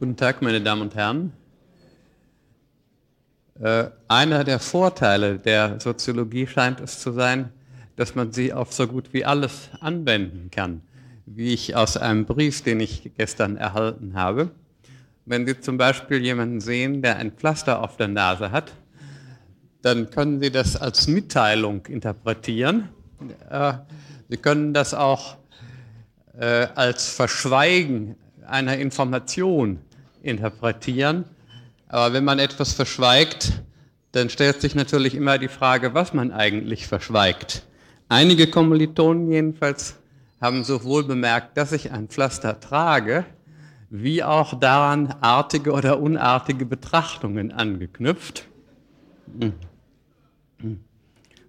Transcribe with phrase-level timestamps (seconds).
[0.00, 1.32] Guten Tag, meine Damen und Herren.
[3.60, 7.48] Äh, einer der Vorteile der Soziologie scheint es zu sein,
[7.96, 10.82] dass man sie auf so gut wie alles anwenden kann,
[11.26, 14.52] wie ich aus einem Brief, den ich gestern erhalten habe.
[15.26, 18.70] Wenn Sie zum Beispiel jemanden sehen, der ein Pflaster auf der Nase hat,
[19.82, 22.88] dann können Sie das als Mitteilung interpretieren.
[23.50, 23.72] Äh,
[24.28, 25.38] Sie können das auch
[26.38, 28.14] äh, als Verschweigen
[28.46, 29.80] einer Information
[30.22, 31.24] interpretieren.
[31.88, 33.62] Aber wenn man etwas verschweigt,
[34.12, 37.66] dann stellt sich natürlich immer die Frage, was man eigentlich verschweigt.
[38.08, 39.96] Einige Kommilitonen jedenfalls
[40.40, 43.24] haben sowohl bemerkt, dass ich ein Pflaster trage,
[43.90, 48.46] wie auch daran artige oder unartige Betrachtungen angeknüpft.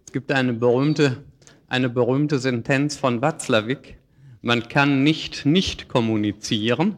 [0.05, 1.23] Es gibt eine berühmte,
[1.67, 3.97] eine berühmte Sentenz von Watzlawick,
[4.41, 6.97] man kann nicht nicht kommunizieren.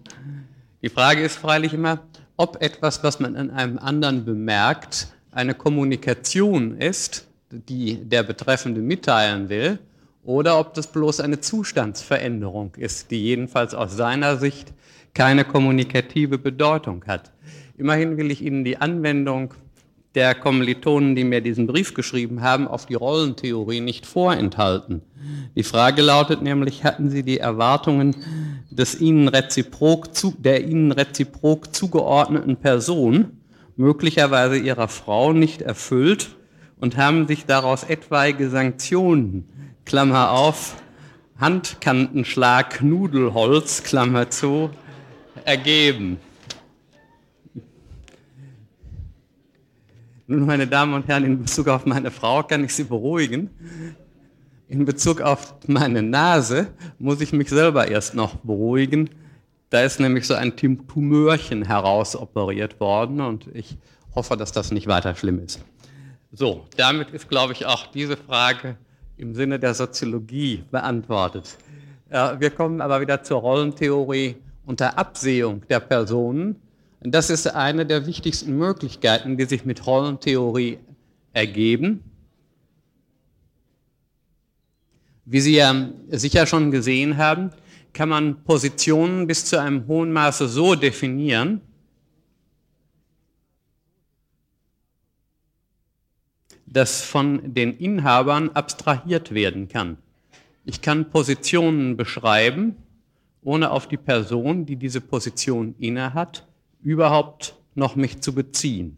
[0.82, 2.00] Die Frage ist freilich immer,
[2.38, 9.50] ob etwas, was man an einem anderen bemerkt, eine Kommunikation ist, die der Betreffende mitteilen
[9.50, 9.78] will,
[10.24, 14.74] oder ob das bloß eine Zustandsveränderung ist, die jedenfalls aus seiner Sicht
[15.14, 17.32] keine kommunikative Bedeutung hat.
[17.78, 19.54] Immerhin will ich Ihnen die Anwendung
[20.16, 25.04] der Kommilitonen, die mir diesen Brief geschrieben haben, auf die Rollentheorie nicht vorenthalten.
[25.56, 28.16] Die Frage lautet nämlich, hatten Sie die Erwartungen
[28.70, 33.38] des Ihnen reziprok zu, der Ihnen reziprok zugeordneten Person,
[33.76, 36.36] möglicherweise Ihrer Frau, nicht erfüllt
[36.80, 39.48] und haben sich daraus etwaige Sanktionen,
[39.86, 40.76] Klammer auf,
[41.38, 44.70] Handkantenschlag, Nudelholz, Klammer zu,
[45.44, 46.18] ergeben?
[50.28, 53.50] Nun, meine Damen und Herren, in Bezug auf meine Frau kann ich Sie beruhigen.
[54.72, 59.10] In Bezug auf meine Nase muss ich mich selber erst noch beruhigen.
[59.70, 63.78] Da ist nämlich so ein Tumörchen herausoperiert worden und ich
[64.16, 65.60] hoffe, dass das nicht weiter schlimm ist.
[66.32, 68.78] So, damit ist, glaube ich, auch diese Frage
[69.18, 71.58] im Sinne der Soziologie beantwortet.
[72.10, 76.56] Wir kommen aber wieder zur Rollentheorie unter Absehung der Personen
[77.04, 80.78] das ist eine der wichtigsten Möglichkeiten, die sich mit Rollentheorie
[81.34, 82.04] ergeben.
[85.32, 87.52] Wie Sie ja sicher schon gesehen haben,
[87.94, 91.62] kann man Positionen bis zu einem hohen Maße so definieren,
[96.66, 99.96] dass von den Inhabern abstrahiert werden kann.
[100.66, 102.76] Ich kann Positionen beschreiben,
[103.42, 106.46] ohne auf die Person, die diese Position innehat,
[106.84, 108.98] überhaupt noch mich zu beziehen.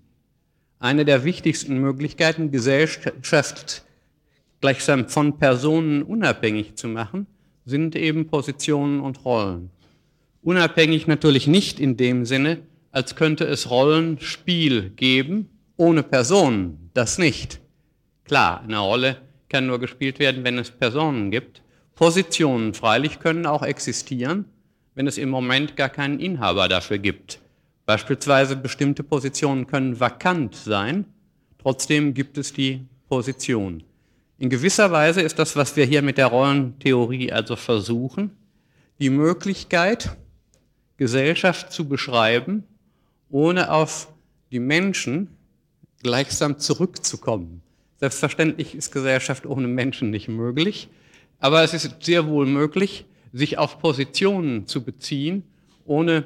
[0.80, 3.84] Eine der wichtigsten Möglichkeiten, Gesellschaft
[4.64, 7.28] gleichsam von Personen unabhängig zu machen,
[7.66, 9.72] sind eben Positionen und Rollen.
[10.42, 12.60] Unabhängig natürlich nicht in dem Sinne,
[12.90, 17.60] als könnte es Rollenspiel geben, ohne Personen, das nicht.
[18.24, 19.18] Klar, eine Rolle
[19.50, 21.62] kann nur gespielt werden, wenn es Personen gibt.
[21.94, 24.46] Positionen freilich können auch existieren,
[24.96, 27.42] wenn es im Moment gar keinen Inhaber dafür gibt.
[27.86, 31.04] Beispielsweise bestimmte Positionen können vakant sein,
[31.58, 33.84] trotzdem gibt es die Position.
[34.38, 38.32] In gewisser Weise ist das, was wir hier mit der Rollentheorie also versuchen,
[39.00, 40.18] die Möglichkeit,
[40.98, 42.64] Gesellschaft zu beschreiben,
[43.30, 44.12] ohne auf
[44.52, 45.30] die Menschen
[46.02, 47.62] gleichsam zurückzukommen.
[47.98, 50.90] Selbstverständlich ist Gesellschaft ohne Menschen nicht möglich,
[51.40, 55.44] aber es ist sehr wohl möglich, sich auf Positionen zu beziehen,
[55.86, 56.26] ohne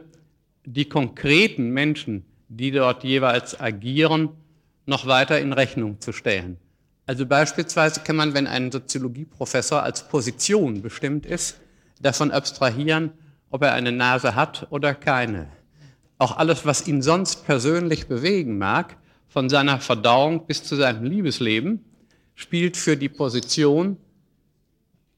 [0.66, 4.30] die konkreten Menschen, die dort jeweils agieren,
[4.86, 6.58] noch weiter in Rechnung zu stellen.
[7.08, 11.58] Also beispielsweise kann man, wenn ein Soziologieprofessor als Position bestimmt ist,
[12.02, 13.12] davon abstrahieren,
[13.50, 15.48] ob er eine Nase hat oder keine.
[16.18, 18.98] Auch alles, was ihn sonst persönlich bewegen mag,
[19.30, 21.86] von seiner Verdauung bis zu seinem Liebesleben,
[22.36, 23.96] spielt für die Position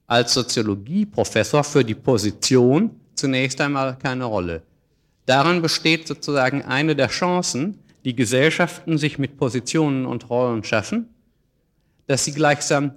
[0.05, 4.61] als Soziologieprofessor, für die Position zunächst einmal keine Rolle.
[5.25, 11.07] Darin besteht sozusagen eine der Chancen, die Gesellschaften sich mit Positionen und Rollen schaffen,
[12.09, 12.91] dass sie gleichsam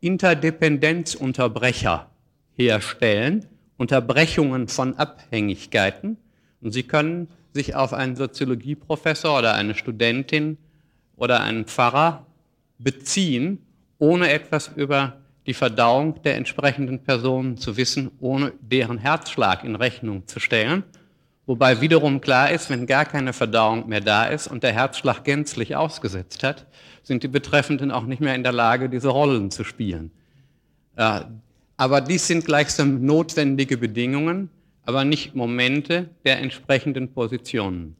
[0.00, 2.10] Interdependenzunterbrecher
[2.56, 6.16] herstellen, Unterbrechungen von Abhängigkeiten.
[6.60, 10.58] Und sie können sich auf einen Soziologieprofessor oder eine Studentin
[11.16, 12.26] oder einen Pfarrer
[12.78, 13.64] beziehen,
[13.98, 20.26] ohne etwas über die Verdauung der entsprechenden Personen zu wissen, ohne deren Herzschlag in Rechnung
[20.26, 20.82] zu stellen
[21.50, 25.74] Wobei wiederum klar ist, wenn gar keine Verdauung mehr da ist und der Herzschlag gänzlich
[25.74, 26.64] ausgesetzt hat,
[27.02, 30.10] sind die Betreffenden auch nicht mehr in der Lage, diese Rollen zu spielen.
[30.94, 34.50] Aber dies sind gleichsam notwendige Bedingungen.
[34.90, 37.94] aber nicht Momente der entsprechenden Positionen.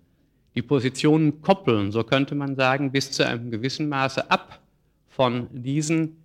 [0.54, 4.60] Die Positionen koppeln, so könnte man sagen, bis zu einem gewissen Maße ab
[5.06, 6.16] von diesen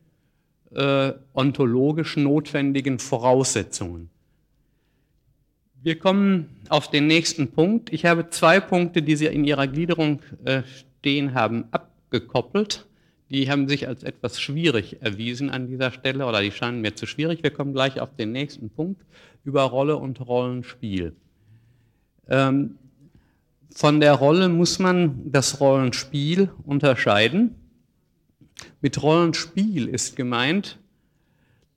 [0.74, 4.10] äh, ontologisch notwendigen Voraussetzungen.
[5.84, 7.94] Wir kommen auf den nächsten Punkt.
[7.94, 10.64] Ich habe zwei Punkte, die Sie in Ihrer Gliederung äh,
[11.00, 11.66] stehen haben,
[12.06, 12.86] abgekoppelt.
[13.30, 17.08] Die haben sich als etwas schwierig erwiesen an dieser Stelle oder die scheinen mir zu
[17.08, 17.42] schwierig.
[17.42, 19.02] Wir kommen gleich auf den nächsten Punkt
[19.44, 21.16] über Rolle und Rollenspiel.
[22.30, 22.78] Ähm,
[23.74, 27.56] von der Rolle muss man das Rollenspiel unterscheiden.
[28.82, 30.78] Mit Rollenspiel ist gemeint,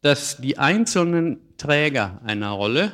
[0.03, 2.93] dass die einzelnen Träger einer Rolle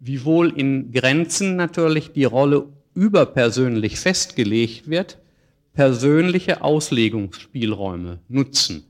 [0.00, 5.21] wiewohl in Grenzen natürlich die Rolle überpersönlich festgelegt wird,
[5.74, 8.84] persönliche Auslegungsspielräume nutzen.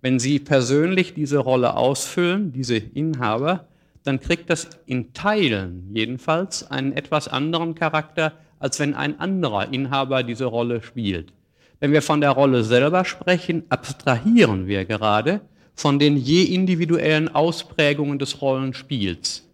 [0.00, 3.68] Wenn Sie persönlich diese Rolle ausfüllen, diese Inhaber,
[4.04, 10.22] dann kriegt das in Teilen jedenfalls einen etwas anderen Charakter, als wenn ein anderer Inhaber
[10.22, 11.32] diese Rolle spielt.
[11.80, 15.40] Wenn wir von der Rolle selber sprechen, abstrahieren wir gerade
[15.74, 19.48] von den je individuellen Ausprägungen des Rollenspiels.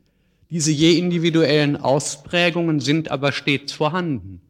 [0.51, 4.41] Diese je individuellen Ausprägungen sind aber stets vorhanden.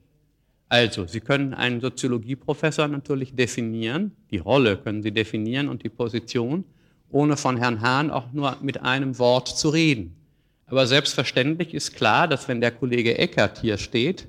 [0.75, 6.65] Also, Sie können einen Soziologieprofessor natürlich definieren, die Rolle können Sie definieren und die Position,
[7.13, 10.17] ohne von Herrn Hahn auch nur mit einem Wort zu reden.
[10.67, 14.27] Aber selbstverständlich ist klar, dass wenn der Kollege Eckert hier steht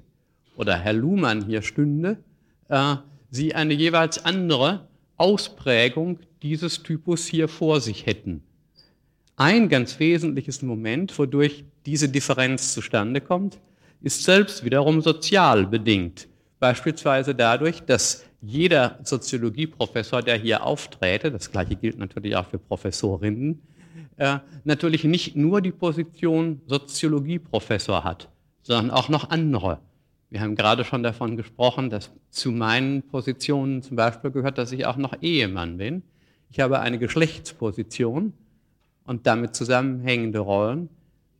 [0.55, 2.19] oder Herr Luhmann hier stünde,
[2.69, 2.97] äh,
[3.31, 4.87] Sie eine jeweils andere
[5.17, 8.43] Ausprägung dieses Typus hier vor sich hätten.
[9.35, 13.57] Ein ganz wesentliches Moment, wodurch diese Differenz zustande kommt,
[14.03, 16.27] ist selbst wiederum sozial bedingt.
[16.59, 23.61] Beispielsweise dadurch, dass jeder Soziologieprofessor, der hier aufträte, das gleiche gilt natürlich auch für Professorinnen,
[24.17, 28.29] äh, natürlich nicht nur die Position Soziologieprofessor hat,
[28.61, 29.79] sondern auch noch andere.
[30.29, 34.85] Wir haben gerade schon davon gesprochen, dass zu meinen Positionen zum Beispiel gehört, dass ich
[34.85, 36.03] auch noch Ehemann bin.
[36.49, 38.33] Ich habe eine Geschlechtsposition
[39.05, 40.89] und damit zusammenhängende Rollen.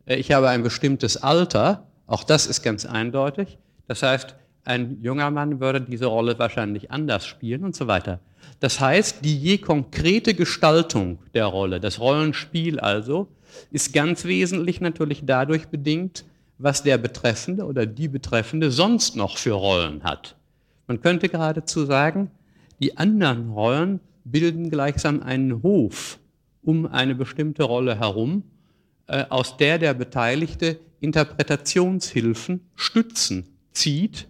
[0.05, 3.57] Äh, ich habe ein bestimmtes Alter, auch das ist ganz eindeutig.
[3.87, 4.35] Das heißt,
[4.65, 8.19] ein junger Mann würde diese Rolle wahrscheinlich anders spielen und so weiter.
[8.59, 13.27] Das heißt, die je konkrete Gestaltung der Rolle, das Rollenspiel also,
[13.71, 16.25] ist ganz wesentlich natürlich dadurch bedingt,
[16.57, 20.35] was der Betreffende oder die Betreffende sonst noch für Rollen hat.
[20.87, 22.31] Man könnte geradezu sagen,
[22.79, 26.19] die anderen Rollen bilden gleichsam einen Hof
[26.63, 28.43] um eine bestimmte Rolle herum,
[29.07, 34.27] äh, aus der der Beteiligte Interpretationshilfen, Stützen zieht,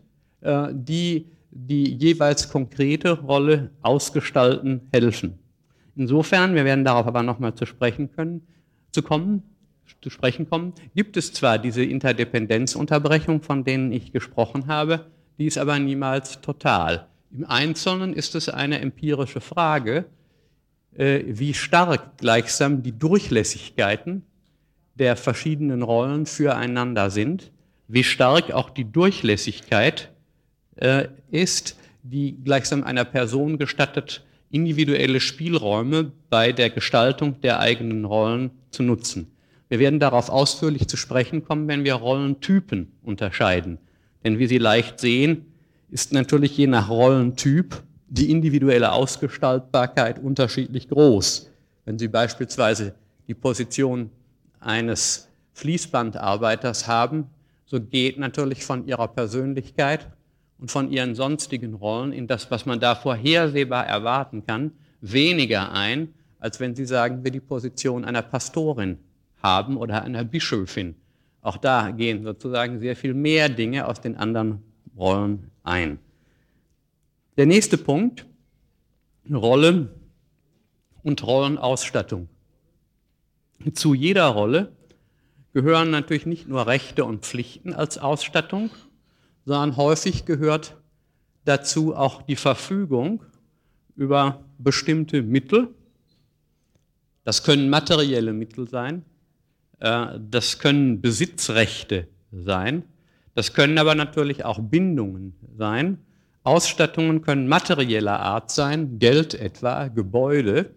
[0.74, 1.26] die
[1.56, 5.40] die jeweils konkrete Rolle ausgestalten helfen.
[5.96, 8.46] Insofern, wir werden darauf aber nochmal zu sprechen können,
[8.92, 9.42] zu kommen,
[10.02, 15.06] zu sprechen kommen, gibt es zwar diese Interdependenzunterbrechung, von denen ich gesprochen habe,
[15.38, 17.08] die ist aber niemals total.
[17.32, 20.06] Im Einzelnen ist es eine empirische Frage,
[20.98, 24.24] äh, wie stark gleichsam die Durchlässigkeiten
[24.96, 27.52] der verschiedenen Rollen füreinander sind,
[27.88, 30.12] wie stark auch die Durchlässigkeit
[30.76, 38.52] äh, ist, die gleichsam einer Person gestattet, individuelle Spielräume bei der Gestaltung der eigenen Rollen
[38.72, 39.32] zu nutzen.
[39.68, 43.80] Wir werden darauf ausführlich zu sprechen kommen, wenn wir Rollentypen unterscheiden.
[44.24, 45.46] Denn wie Sie leicht sehen,
[45.90, 51.50] ist natürlich je nach Rollentyp die individuelle Ausgestaltbarkeit unterschiedlich groß.
[51.86, 52.96] Wenn Sie beispielsweise
[53.28, 54.12] die Position
[54.60, 57.26] eines Fließbandarbeiters haben,
[57.66, 60.08] so geht natürlich von Ihrer Persönlichkeit
[60.60, 64.72] und von Ihren sonstigen Rollen in das, was man da vorhersehbar erwarten kann,
[65.02, 68.98] weniger ein, als wenn Sie sagen, wir die Position einer Pastorin
[69.42, 70.96] haben oder einer Bischöfin.
[71.42, 74.64] Auch da gehen sozusagen sehr viel mehr Dinge aus den anderen
[74.98, 76.00] Rollen ein.
[77.38, 78.26] Der nächste Punkt,
[79.32, 79.90] Rolle
[81.04, 82.30] und Rollenausstattung.
[83.74, 84.72] Zu jeder Rolle
[85.54, 88.70] gehören natürlich nicht nur Rechte und Pflichten als Ausstattung,
[89.46, 90.76] sondern häufig gehört
[91.46, 93.24] dazu auch die Verfügung
[93.96, 95.70] über bestimmte Mittel.
[97.24, 99.06] Das können materielle Mittel sein,
[99.80, 102.84] äh, das können Besitzrechte sein,
[103.34, 106.00] das können aber natürlich auch Bindungen sein,
[106.44, 110.72] Ausstattungen können materieller Art sein, Geld etwa, Gebäude,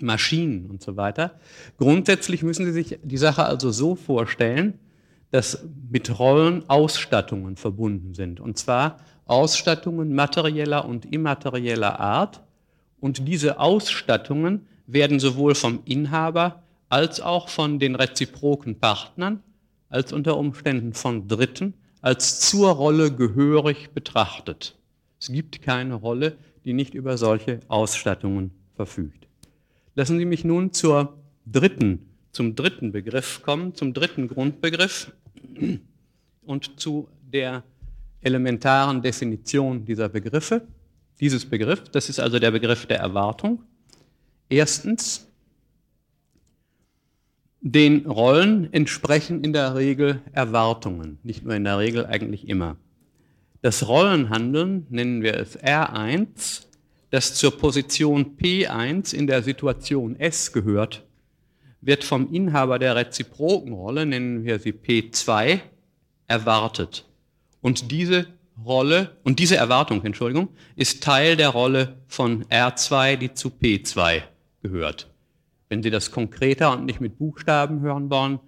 [0.00, 1.38] Maschinen und so weiter.
[1.78, 4.78] Grundsätzlich müssen Sie sich die Sache also so vorstellen,
[5.32, 8.38] dass mit Rollen Ausstattungen verbunden sind.
[8.38, 12.42] Und zwar Ausstattungen materieller und immaterieller Art.
[13.00, 19.42] Und diese Ausstattungen werden sowohl vom Inhaber als auch von den reziproken Partnern,
[19.88, 21.72] als unter Umständen von Dritten,
[22.02, 24.76] als zur Rolle gehörig betrachtet.
[25.18, 26.36] Es gibt keine Rolle,
[26.66, 29.26] die nicht über solche Ausstattungen verfügt.
[29.94, 35.10] Lassen Sie mich nun zur dritten, zum dritten Begriff kommen, zum dritten Grundbegriff
[36.42, 37.62] und zu der
[38.20, 40.66] elementaren Definition dieser Begriffe,
[41.20, 41.84] dieses Begriff.
[41.90, 43.62] Das ist also der Begriff der Erwartung.
[44.48, 45.28] Erstens,
[47.60, 52.76] den Rollen entsprechen in der Regel Erwartungen, nicht nur in der Regel, eigentlich immer.
[53.62, 56.66] Das Rollenhandeln nennen wir es R1,
[57.10, 61.04] das zur Position P1 in der Situation S gehört,
[61.82, 65.60] wird vom Inhaber der Reziprokenrolle, nennen wir sie P2,
[66.28, 67.04] erwartet.
[67.60, 68.26] Und diese
[68.64, 74.22] Rolle, und diese Erwartung, Entschuldigung, ist Teil der Rolle von R2, die zu P2
[74.62, 75.10] gehört.
[75.68, 78.40] Wenn Sie das konkreter und nicht mit Buchstaben hören wollen,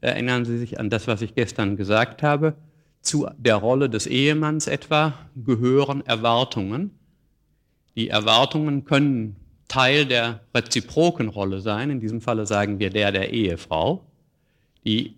[0.00, 2.54] erinnern Sie sich an das, was ich gestern gesagt habe.
[3.00, 6.90] Zu der Rolle des Ehemanns etwa gehören Erwartungen.
[7.96, 9.36] Die Erwartungen können
[9.72, 11.88] Teil der reziproken Rolle sein.
[11.88, 14.04] In diesem Falle sagen wir der der Ehefrau.
[14.84, 15.14] Die,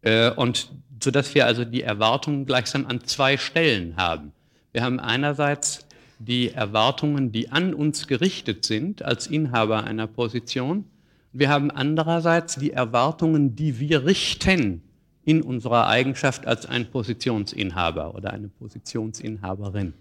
[0.00, 0.70] äh, und
[1.02, 4.32] sodass wir also die Erwartungen gleichsam an zwei Stellen haben.
[4.72, 5.86] Wir haben einerseits
[6.18, 10.86] die Erwartungen, die an uns gerichtet sind als Inhaber einer Position.
[11.34, 14.80] Wir haben andererseits die Erwartungen, die wir richten
[15.26, 19.92] in unserer Eigenschaft als ein Positionsinhaber oder eine Positionsinhaberin.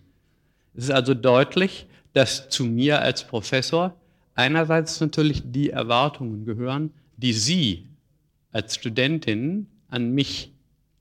[0.75, 3.95] Es ist also deutlich, dass zu mir als Professor
[4.35, 7.87] einerseits natürlich die Erwartungen gehören, die Sie
[8.51, 10.51] als Studentin an mich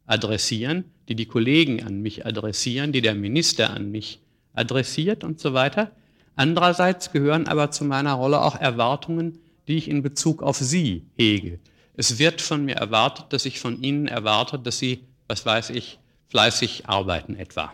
[0.06, 4.20] adressieren, die die Kollegen an mich adressieren, die der Minister an mich
[4.54, 5.90] adressiert und so weiter.
[6.36, 9.38] Andererseits gehören aber zu meiner Rolle auch Erwartungen,
[9.68, 11.58] die ich in Bezug auf Sie hege.
[11.94, 15.98] Es wird von mir erwartet, dass ich von Ihnen erwarte, dass Sie, was weiß ich,
[16.28, 17.72] fleißig arbeiten etwa.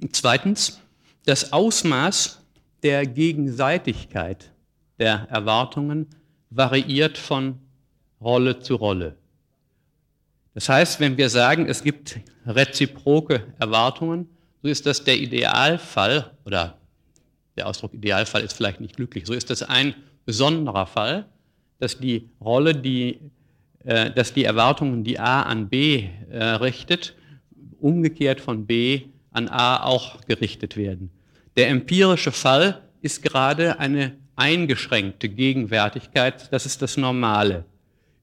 [0.00, 0.80] Und zweitens,
[1.26, 2.40] das Ausmaß
[2.84, 4.52] der Gegenseitigkeit
[4.98, 6.06] der Erwartungen
[6.50, 7.58] variiert von
[8.20, 9.16] Rolle zu Rolle.
[10.52, 14.28] Das heißt, wenn wir sagen, es gibt reziproke Erwartungen,
[14.62, 16.78] so ist das der Idealfall, oder
[17.56, 19.94] der Ausdruck Idealfall ist vielleicht nicht glücklich, so ist das ein
[20.26, 21.26] besonderer Fall,
[21.78, 23.18] dass die Rolle, die,
[23.84, 27.16] äh, dass die Erwartungen, die A an B äh, richtet,
[27.80, 31.10] umgekehrt von B an A auch gerichtet werden.
[31.56, 37.64] Der empirische Fall ist gerade eine eingeschränkte Gegenwärtigkeit, das ist das Normale.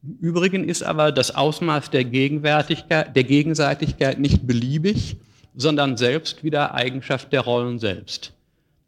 [0.03, 5.17] Im Übrigen ist aber das Ausmaß der, Gegenwärtigkeit, der Gegenseitigkeit nicht beliebig,
[5.55, 8.33] sondern selbst wieder Eigenschaft der Rollen selbst.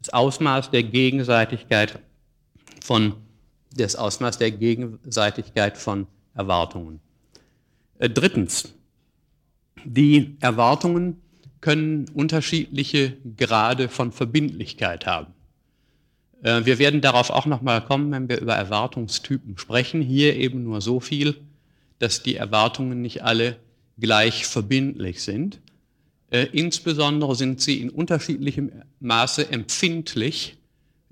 [0.00, 1.98] Das Ausmaß der Gegenseitigkeit
[2.82, 3.14] von,
[3.74, 7.00] das Ausmaß der Gegenseitigkeit von Erwartungen.
[7.98, 8.74] Äh, drittens,
[9.84, 11.20] die Erwartungen
[11.64, 15.32] können unterschiedliche Grade von Verbindlichkeit haben.
[16.42, 20.02] Äh, wir werden darauf auch nochmal kommen, wenn wir über Erwartungstypen sprechen.
[20.02, 21.36] Hier eben nur so viel,
[22.00, 23.56] dass die Erwartungen nicht alle
[23.98, 25.58] gleich verbindlich sind.
[26.28, 30.58] Äh, insbesondere sind sie in unterschiedlichem Maße empfindlich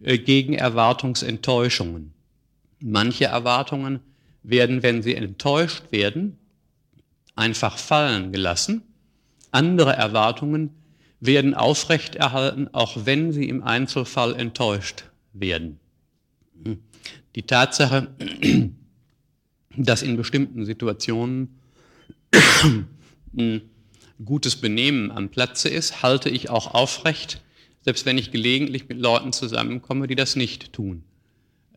[0.02, 2.12] äh, gegen Erwartungsenttäuschungen.
[2.78, 4.00] Manche Erwartungen
[4.42, 6.36] werden, wenn sie enttäuscht werden,
[7.36, 8.82] einfach fallen gelassen.
[9.52, 10.70] Andere Erwartungen
[11.20, 15.78] werden aufrechterhalten, auch wenn sie im Einzelfall enttäuscht werden.
[17.36, 18.08] Die Tatsache,
[19.76, 21.60] dass in bestimmten Situationen
[24.24, 27.40] gutes Benehmen am Platze ist, halte ich auch aufrecht,
[27.82, 31.04] selbst wenn ich gelegentlich mit Leuten zusammenkomme, die das nicht tun.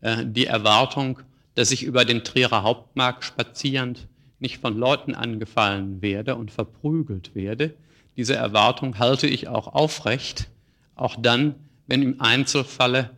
[0.02, 1.18] Äh, die Erwartung,
[1.54, 4.06] dass ich über den Trierer Hauptmarkt spazierend
[4.38, 7.74] nicht von Leuten angefallen werde und verprügelt werde,
[8.16, 10.48] diese Erwartung halte ich auch aufrecht,
[10.94, 11.54] auch dann,
[11.86, 13.10] wenn im Einzelfalle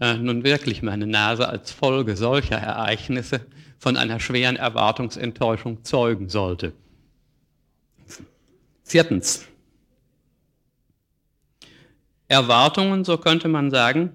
[0.00, 3.40] äh, nun wirklich meine Nase als Folge solcher Ereignisse
[3.78, 6.72] von einer schweren Erwartungsenttäuschung zeugen sollte.
[8.84, 9.46] Viertens.
[12.28, 14.12] Erwartungen, so könnte man sagen,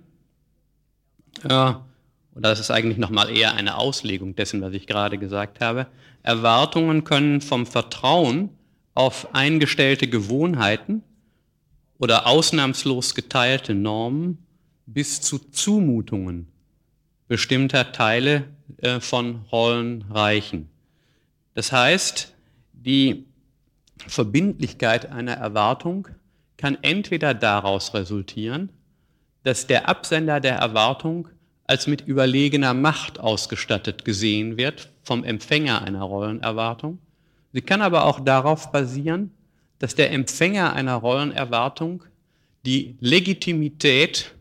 [1.44, 5.88] äh, oder das ist eigentlich nochmal eher eine Auslegung dessen, was ich gerade gesagt habe.
[6.27, 8.50] Erwartungen können vom Vertrauen
[8.93, 11.01] auf eingestellte Gewohnheiten
[12.00, 14.38] oder ausnahmslos geteilte Normen
[14.86, 16.48] bis zu Zumutungen
[17.29, 18.43] bestimmter Teile
[18.77, 20.69] äh, von Rollen reichen.
[21.53, 22.34] Das heißt,
[22.74, 23.25] die
[24.05, 26.10] Verbindlichkeit einer Erwartung
[26.57, 28.69] kann entweder daraus resultieren,
[29.43, 31.29] dass der Absender der Erwartung
[31.65, 37.00] als mit überlegener Macht ausgestattet gesehen wird vom Empfänger einer Rollenerwartung.
[37.54, 39.32] Sie kann aber auch darauf basieren,
[39.80, 42.04] dass der Empfänger einer Rollenerwartung
[42.66, 44.34] die Legitimität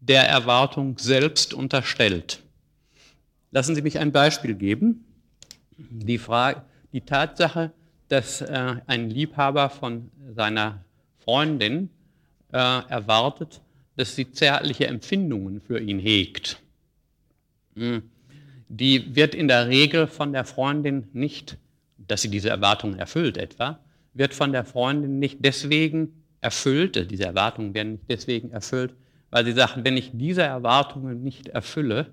[0.00, 2.42] der Erwartung selbst unterstellt.
[3.50, 5.06] Lassen Sie mich ein Beispiel geben.
[5.78, 6.62] Die, Frage,
[6.92, 7.72] die Tatsache,
[8.08, 10.84] dass äh, ein Liebhaber von seiner
[11.24, 11.88] Freundin
[12.52, 13.62] äh, erwartet,
[13.96, 16.60] dass sie zärtliche Empfindungen für ihn hegt.
[17.74, 18.02] Hm.
[18.74, 21.58] Die wird in der Regel von der Freundin nicht,
[21.98, 23.78] dass sie diese Erwartungen erfüllt etwa,
[24.14, 28.94] wird von der Freundin nicht deswegen erfüllt, diese Erwartungen werden nicht deswegen erfüllt,
[29.30, 32.06] weil sie sagt, wenn ich diese Erwartungen nicht erfülle,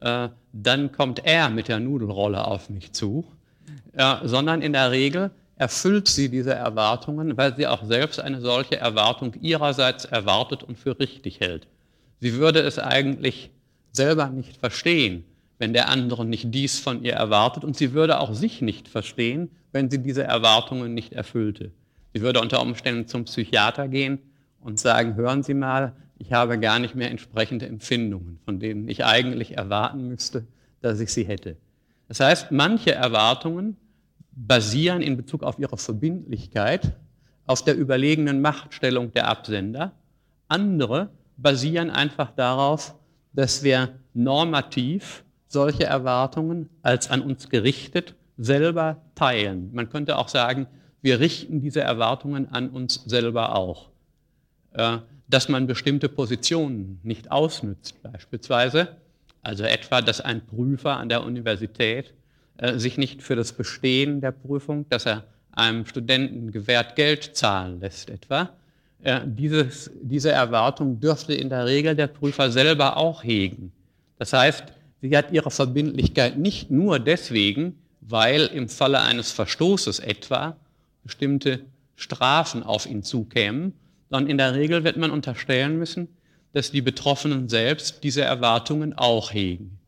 [0.00, 3.24] äh, dann kommt er mit der Nudelrolle auf mich zu,
[3.92, 8.76] äh, sondern in der Regel erfüllt sie diese Erwartungen, weil sie auch selbst eine solche
[8.76, 11.68] Erwartung ihrerseits erwartet und für richtig hält.
[12.18, 13.50] Sie würde es eigentlich
[13.92, 15.24] selber nicht verstehen,
[15.62, 19.48] wenn der andere nicht dies von ihr erwartet und sie würde auch sich nicht verstehen,
[19.70, 21.70] wenn sie diese Erwartungen nicht erfüllte.
[22.12, 24.18] Sie würde unter Umständen zum Psychiater gehen
[24.60, 29.04] und sagen, hören Sie mal, ich habe gar nicht mehr entsprechende Empfindungen, von denen ich
[29.04, 30.48] eigentlich erwarten müsste,
[30.80, 31.56] dass ich sie hätte.
[32.08, 33.76] Das heißt, manche Erwartungen
[34.32, 36.90] basieren in Bezug auf ihre Verbindlichkeit
[37.46, 39.92] auf der überlegenen Machtstellung der Absender.
[40.48, 42.96] Andere basieren einfach darauf,
[43.32, 49.70] dass wir normativ solche Erwartungen als an uns gerichtet selber teilen.
[49.72, 50.66] Man könnte auch sagen,
[51.02, 53.90] wir richten diese Erwartungen an uns selber auch.
[54.72, 58.96] Äh, dass man bestimmte Positionen nicht ausnützt, beispielsweise,
[59.42, 62.12] also etwa, dass ein Prüfer an der Universität
[62.58, 67.80] äh, sich nicht für das Bestehen der Prüfung, dass er einem Studenten gewährt Geld zahlen
[67.80, 68.50] lässt etwa.
[69.02, 73.72] Äh, dieses, diese Erwartung dürfte in der Regel der Prüfer selber auch hegen.
[74.18, 74.64] Das heißt,
[75.02, 80.56] sie hat ihre Verbindlichkeit nicht nur deswegen, weil im Falle eines Verstoßes etwa
[81.04, 81.60] bestimmte
[81.96, 83.74] Strafen auf ihn zukämen,
[84.08, 86.08] sondern in der Regel wird man unterstellen müssen,
[86.52, 89.78] dass die Betroffenen selbst diese Erwartungen auch hegen.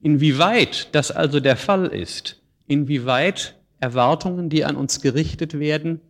[0.00, 6.00] Inwieweit das also der Fall ist, inwieweit Erwartungen, die an uns gerichtet werden,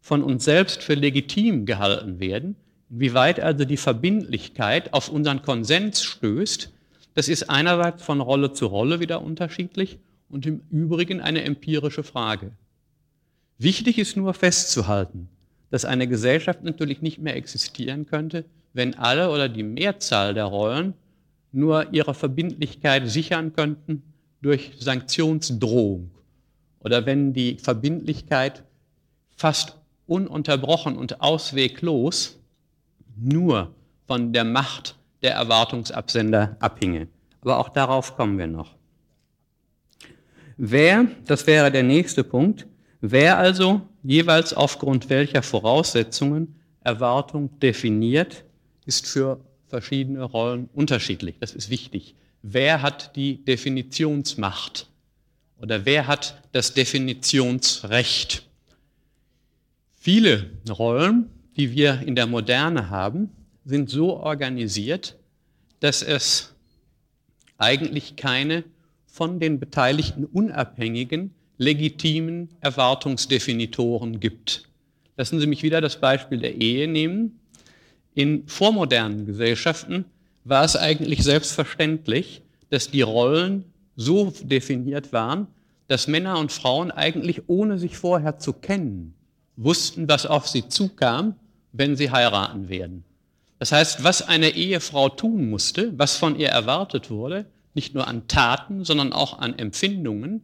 [0.00, 2.56] von uns selbst für legitim gehalten werden,
[2.90, 6.72] inwieweit also die Verbindlichkeit auf unseren Konsens stößt,
[7.14, 12.52] das ist einerseits von Rolle zu Rolle wieder unterschiedlich und im Übrigen eine empirische Frage.
[13.58, 15.28] Wichtig ist nur festzuhalten,
[15.70, 20.94] dass eine Gesellschaft natürlich nicht mehr existieren könnte, wenn alle oder die Mehrzahl der Rollen
[21.52, 24.02] nur ihre Verbindlichkeit sichern könnten
[24.40, 26.10] durch Sanktionsdrohung
[26.80, 28.62] oder wenn die Verbindlichkeit
[29.36, 32.38] fast ununterbrochen und ausweglos
[33.16, 33.74] nur
[34.06, 37.08] von der Macht der Erwartungsabsender abhinge.
[37.40, 38.76] Aber auch darauf kommen wir noch.
[40.56, 42.66] Wer, das wäre der nächste Punkt,
[43.00, 48.44] wer also jeweils aufgrund welcher Voraussetzungen Erwartung definiert,
[48.84, 51.36] ist für verschiedene Rollen unterschiedlich.
[51.40, 52.14] Das ist wichtig.
[52.42, 54.88] Wer hat die Definitionsmacht
[55.60, 58.46] oder wer hat das Definitionsrecht?
[59.94, 63.30] Viele Rollen, die wir in der Moderne haben,
[63.70, 65.16] sind so organisiert,
[65.78, 66.52] dass es
[67.56, 68.64] eigentlich keine
[69.06, 74.64] von den Beteiligten unabhängigen legitimen Erwartungsdefinitoren gibt.
[75.16, 77.38] Lassen Sie mich wieder das Beispiel der Ehe nehmen.
[78.14, 80.06] In vormodernen Gesellschaften
[80.44, 85.46] war es eigentlich selbstverständlich, dass die Rollen so definiert waren,
[85.86, 89.14] dass Männer und Frauen eigentlich ohne sich vorher zu kennen,
[89.56, 91.36] wussten, was auf sie zukam,
[91.72, 93.04] wenn sie heiraten werden.
[93.60, 97.44] Das heißt, was eine Ehefrau tun musste, was von ihr erwartet wurde,
[97.74, 100.42] nicht nur an Taten, sondern auch an Empfindungen,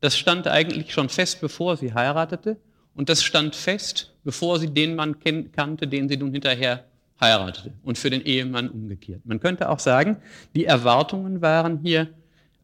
[0.00, 2.56] das stand eigentlich schon fest, bevor sie heiratete.
[2.94, 5.16] Und das stand fest, bevor sie den Mann
[5.52, 6.84] kannte, den sie nun hinterher
[7.20, 7.74] heiratete.
[7.82, 9.20] Und für den Ehemann umgekehrt.
[9.26, 10.16] Man könnte auch sagen,
[10.54, 12.08] die Erwartungen waren hier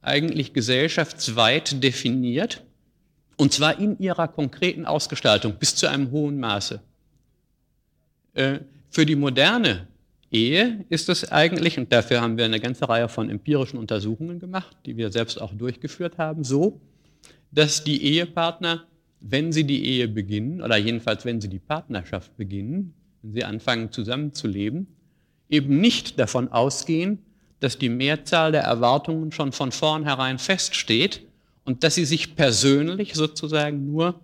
[0.00, 2.64] eigentlich gesellschaftsweit definiert.
[3.36, 6.80] Und zwar in ihrer konkreten Ausgestaltung bis zu einem hohen Maße.
[8.92, 9.88] Für die moderne
[10.30, 14.76] Ehe ist es eigentlich, und dafür haben wir eine ganze Reihe von empirischen Untersuchungen gemacht,
[14.84, 16.78] die wir selbst auch durchgeführt haben, so,
[17.50, 18.84] dass die Ehepartner,
[19.20, 23.90] wenn sie die Ehe beginnen, oder jedenfalls wenn sie die Partnerschaft beginnen, wenn sie anfangen
[23.92, 24.86] zusammenzuleben,
[25.48, 27.18] eben nicht davon ausgehen,
[27.60, 31.22] dass die Mehrzahl der Erwartungen schon von vornherein feststeht
[31.64, 34.20] und dass sie sich persönlich sozusagen nur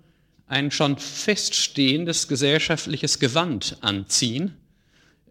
[0.49, 4.55] ein schon feststehendes gesellschaftliches Gewand anziehen,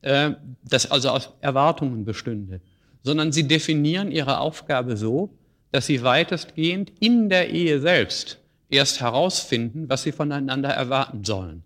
[0.02, 0.32] äh,
[0.64, 2.62] das also aus Erwartungen bestünde,
[3.04, 5.34] sondern sie definieren ihre Aufgabe so,
[5.72, 11.64] dass sie weitestgehend in der Ehe selbst erst herausfinden, was sie voneinander erwarten sollen.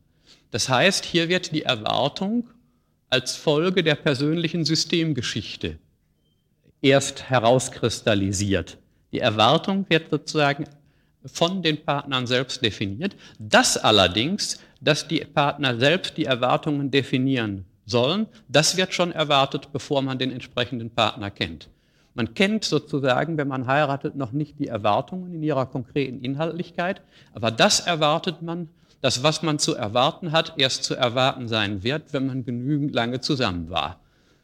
[0.51, 2.49] Das heißt, hier wird die Erwartung
[3.09, 5.77] als Folge der persönlichen Systemgeschichte
[6.81, 8.77] erst herauskristallisiert.
[9.11, 10.65] Die Erwartung wird sozusagen
[11.25, 13.15] von den Partnern selbst definiert.
[13.39, 20.01] Das allerdings, dass die Partner selbst die Erwartungen definieren sollen, das wird schon erwartet, bevor
[20.01, 21.69] man den entsprechenden Partner kennt.
[22.13, 27.01] Man kennt sozusagen, wenn man heiratet, noch nicht die Erwartungen in ihrer konkreten Inhaltlichkeit,
[27.33, 28.67] aber das erwartet man,
[28.99, 33.21] dass was man zu erwarten hat, erst zu erwarten sein wird, wenn man genügend lange
[33.21, 34.00] zusammen war.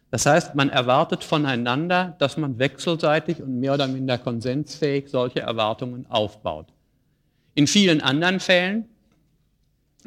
[0.10, 6.06] Das heißt, man erwartet voneinander, dass man wechselseitig und mehr oder minder konsensfähig solche Erwartungen
[6.10, 6.67] aufbaut.
[7.56, 8.86] In vielen anderen Fällen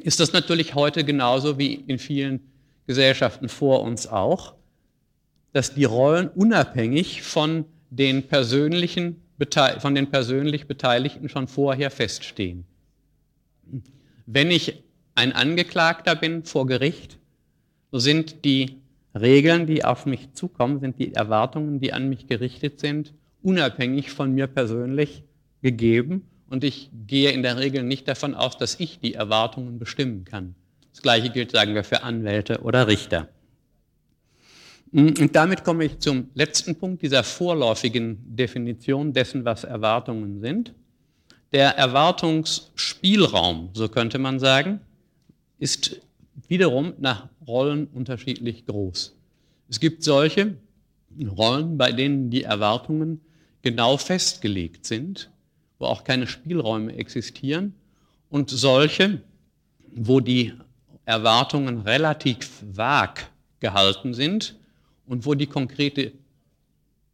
[0.00, 2.40] ist das natürlich heute genauso wie in vielen
[2.86, 4.54] Gesellschaften vor uns auch
[5.52, 9.22] dass die Rollen unabhängig von den persönlichen,
[9.78, 12.64] von den persönlich Beteiligten schon vorher feststehen.
[14.26, 14.82] Wenn ich
[15.14, 17.18] ein Angeklagter bin vor Gericht,
[17.90, 18.79] so sind die
[19.14, 24.32] Regeln, die auf mich zukommen, sind die Erwartungen, die an mich gerichtet sind, unabhängig von
[24.32, 25.24] mir persönlich
[25.62, 26.26] gegeben.
[26.48, 30.54] Und ich gehe in der Regel nicht davon aus, dass ich die Erwartungen bestimmen kann.
[30.92, 33.28] Das Gleiche gilt, sagen wir, für Anwälte oder Richter.
[34.92, 40.74] Mm, und damit komme ich zum letzten Punkt dieser vorläufigen Definition dessen, was Erwartungen sind.
[41.52, 44.80] Der Erwartungsspielraum, so könnte man sagen,
[45.58, 46.00] ist
[46.50, 49.16] wiederum nach Rollen unterschiedlich groß.
[49.68, 50.56] Es gibt solche
[51.36, 53.20] Rollen, bei denen die Erwartungen
[53.62, 55.30] genau festgelegt sind,
[55.78, 57.74] wo auch keine Spielräume existieren,
[58.30, 59.22] und solche,
[59.92, 60.52] wo die
[61.04, 64.56] Erwartungen relativ vag gehalten sind
[65.06, 66.12] und wo die konkrete,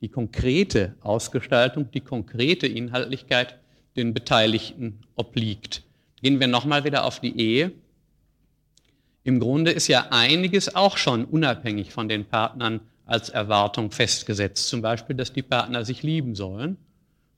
[0.03, 3.59] die konkrete Ausgestaltung, die konkrete Inhaltlichkeit
[3.97, 5.83] den Beteiligten obliegt.
[6.23, 7.73] Gehen wir nochmal wieder auf die Ehe.
[9.27, 14.69] Im Grunde ist ja einiges auch schon unabhängig von den Partnern als Erwartung festgesetzt.
[14.69, 16.77] Zum Beispiel, dass die Partner sich lieben sollen,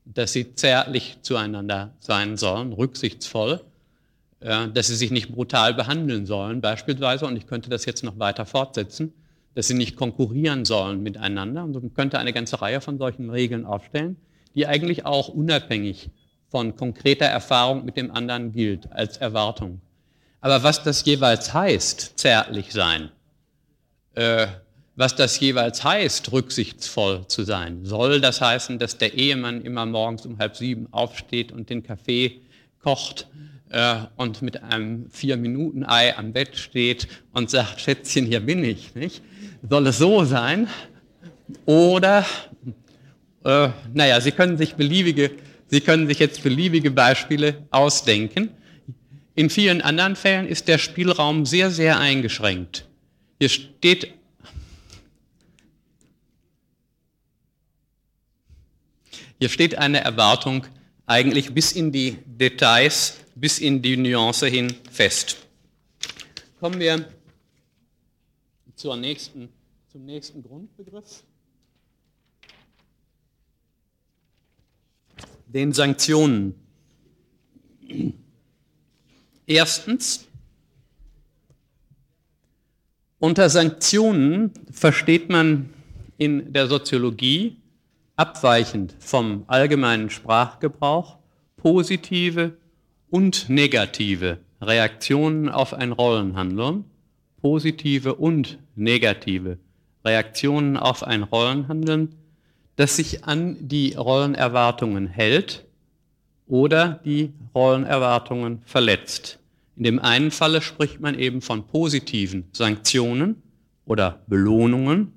[0.05, 3.61] dass sie zärtlich zueinander sein sollen, rücksichtsvoll,
[4.39, 7.25] äh, dass sie sich nicht brutal behandeln sollen beispielsweise.
[7.25, 9.13] Und ich könnte das jetzt noch weiter fortsetzen
[9.55, 11.63] dass sie nicht konkurrieren sollen miteinander.
[11.63, 14.15] Und man könnte eine ganze Reihe von solchen Regeln aufstellen,
[14.55, 16.11] die eigentlich auch unabhängig
[16.47, 19.81] von konkreter Erfahrung mit dem anderen gilt als Erwartung.
[20.41, 23.09] Aber was das jeweils heißt, zärtlich sein,
[24.15, 24.47] äh,
[24.95, 30.25] was das jeweils heißt, rücksichtsvoll zu sein, soll das heißen, dass der Ehemann immer morgens
[30.25, 32.41] um halb sieben aufsteht und den Kaffee
[32.81, 33.27] kocht
[33.69, 39.21] äh, und mit einem Vier-Minuten-Ei am Bett steht und sagt, Schätzchen, hier bin ich, nicht?
[39.67, 40.67] soll es so sein?
[41.65, 42.25] Oder,
[43.43, 45.31] äh, naja, Sie können sich beliebige,
[45.67, 48.49] Sie können sich jetzt beliebige Beispiele ausdenken.
[49.39, 52.85] In vielen anderen Fällen ist der Spielraum sehr, sehr eingeschränkt.
[53.39, 54.13] Hier steht
[59.39, 60.67] Hier steht eine Erwartung
[61.05, 65.37] eigentlich bis in die Details, bis in die Nuance hin fest.
[66.59, 67.07] Kommen wir
[68.75, 69.47] zur nächsten,
[69.89, 71.23] zum nächsten Grundbegriff.
[75.47, 76.55] Den Sanktionen.
[79.49, 80.27] Erstens,
[83.17, 85.73] unter Sanktionen versteht man
[86.19, 87.57] in der Soziologie
[88.15, 91.17] abweichend vom allgemeinen Sprachgebrauch
[91.57, 92.57] positive
[93.09, 96.85] und negative Reaktionen auf ein Rollenhandeln
[97.41, 99.57] positive und negative
[100.05, 102.13] Reaktionen auf ein Rollenhandeln,
[102.75, 105.65] das sich an die Rollenerwartungen hält
[106.45, 109.38] oder die Rollenerwartungen verletzt.
[109.79, 113.41] In dem einen Falle spricht man eben von positiven Sanktionen
[113.85, 115.13] oder Belohnungen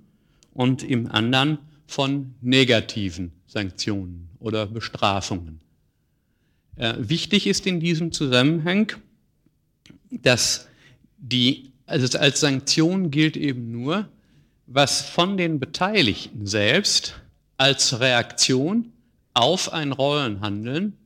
[0.53, 5.59] und im anderen von negativen Sanktionen oder Bestrafungen.
[6.77, 8.93] Äh, wichtig ist in diesem Zusammenhang,
[10.13, 10.69] dass
[11.19, 14.09] die also als Sanktion gilt eben nur,
[14.69, 17.21] was von den Beteiligten selbst
[17.57, 18.93] als Reaktion
[19.35, 20.97] auf ein Rollenhandeln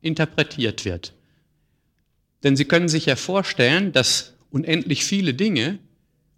[0.00, 1.12] interpretiert wird.
[2.42, 5.78] Denn Sie können sich ja vorstellen, dass unendlich viele Dinge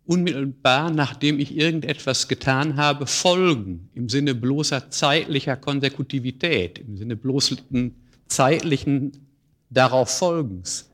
[0.06, 7.94] unmittelbar nachdem ich irgendetwas getan habe, folgen im Sinne bloßer zeitlicher Konsekutivität, im Sinne bloßen
[8.26, 9.12] zeitlichen
[9.70, 10.90] darauf Folgens.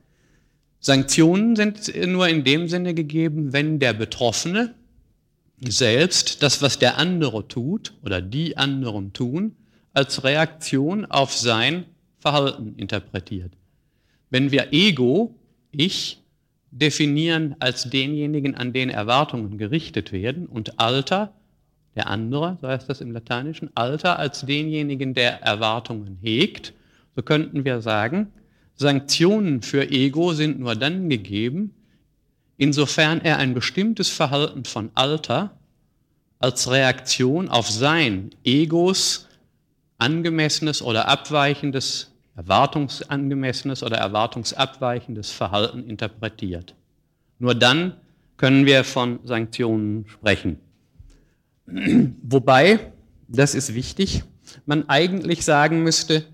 [0.78, 4.74] Sanktionen sind nur in dem Sinne gegeben, wenn der Betroffene
[5.60, 9.56] selbst das, was der andere tut oder die anderen tun,
[9.92, 11.84] als Reaktion auf sein
[12.18, 13.52] Verhalten interpretiert.
[14.30, 15.34] Wenn wir Ego,
[15.72, 16.22] ich,
[16.70, 21.34] definieren als denjenigen, an den Erwartungen gerichtet werden und Alter,
[21.96, 26.72] der andere, so heißt das im Lateinischen, Alter als denjenigen, der Erwartungen hegt,
[27.16, 28.28] so könnten wir sagen,
[28.76, 31.74] Sanktionen für Ego sind nur dann gegeben,
[32.56, 35.58] insofern er ein bestimmtes Verhalten von Alter
[36.38, 39.28] als Reaktion auf sein Egos
[39.98, 42.09] angemessenes oder abweichendes,
[42.40, 46.74] erwartungsangemessenes oder erwartungsabweichendes Verhalten interpretiert.
[47.38, 47.96] Nur dann
[48.38, 50.58] können wir von Sanktionen sprechen.
[52.22, 52.92] Wobei,
[53.28, 54.24] das ist wichtig,
[54.64, 56.24] man eigentlich sagen müsste,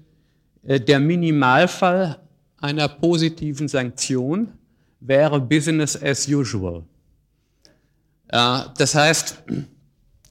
[0.62, 2.21] äh, der Minimalfall
[2.61, 4.53] einer positiven Sanktion
[5.01, 6.85] wäre Business as usual.
[8.29, 9.42] Äh, das heißt,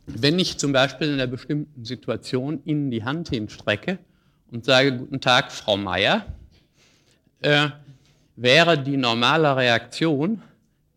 [0.06, 4.00] wenn ich zum Beispiel in einer bestimmten Situation Ihnen die Hand hinstrecke
[4.52, 6.26] und sage, guten Tag, Frau Meier,
[7.42, 7.70] äh,
[8.36, 10.42] wäre die normale Reaktion,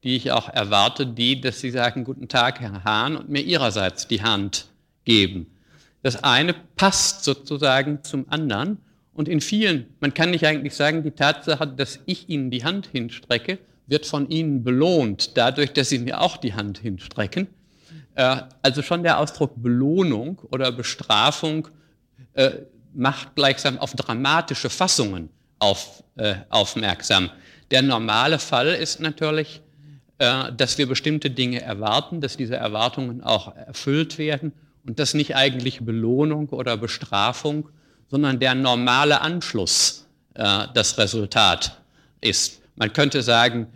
[0.03, 4.07] die ich auch erwarte, die, dass Sie sagen, guten Tag, Herr Hahn, und mir Ihrerseits
[4.09, 4.67] die Hand
[5.05, 5.47] geben.
[6.03, 8.79] Das eine passt sozusagen zum anderen.
[9.13, 12.87] Und in vielen, man kann nicht eigentlich sagen, die Tatsache, dass ich Ihnen die Hand
[12.87, 13.59] hinstrecke,
[13.89, 17.49] wird von Ihnen belohnt, dadurch, dass Sie mir auch die Hand hinstrecken.
[18.15, 21.69] Äh, also schon der Ausdruck Belohnung oder Bestrafung
[22.35, 22.51] äh,
[22.95, 27.31] macht gleichsam auf dramatische Fassungen auf, äh, aufmerksam.
[27.71, 29.61] Der normale Fall ist natürlich,
[30.19, 34.53] äh, dass wir bestimmte Dinge erwarten, dass diese Erwartungen auch erfüllt werden
[34.87, 37.69] und dass nicht eigentlich Belohnung oder Bestrafung,
[38.11, 41.81] sondern der normale Anschluss äh, das Resultat
[42.21, 42.63] ist.
[42.77, 43.67] Man könnte sagen,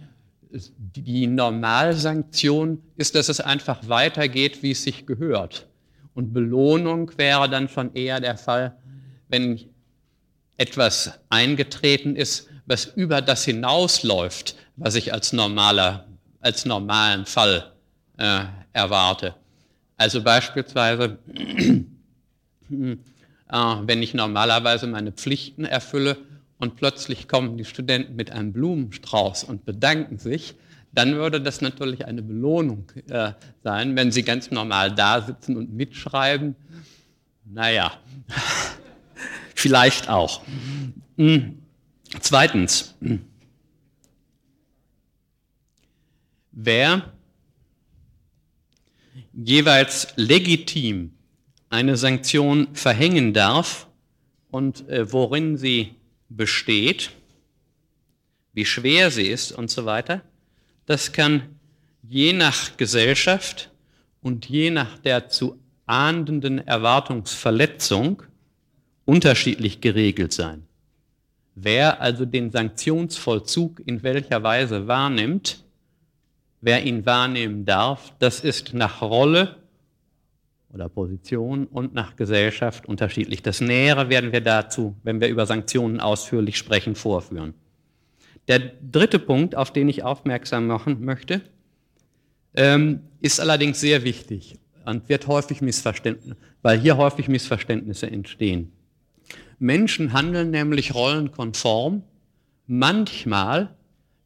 [0.50, 5.66] die Normalsanktion ist, dass es einfach weitergeht, wie es sich gehört.
[6.14, 8.76] Und Belohnung wäre dann schon eher der Fall,
[9.32, 9.58] wenn
[10.56, 16.06] etwas eingetreten ist, was über das hinausläuft, was ich als normaler
[16.42, 17.72] als normalen Fall
[18.18, 18.40] äh,
[18.72, 19.34] erwarte.
[19.96, 21.18] Also beispielsweise,
[22.70, 22.96] äh,
[23.48, 26.18] wenn ich normalerweise meine Pflichten erfülle
[26.58, 30.56] und plötzlich kommen die Studenten mit einem Blumenstrauß und bedanken sich,
[30.92, 35.72] dann würde das natürlich eine Belohnung äh, sein, wenn sie ganz normal da sitzen und
[35.72, 36.54] mitschreiben.
[37.44, 37.92] Naja,
[39.62, 40.42] vielleicht auch.
[41.16, 41.62] Hm.
[42.20, 42.96] Zweitens,
[46.50, 47.12] wer
[49.32, 51.12] jeweils legitim
[51.70, 53.86] eine Sanktion verhängen darf
[54.50, 55.94] und äh, worin sie
[56.28, 57.10] besteht,
[58.52, 60.22] wie schwer sie ist und so weiter,
[60.86, 61.56] das kann
[62.02, 63.70] je nach Gesellschaft
[64.20, 68.24] und je nach der zu ahndenden Erwartungsverletzung
[69.04, 70.64] unterschiedlich geregelt sein.
[71.54, 75.62] Wer also den Sanktionsvollzug in welcher Weise wahrnimmt,
[76.60, 79.56] wer ihn wahrnehmen darf, das ist nach Rolle
[80.72, 83.42] oder Position und nach Gesellschaft unterschiedlich.
[83.42, 87.54] Das Nähere werden wir dazu, wenn wir über Sanktionen ausführlich sprechen, vorführen.
[88.48, 91.42] Der dritte Punkt, auf den ich aufmerksam machen möchte,
[92.54, 98.72] ähm, ist allerdings sehr wichtig und wird häufig Missverständnisse, weil hier häufig Missverständnisse entstehen.
[99.62, 102.02] Menschen handeln nämlich rollenkonform,
[102.66, 103.72] manchmal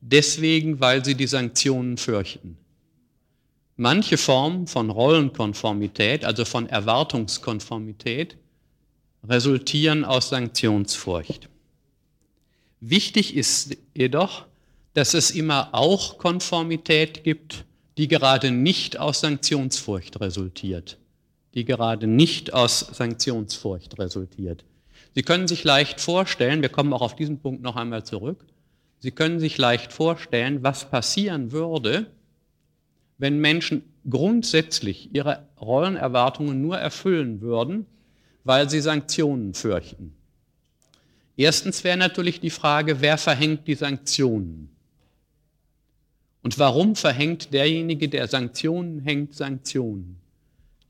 [0.00, 2.56] deswegen, weil sie die Sanktionen fürchten.
[3.76, 8.38] Manche Formen von Rollenkonformität, also von Erwartungskonformität,
[9.28, 11.50] resultieren aus Sanktionsfurcht.
[12.80, 14.46] Wichtig ist jedoch,
[14.94, 17.66] dass es immer auch Konformität gibt,
[17.98, 20.96] die gerade nicht aus Sanktionsfurcht resultiert.
[21.54, 24.64] Die gerade nicht aus Sanktionsfurcht resultiert.
[25.16, 28.44] Sie können sich leicht vorstellen, wir kommen auch auf diesen Punkt noch einmal zurück,
[28.98, 32.10] Sie können sich leicht vorstellen, was passieren würde,
[33.18, 37.86] wenn Menschen grundsätzlich ihre Rollenerwartungen nur erfüllen würden,
[38.44, 40.14] weil sie Sanktionen fürchten.
[41.36, 44.70] Erstens wäre natürlich die Frage, wer verhängt die Sanktionen?
[46.42, 50.18] Und warum verhängt derjenige, der Sanktionen hängt, Sanktionen?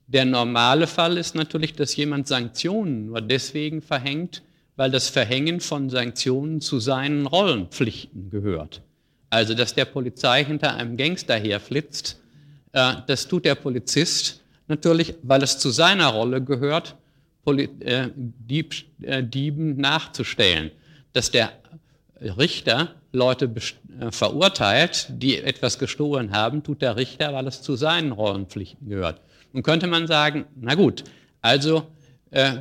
[0.06, 4.42] Der normale Fall ist natürlich, dass jemand Sanktionen nur deswegen verhängt,
[4.76, 8.82] weil das Verhängen von Sanktionen zu seinen Rollenpflichten gehört.
[9.30, 12.20] Also, dass der Polizei hinter einem Gangster herflitzt,
[12.72, 16.94] äh, das tut der Polizist natürlich, weil es zu seiner Rolle gehört,
[17.44, 20.70] Poli äh, Dieb, äh, Dieben nachzustellen.
[21.12, 21.52] Dass der
[22.20, 23.50] Richter Leute
[24.00, 29.20] äh, verurteilt, die etwas gestohlen haben, tut der Richter, weil es zu seinen Rollenpflichten gehört.
[29.52, 31.04] Nun könnte man sagen, na gut,
[31.40, 31.86] also
[32.30, 32.58] äh,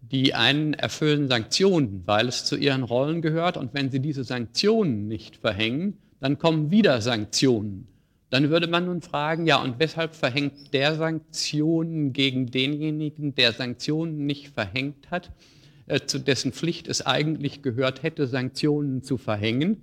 [0.00, 5.08] die einen erfüllen Sanktionen, weil es zu ihren Rollen gehört, und wenn sie diese Sanktionen
[5.08, 7.86] nicht verhängen, dann kommen wieder Sanktionen.
[8.30, 14.26] Dann würde man nun fragen, ja, und weshalb verhängt der Sanktionen gegen denjenigen, der Sanktionen
[14.26, 15.30] nicht verhängt hat?
[15.86, 19.82] Äh, zu dessen Pflicht es eigentlich gehört hätte, Sanktionen zu verhängen.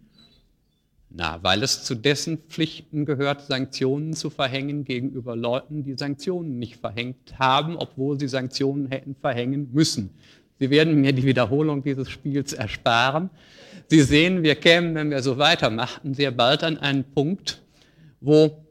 [1.17, 6.75] Na, weil es zu dessen Pflichten gehört, Sanktionen zu verhängen gegenüber Leuten, die Sanktionen nicht
[6.75, 10.09] verhängt haben, obwohl sie Sanktionen hätten verhängen müssen.
[10.59, 13.29] Sie werden mir die Wiederholung dieses Spiels ersparen.
[13.87, 17.61] Sie sehen, wir kämen, wenn wir so weitermachen, sehr bald an einen Punkt,
[18.19, 18.65] wo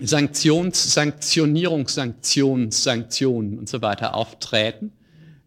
[0.00, 4.92] Sanktions, Sanktionierungssanktions, Sanktionen und so weiter auftreten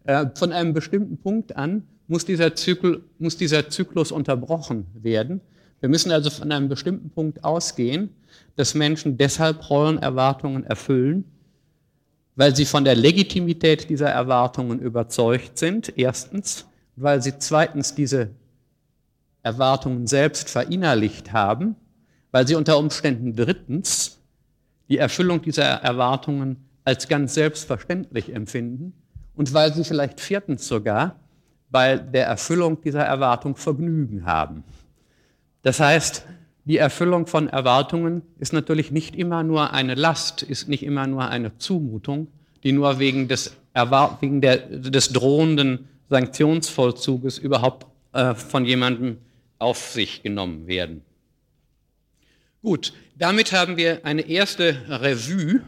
[0.04, 5.42] äh, von einem bestimmten Punkt an muss dieser, Zyklus, muss dieser Zyklus unterbrochen werden.
[5.86, 8.10] Wir müssen also von einem bestimmten Punkt ausgehen,
[8.56, 11.26] dass Menschen deshalb Rollenerwartungen erfüllen,
[12.36, 18.32] weil sie von der Legitimität dieser Erwartungen überzeugt sind, erstens, weil sie zweitens diese
[19.44, 21.76] Erwartungen selbst verinnerlicht haben,
[22.32, 24.20] weil sie unter Umständen drittens
[24.90, 28.94] die Erfüllung dieser Erwartungen als ganz selbstverständlich empfinden
[29.36, 31.20] und weil sie vielleicht viertens sogar
[31.70, 34.64] bei der Erfüllung dieser Erwartung Vergnügen haben.
[35.66, 36.28] Das heißt,
[36.66, 41.28] die Erfüllung von Erwartungen ist natürlich nicht immer nur eine Last, ist nicht immer nur
[41.28, 42.28] eine Zumutung,
[42.64, 49.18] die nur wegen des, Erwar wegen der, des drohenden Sanktionsvollzuges überhaupt äh, von jemandem
[49.58, 51.02] auf sich genommen werden.
[52.62, 55.62] Gut, damit haben wir eine erste Revue,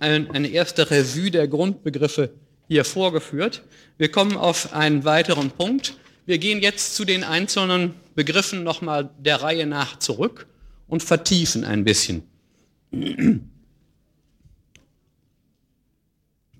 [0.00, 2.30] eine erste Revue der Grundbegriffe
[2.66, 3.62] hier vorgeführt.
[3.98, 5.98] Wir kommen auf einen weiteren Punkt.
[6.26, 10.46] Wir gehen jetzt zu den einzelnen Begriffen nochmal der Reihe nach zurück
[10.86, 12.22] und vertiefen ein bisschen.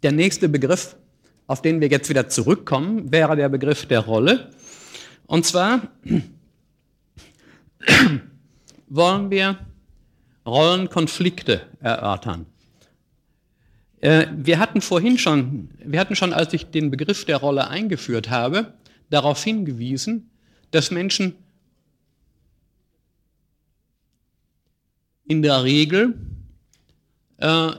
[0.02, 0.96] Der nächste Begriff,
[1.46, 4.50] auf den wir jetzt wieder zurückkommen, wäre der Begriff der Rolle.
[5.26, 5.88] Und zwar
[8.88, 9.58] wollen wir
[10.44, 12.44] Rollenkonflikte erörtern.
[14.02, 18.28] Äh, wir hatten vorhin schon, wir hatten schon, als ich den Begriff der Rolle eingeführt
[18.28, 18.74] habe,
[19.10, 20.30] darauf hingewiesen,
[20.70, 21.34] dass Menschen
[25.26, 26.14] in der Regel
[27.38, 27.72] äh,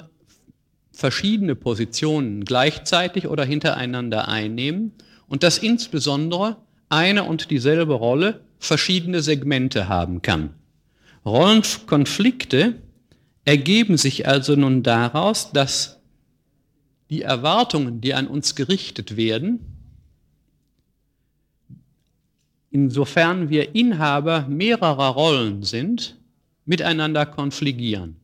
[0.91, 4.93] verschiedene Positionen gleichzeitig oder hintereinander einnehmen
[5.27, 6.57] und dass insbesondere
[6.89, 10.53] eine und dieselbe Rolle verschiedene Segmente haben kann.
[11.25, 12.81] Rollenkonflikte
[13.43, 15.99] ergeben sich also nun daraus, dass
[17.09, 19.74] die Erwartungen, die an uns gerichtet werden,
[22.75, 26.17] insofern wir Inhaber mehrerer Rollen sind,
[26.65, 28.17] miteinander konfligieren.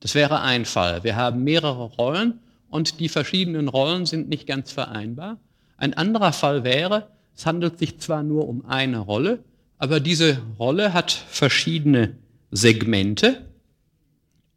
[0.00, 1.04] Das wäre ein Fall.
[1.04, 5.38] Wir haben mehrere Rollen und die verschiedenen Rollen sind nicht ganz vereinbar.
[5.76, 9.44] Ein anderer Fall wäre, es handelt sich zwar nur um eine Rolle,
[9.76, 12.16] aber diese Rolle hat verschiedene
[12.50, 13.44] Segmente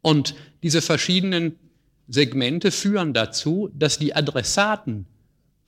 [0.00, 1.58] und diese verschiedenen
[2.08, 5.04] Segmente führen dazu, dass die Adressaten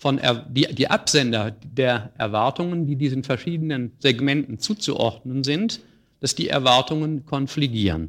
[0.01, 5.83] von die, die Absender der Erwartungen, die diesen verschiedenen Segmenten zuzuordnen sind,
[6.21, 8.09] dass die Erwartungen konfligieren.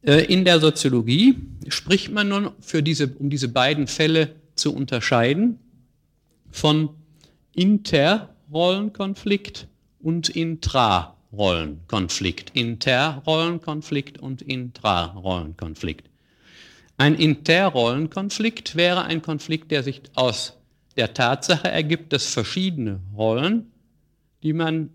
[0.00, 1.36] Äh, in der Soziologie
[1.68, 5.58] spricht man nun, für diese, um diese beiden Fälle zu unterscheiden,
[6.50, 6.88] von
[7.54, 9.68] Interrollenkonflikt
[10.00, 12.56] und Intrarollenkonflikt.
[12.56, 16.08] Interrollenkonflikt und Intrarollenkonflikt.
[16.96, 20.56] Ein Interrollenkonflikt wäre ein Konflikt, der sich aus
[20.94, 23.72] der Tatsache ergibt, dass verschiedene Rollen,
[24.42, 24.90] die man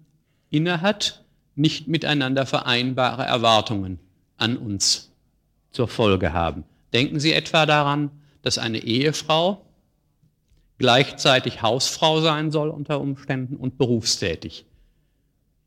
[0.49, 1.23] innehat,
[1.55, 3.99] nicht miteinander vereinbare Erwartungen
[4.37, 5.11] an uns
[5.71, 6.63] zur Folge haben.
[6.93, 9.65] Denken Sie etwa daran, dass eine Ehefrau
[10.77, 14.65] gleichzeitig Hausfrau sein soll unter Umständen und berufstätig.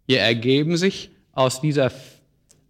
[0.07, 1.91] Hier ergeben sich aus dieser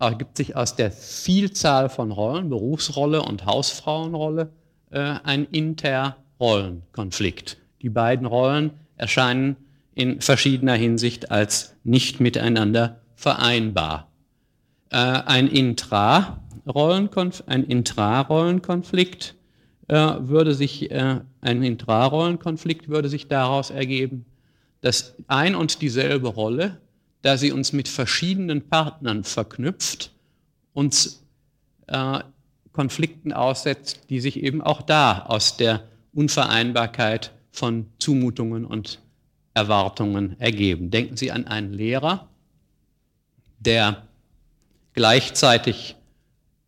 [0.01, 4.51] ergibt sich aus der Vielzahl von Rollen, Berufsrolle und Hausfrauenrolle,
[4.90, 5.46] äh, ein
[6.40, 7.58] Interrollenkonflikt.
[7.83, 9.56] Die beiden Rollen erscheinen
[9.94, 14.10] in verschiedener Hinsicht als nicht miteinander vereinbar.
[14.90, 19.35] Äh, ein Intrarollenkonflikt, Intrarollenkonflikt
[19.88, 24.25] äh, würde sich, äh, ein Intrarollenkonflikt würde sich daraus ergeben,
[24.81, 26.79] dass ein und dieselbe Rolle
[27.23, 30.12] da sie uns mit verschiedenen Partnern verknüpft,
[30.73, 31.25] uns
[31.87, 32.21] äh,
[32.73, 39.00] Konflikten aussetzt, die sich eben auch da aus der Unvereinbarkeit von Zumutungen und
[39.54, 40.90] Erwartungen ergeben.
[40.90, 42.29] Denken Sie an einen Lehrer,
[43.58, 44.02] der
[44.94, 45.96] gleichzeitig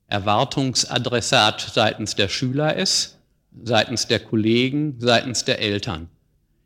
[0.08, 3.18] Erwartungsadressat seitens der Schüler ist,
[3.64, 6.08] seitens der Kollegen, seitens der Eltern.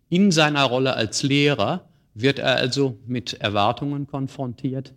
[0.09, 4.93] In seiner Rolle als Lehrer wird er also mit Erwartungen konfrontiert,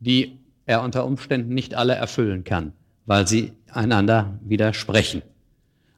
[0.00, 2.72] die er unter Umständen nicht alle erfüllen kann,
[3.06, 5.22] weil sie einander widersprechen.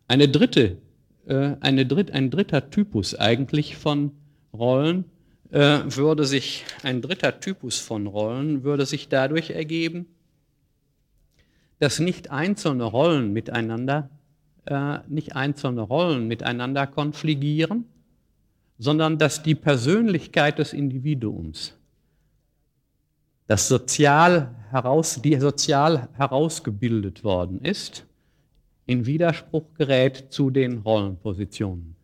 [0.09, 0.79] Eine dritte,
[1.27, 4.13] eine dritt, ein dritter Typus eigentlich von
[4.53, 5.07] Rollen
[5.55, 10.07] äh, würde sich, ein dritter Typus von Rollen würde sich dadurch ergeben,
[11.79, 14.11] dass nicht einzelne Rollen miteinander,
[14.67, 17.85] äh, nicht einzelne Rollen miteinander konfligieren,
[18.79, 21.75] sondern dass die Persönlichkeit des Individuums,
[23.47, 28.07] das sozial heraus, die sozial herausgebildet worden ist,
[28.87, 31.97] in Widerspruch gerät zu den Rollenpositionen.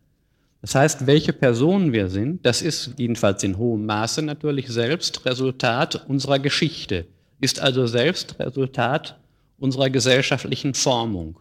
[0.61, 6.07] Das heißt, welche Personen wir sind, das ist jedenfalls in hohem Maße natürlich selbst Resultat
[6.07, 7.07] unserer Geschichte,
[7.39, 9.19] ist also selbst Resultat
[9.57, 11.39] unserer gesellschaftlichen Formung.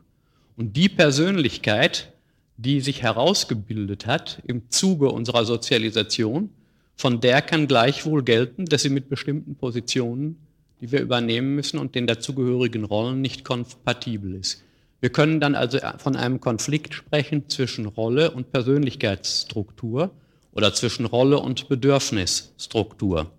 [0.56, 2.12] Und die Persönlichkeit,
[2.56, 6.50] die sich herausgebildet hat im Zuge unserer Sozialisation,
[6.96, 10.36] von der kann gleichwohl gelten, dass sie mit bestimmten Positionen,
[10.80, 14.62] die wir übernehmen müssen und den dazugehörigen Rollen nicht kompatibel ist.
[15.00, 20.10] Wir können dann also von einem Konflikt sprechen zwischen Rolle und Persönlichkeitsstruktur
[20.52, 23.30] oder zwischen Rolle und Bedürfnisstruktur.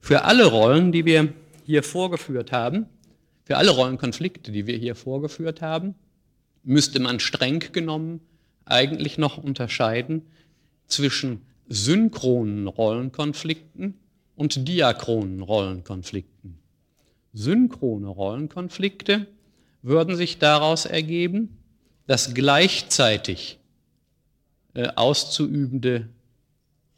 [0.00, 1.32] Für alle Rollen, die wir
[1.66, 2.86] hier vorgeführt haben,
[3.44, 5.94] für alle Rollenkonflikte, die wir hier vorgeführt haben,
[6.62, 8.20] müsste man streng genommen
[8.64, 10.22] eigentlich noch unterscheiden
[10.86, 13.98] zwischen synchronen Rollenkonflikten
[14.36, 16.58] und diachronen Rollenkonflikten.
[17.32, 19.26] Synchrone Rollenkonflikte
[19.82, 21.56] würden sich daraus ergeben,
[22.06, 23.58] dass gleichzeitig
[24.74, 26.08] äh, auszuübende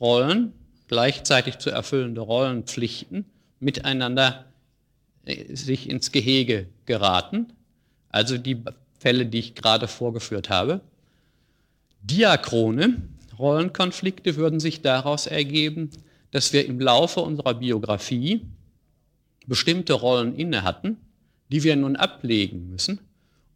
[0.00, 0.52] Rollen,
[0.88, 3.24] gleichzeitig zu erfüllende Rollenpflichten
[3.58, 4.46] miteinander
[5.24, 7.52] äh, sich ins Gehege geraten.
[8.08, 8.62] Also die
[8.98, 10.80] Fälle, die ich gerade vorgeführt habe.
[12.02, 13.02] Diachrone
[13.38, 15.90] Rollenkonflikte würden sich daraus ergeben,
[16.30, 18.42] dass wir im Laufe unserer Biografie
[19.46, 20.98] bestimmte Rollen inne hatten,
[21.50, 23.00] die wir nun ablegen müssen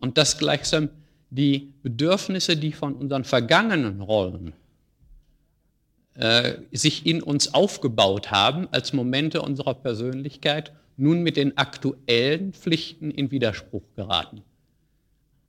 [0.00, 0.88] und dass gleichsam
[1.30, 4.52] die Bedürfnisse, die von unseren vergangenen Rollen
[6.14, 13.10] äh, sich in uns aufgebaut haben, als Momente unserer Persönlichkeit, nun mit den aktuellen Pflichten
[13.10, 14.42] in Widerspruch geraten.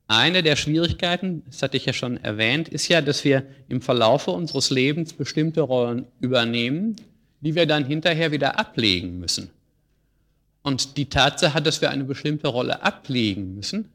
[0.08, 4.32] Eine der Schwierigkeiten, das hatte ich ja schon erwähnt, ist ja, dass wir im Verlaufe
[4.32, 6.96] unseres Lebens bestimmte Rollen übernehmen,
[7.42, 9.50] die wir dann hinterher wieder ablegen müssen.
[10.66, 13.88] Und die Tatsache, dass wir eine bestimmte Rolle ablegen müssen,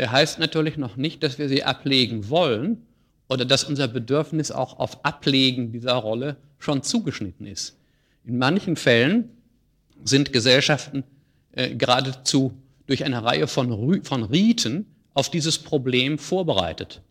[0.00, 2.86] heißt natürlich noch nicht, dass wir sie ablegen wollen
[3.28, 7.76] oder dass unser Bedürfnis auch auf Ablegen dieser Rolle schon zugeschnitten ist.
[8.24, 9.36] In manchen Fällen
[10.02, 11.04] sind Gesellschaften
[11.52, 12.54] äh, geradezu
[12.86, 17.02] durch eine Reihe von, von Riten auf dieses Problem vorbereitet.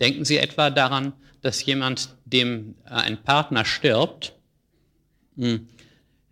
[0.00, 1.12] Denken Sie etwa daran,
[1.42, 4.32] dass jemand, dem äh, ein Partner stirbt,
[5.36, 5.68] hm,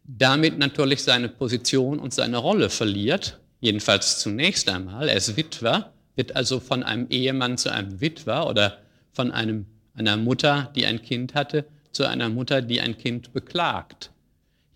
[0.05, 5.09] damit natürlich seine Position und seine Rolle verliert, jedenfalls zunächst einmal.
[5.09, 8.78] Er ist Witwer, wird also von einem Ehemann zu einem Witwer oder
[9.12, 14.11] von einem, einer Mutter, die ein Kind hatte, zu einer Mutter, die ein Kind beklagt.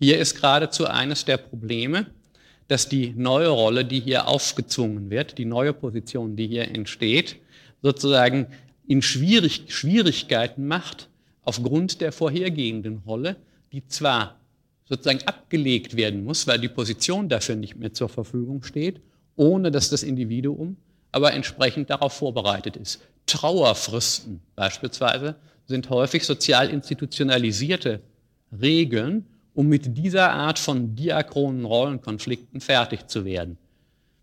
[0.01, 2.07] Hier ist geradezu eines der Probleme,
[2.69, 7.37] dass die neue Rolle, die hier aufgezwungen wird, die neue Position, die hier entsteht,
[7.83, 8.47] sozusagen
[8.87, 11.09] in Schwierig Schwierigkeiten macht
[11.43, 13.37] aufgrund der vorhergehenden Rolle,
[13.73, 14.38] die zwar
[14.89, 19.01] sozusagen abgelegt werden muss, weil die Position dafür nicht mehr zur Verfügung steht,
[19.37, 20.77] ohne dass das Individuum
[21.13, 23.01] aber entsprechend darauf vorbereitet ist.
[23.27, 25.37] Trauerfristen beispielsweise
[25.67, 28.01] sind häufig sozial institutionalisierte
[28.61, 33.59] Regeln, um mit dieser Art von diachronen Rollenkonflikten fertig zu werden.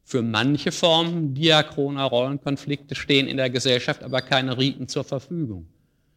[0.04, 5.68] Für manche Formen diachroner Rollenkonflikte stehen in der Gesellschaft aber keine Riten zur Verfügung.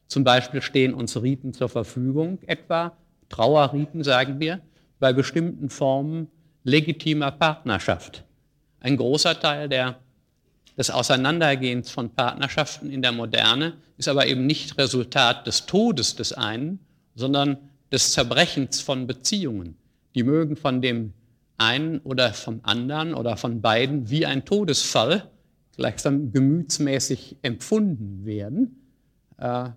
[0.07, 2.97] Zum Beispiel stehen uns Riten zur Verfügung, etwa
[3.29, 4.61] Trauerriten, sagen wir,
[4.99, 6.29] bei bestimmten Formen
[6.65, 8.25] legitimer Partnerschaft.
[8.81, 9.99] Ein großer Teil der,
[10.77, 16.33] des Auseinandergehens von Partnerschaften in der Moderne ist aber eben nicht Resultat des Todes des
[16.33, 16.79] einen,
[17.15, 17.59] sondern
[17.91, 19.77] des Zerbrechens von Beziehungen.
[20.15, 21.13] Die mögen von dem
[21.57, 25.29] einen oder vom anderen oder von beiden wie ein Todesfall
[25.77, 28.77] gleichsam gemütsmäßig empfunden werden.
[29.39, 29.71] Äh, äh,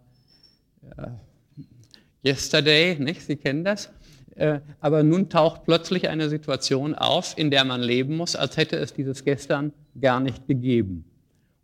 [2.24, 3.22] yesterday, nicht?
[3.22, 3.90] Sie kennen das.
[4.36, 8.78] Äh, aber nun taucht plötzlich eine Situation auf, in der man leben muss, als hätte
[8.78, 11.06] es dieses gestern gar nicht gegeben.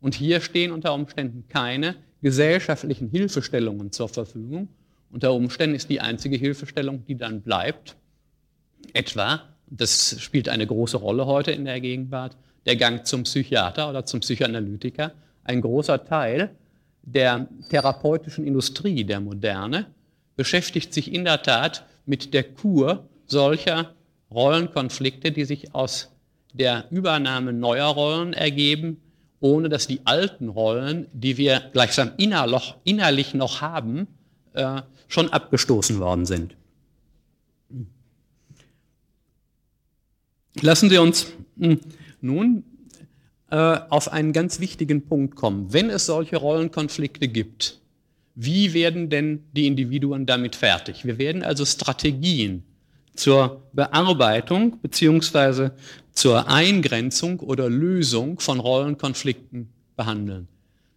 [0.01, 4.69] Und hier stehen unter Umständen keine gesellschaftlichen Hilfestellungen zur Verfügung,
[5.09, 7.95] Unter Umständen ist die einzige Hilfestellung, die dann bleibt,
[8.93, 12.35] etwa, das spielt eine große Rolle heute in der Gegenwart,
[12.65, 15.13] der Gang zum Psychiater oder zum Psychoanalytiker.
[15.43, 16.49] Ein großer Teil
[17.03, 19.85] der therapeutischen Industrie der Moderne
[20.37, 23.93] beschäftigt sich in der Tat mit der Kur solcher
[24.31, 26.09] Rollenkonflikte, die sich aus
[26.53, 29.01] der Übernahme neuer Rollen ergeben,
[29.39, 34.07] ohne dass die alten Rollen, die wir gleichsam innerlich noch haben,
[34.53, 36.55] äh, schon abgestoßen worden sind.
[40.61, 41.27] Lassen Sie uns
[41.59, 41.79] hm,
[42.21, 42.63] nun
[43.51, 45.71] äh, auf einen ganz wichtigen Punkt kommen.
[45.71, 47.79] Wenn es solche Rollenkonflikte gibt,
[48.39, 51.05] wie werden denn die Individuen damit fertig?
[51.05, 52.61] Wir werden also Strategien
[53.15, 55.71] zur Bearbeitung beziehungsweise
[56.13, 60.47] zur Eingrenzung oder Lösung von Rollenkonflikten behandeln.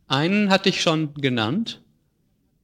[0.07, 1.81] Einen hatte ich schon genannt,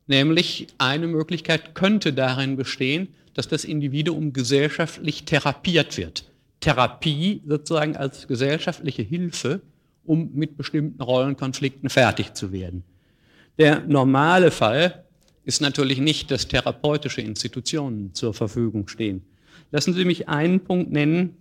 [0.09, 6.31] nämlich eine Möglichkeit könnte darin bestehen, dass das Individuum gesellschaftlich therapiert wird.
[6.61, 9.63] Therapie sozusagen als gesellschaftliche Hilfe,
[10.05, 12.85] um mit bestimmten Rollenkonflikten fertig zu werden.
[13.59, 15.05] Der normale Fall
[15.45, 19.25] ist natürlich nicht, dass therapeutische Institutionen zur Verfügung stehen.
[19.71, 21.37] Lassen Sie mich einen Punkt nennen,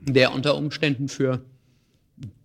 [0.00, 1.42] der unter Umständen für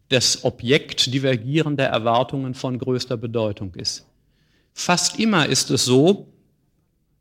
[0.10, 4.06] das Objekt divergierender Erwartungen von größter Bedeutung ist.
[4.74, 6.28] Fast immer ist es so,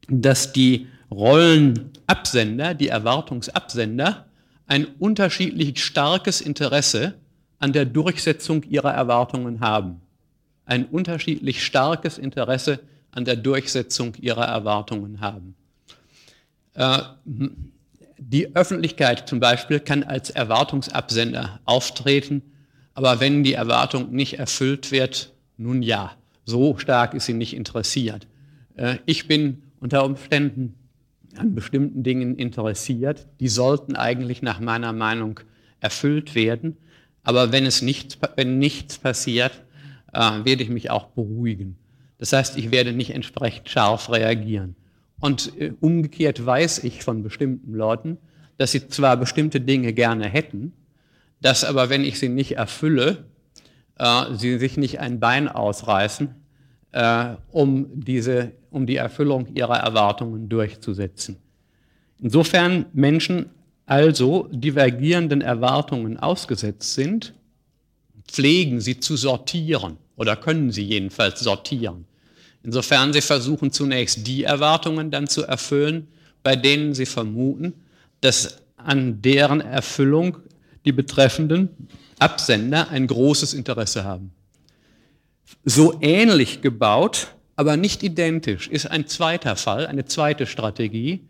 [0.09, 4.27] dass die Rollenabsender, die Erwartungsabsender,
[4.67, 7.15] ein unterschiedlich starkes Interesse
[7.59, 10.02] an der Durchsetzung ihrer Erwartungen haben.
[10.73, 15.55] Ein unterschiedlich starkes Interesse an der Durchsetzung ihrer Erwartungen haben.
[16.73, 16.99] Äh,
[18.17, 22.41] die Öffentlichkeit zum Beispiel kann als Erwartungsabsender auftreten,
[22.95, 26.13] aber wenn die Erwartung nicht erfüllt wird, nun ja,
[26.47, 28.27] so stark ist sie nicht interessiert.
[28.77, 30.75] Äh, ich bin unter Umständen
[31.37, 35.39] an bestimmten Dingen interessiert, die sollten eigentlich nach meiner Meinung
[35.81, 36.79] erfüllt werden,
[37.25, 39.61] aber wenn es nicht, wenn nichts passiert,
[40.13, 41.77] äh, werde ich mich auch beruhigen.
[42.19, 44.77] Das heißt, ich werde nicht entsprechend scharf reagieren.
[45.19, 48.19] Und äh, umgekehrt weiß ich von bestimmten Leuten,
[48.59, 50.73] dass sie zwar bestimmte Dinge gerne hätten,
[51.41, 53.25] dass aber, wenn ich sie nicht erfülle,
[53.99, 56.35] äh, sie sich nicht ein Bein ausreißen,
[56.93, 61.39] äh, um, diese, um die Erfüllung ihrer Erwartungen durchzusetzen.
[62.21, 63.47] Insofern Menschen
[63.87, 67.35] also divergierenden Erwartungen ausgesetzt sind,
[68.29, 72.05] pflegen sie zu sortieren oder können sie jedenfalls sortieren.
[72.63, 76.09] Insofern sie versuchen zunächst die Erwartungen dann zu erfüllen,
[76.43, 77.75] bei denen sie vermuten,
[78.21, 80.39] dass an deren Erfüllung
[80.85, 81.69] die betreffenden
[82.19, 84.33] Absender ein großes Interesse haben.
[85.65, 91.29] So ähnlich gebaut, aber nicht identisch, ist ein zweiter Fall, eine zweite Strategie.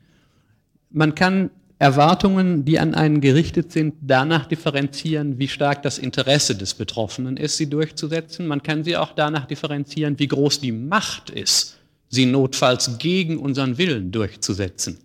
[0.91, 1.51] Man kann
[1.83, 7.57] Erwartungen, die an einen gerichtet sind, danach differenzieren, wie stark das Interesse des Betroffenen ist,
[7.57, 8.47] sie durchzusetzen.
[8.47, 13.79] Man kann sie auch danach differenzieren, wie groß die Macht ist, sie notfalls gegen unseren
[13.79, 14.99] Willen durchzusetzen.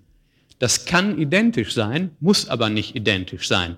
[0.59, 3.77] Das kann identisch sein, muss aber nicht identisch sein.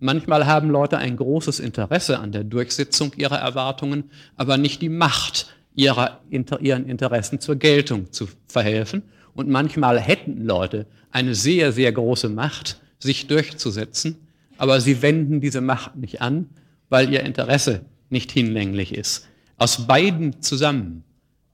[0.00, 4.04] Manchmal haben Leute ein großes Interesse an der Durchsetzung ihrer Erwartungen,
[4.36, 9.02] aber nicht die Macht, ihrer, ihren Interessen zur Geltung zu verhelfen.
[9.38, 14.16] Und manchmal hätten Leute eine sehr, sehr große Macht, sich durchzusetzen,
[14.56, 16.48] aber sie wenden diese Macht nicht an,
[16.88, 19.28] weil ihr Interesse nicht hinlänglich ist.
[19.56, 21.04] Aus beiden zusammen,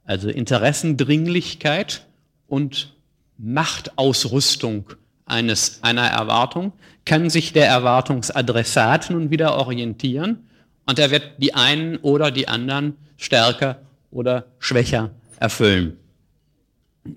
[0.05, 2.07] also Interessendringlichkeit
[2.47, 2.95] und
[3.37, 4.87] Machtausrüstung
[5.26, 6.72] eines, einer Erwartung,
[7.05, 10.49] kann sich der Erwartungsadressat nun wieder orientieren
[10.87, 15.99] und er wird die einen oder die anderen stärker oder schwächer erfüllen.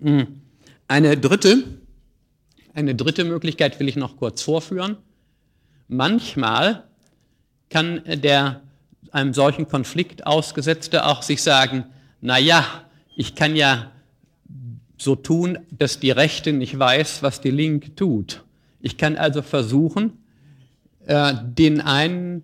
[0.02, 0.42] Hm.
[0.90, 1.66] Eine dritte,
[2.74, 4.96] eine dritte Möglichkeit will ich noch kurz vorführen.
[5.90, 6.84] Manchmal
[7.70, 8.62] kann der
[9.12, 11.86] einem solchen Konflikt ausgesetzte auch sich sagen,
[12.22, 12.66] na ja,
[13.18, 13.92] ich kann ja
[14.98, 18.44] so tun, dass die Rechte nicht weiß, was die Linke tut.
[18.80, 20.14] Ich kann also versuchen,
[21.06, 22.44] äh, den einen,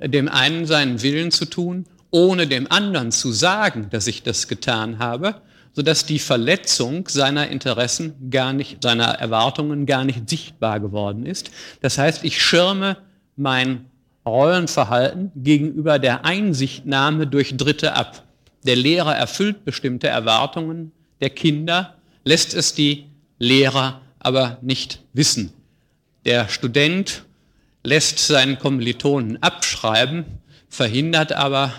[0.00, 4.98] dem einen seinen Willen zu tun, ohne dem anderen zu sagen, dass ich das getan
[4.98, 5.40] habe,
[5.76, 11.50] sodass die Verletzung seiner Interessen gar nicht, seiner Erwartungen gar nicht sichtbar geworden ist.
[11.82, 12.96] Das heißt, ich schirme
[13.36, 13.84] mein
[14.24, 18.24] Rollenverhalten gegenüber der Einsichtnahme durch Dritte ab.
[18.64, 25.52] Der Lehrer erfüllt bestimmte Erwartungen der Kinder, lässt es die Lehrer aber nicht wissen.
[26.24, 27.24] Der Student
[27.84, 30.24] lässt seinen Kommilitonen abschreiben,
[30.70, 31.70] verhindert aber,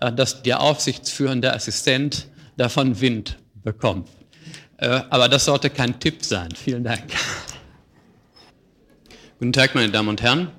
[0.00, 2.26] äh, dass der aufsichtsführende Assistent
[2.56, 4.08] davon Wind bekommt.
[4.76, 6.50] Äh, aber das sollte kein Tipp sein.
[6.54, 7.02] Vielen Dank.
[9.38, 10.50] Guten Tag, meine Damen und Herren.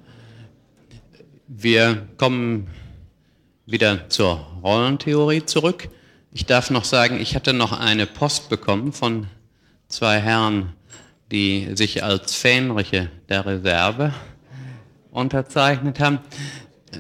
[1.47, 2.67] Wir kommen
[3.65, 5.87] wieder zur Rollentheorie zurück.
[6.31, 9.27] Ich darf noch sagen, ich hatte noch eine Post bekommen von
[9.87, 10.73] zwei Herren,
[11.31, 14.13] die sich als Fähnriche der Reserve
[15.11, 16.19] unterzeichnet haben.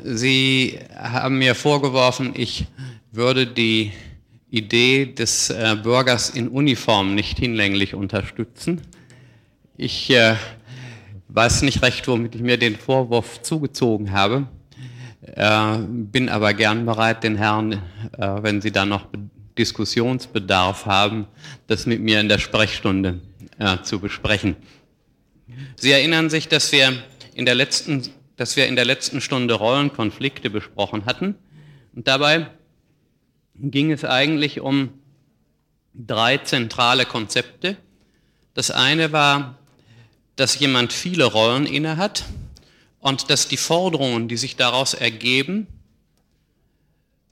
[0.03, 2.65] Sie haben mir vorgeworfen, ich
[3.11, 3.91] würde die
[4.55, 8.81] Idee des äh, Bürgers in Uniform nicht hinlänglich unterstützen.
[9.75, 10.35] Ich äh,
[11.27, 14.47] weiß nicht recht, womit ich mir den Vorwurf zugezogen habe,
[15.21, 17.79] äh, bin aber gern bereit, den Herren, äh,
[18.17, 19.07] wenn sie da noch
[19.57, 21.27] Diskussionsbedarf haben,
[21.67, 23.19] das mit mir in der Sprechstunde
[23.59, 24.55] äh, zu besprechen.
[25.75, 26.93] Sie erinnern sich, dass wir
[27.33, 28.03] in der letzten,
[28.37, 31.35] dass wir in der letzten Stunde Rollenkonflikte besprochen hatten.
[31.93, 32.47] Und dabei
[33.59, 34.89] ging es eigentlich um
[35.93, 37.77] drei zentrale Konzepte.
[38.53, 39.57] Das eine war,
[40.35, 42.25] dass jemand viele Rollen innehat
[42.99, 45.67] und dass die Forderungen, die sich daraus ergeben,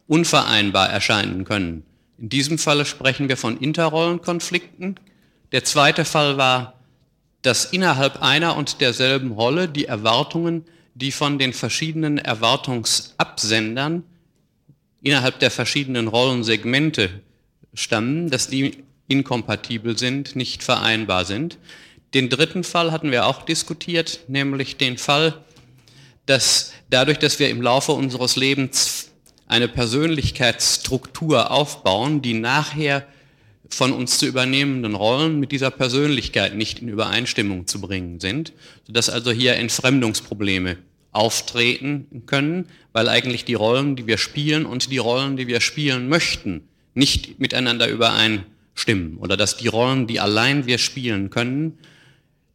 [0.08, 1.84] unvereinbar erscheinen können.
[2.18, 5.00] In diesem Falle sprechen wir von Interrollenkonflikten.
[5.52, 6.80] Der zweite Fall war,
[7.42, 10.66] dass innerhalb einer und derselben Rolle die Erwartungen,
[10.96, 14.04] die von den verschiedenen Erwartungsabsendern
[15.04, 17.22] innerhalb der verschiedenen Rollensegmente
[17.74, 21.58] stammen, dass die inkompatibel sind, nicht vereinbar sind.
[22.14, 25.44] Den dritten Fall hatten wir auch diskutiert, nämlich den Fall,
[26.26, 29.12] dass dadurch, dass wir im Laufe unseres Lebens
[29.48, 33.06] eine Persönlichkeitsstruktur aufbauen, die nachher
[33.70, 38.54] von uns zu übernehmenden Rollen mit dieser Persönlichkeit nicht in Übereinstimmung zu bringen sind,
[38.86, 40.78] sodass also hier Entfremdungsprobleme
[41.14, 46.10] auftreten können, weil eigentlich die Rollen, die wir spielen und die Rollen, die wir spielen
[46.10, 51.78] möchten, nicht miteinander übereinstimmen oder dass die Rollen, die allein wir spielen können,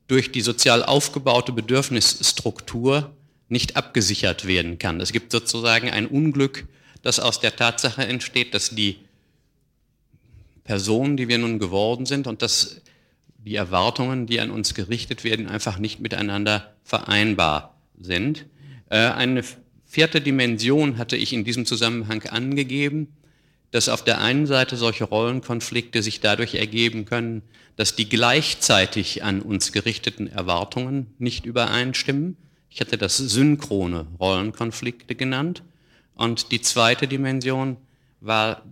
[0.08, 3.14] durch die sozial aufgebaute Bedürfnisstruktur
[3.48, 5.00] nicht abgesichert werden kann.
[5.00, 6.66] Es gibt sozusagen ein Unglück,
[7.02, 8.96] das aus der Tatsache entsteht, dass die
[10.64, 12.82] Personen, die wir nun geworden sind und dass
[13.38, 18.46] die Erwartungen, die an uns gerichtet werden, einfach nicht miteinander vereinbar sind.
[18.90, 19.42] Äh, eine
[19.84, 23.08] vierte Dimension hatte ich in diesem Zusammenhang angegeben,
[23.70, 27.42] dass auf der einen Seite solche Rollenkonflikte sich dadurch ergeben können,
[27.76, 32.36] dass die gleichzeitig an uns gerichteten Erwartungen nicht übereinstimmen.
[32.70, 35.62] Ich hatte das synchrone Rollenkonflikte genannt.
[36.14, 37.76] Und die zweite Dimension
[38.20, 38.62] war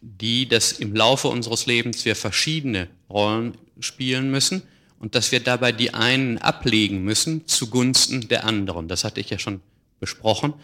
[0.00, 4.62] die, dass im Laufe unseres Lebens wir verschiedene Rollen spielen müssen
[5.04, 8.88] und dass wir dabei die einen ablegen müssen zugunsten der anderen.
[8.88, 9.60] Das hatte ich ja schon
[10.00, 10.54] besprochen.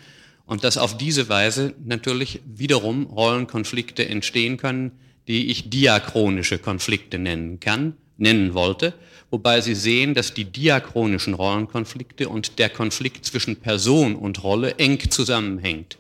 [0.47, 4.93] Und dass auf diese Weise natürlich wiederum Rollenkonflikte entstehen können,
[5.29, 8.95] die ich diachronische Konflikte nennen kann, nennen wollte,
[9.31, 15.11] wobei Sie sehen, dass die diachronischen Rollenkonflikte und der Konflikt zwischen Person und Rolle eng
[15.11, 15.99] zusammenhängt.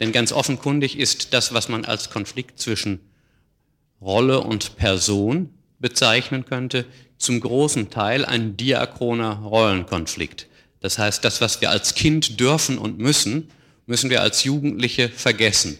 [0.00, 2.98] Denn ganz offenkundig ist das, was man als Konflikt zwischen
[4.00, 6.84] Rolle und Person bezeichnen könnte,
[7.18, 10.46] zum großen Teil ein diachroner Rollenkonflikt.
[10.80, 13.50] Das heißt, das, was wir als Kind dürfen und müssen,
[13.86, 15.78] müssen wir als Jugendliche vergessen.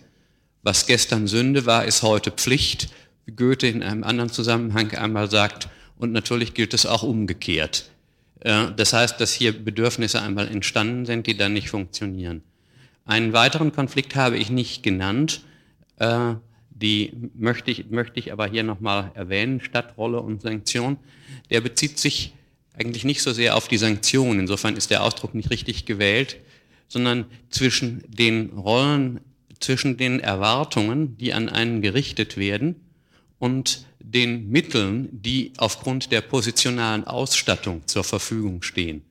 [0.63, 2.89] Was gestern Sünde war, ist heute Pflicht,
[3.25, 5.69] wie Goethe in einem anderen Zusammenhang einmal sagt,
[5.99, 7.91] und natürlich gilt es auch umgekehrt.
[8.41, 12.43] Äh, das heißt, dass hier Bedürfnisse einmal entstanden sind, die dann nicht funktionieren.
[13.05, 15.43] Einen weiteren Konflikt habe ich nicht genannt.
[16.79, 20.99] Die möchte ich, möchte ich aber hier nochmal erwähnen, Stadtrolle und Sanktion,
[21.51, 22.35] der bezieht sich
[22.75, 26.37] eigentlich nicht so sehr auf die Sanktion, insofern ist der Ausdruck nicht richtig gewählt,
[26.87, 29.21] sondern zwischen den Rollen,
[29.59, 32.77] zwischen den Erwartungen, die an einen gerichtet werden
[33.39, 39.03] und den Mitteln, die aufgrund der positionalen Ausstattung zur Verfügung stehen.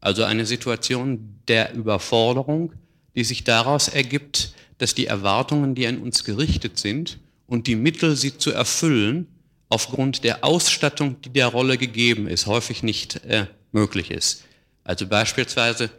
[0.00, 2.72] Also eine Situation der Überforderung,
[3.16, 8.16] die sich daraus ergibt, dass die Erwartungen, die an uns gerichtet sind und die Mittel,
[8.16, 9.28] sie zu erfüllen,
[9.68, 14.44] aufgrund der Ausstattung, die der Rolle gegeben ist, häufig nicht äh, möglich ist.
[14.84, 15.90] Also beispielsweise,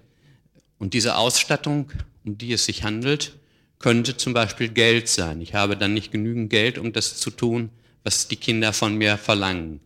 [0.77, 1.91] und diese Ausstattung,
[2.23, 3.33] um die es sich handelt,
[3.79, 5.41] könnte zum Beispiel Geld sein.
[5.41, 7.69] Ich habe dann nicht genügend Geld, um das zu tun,
[8.03, 9.79] was die Kinder von mir verlangen.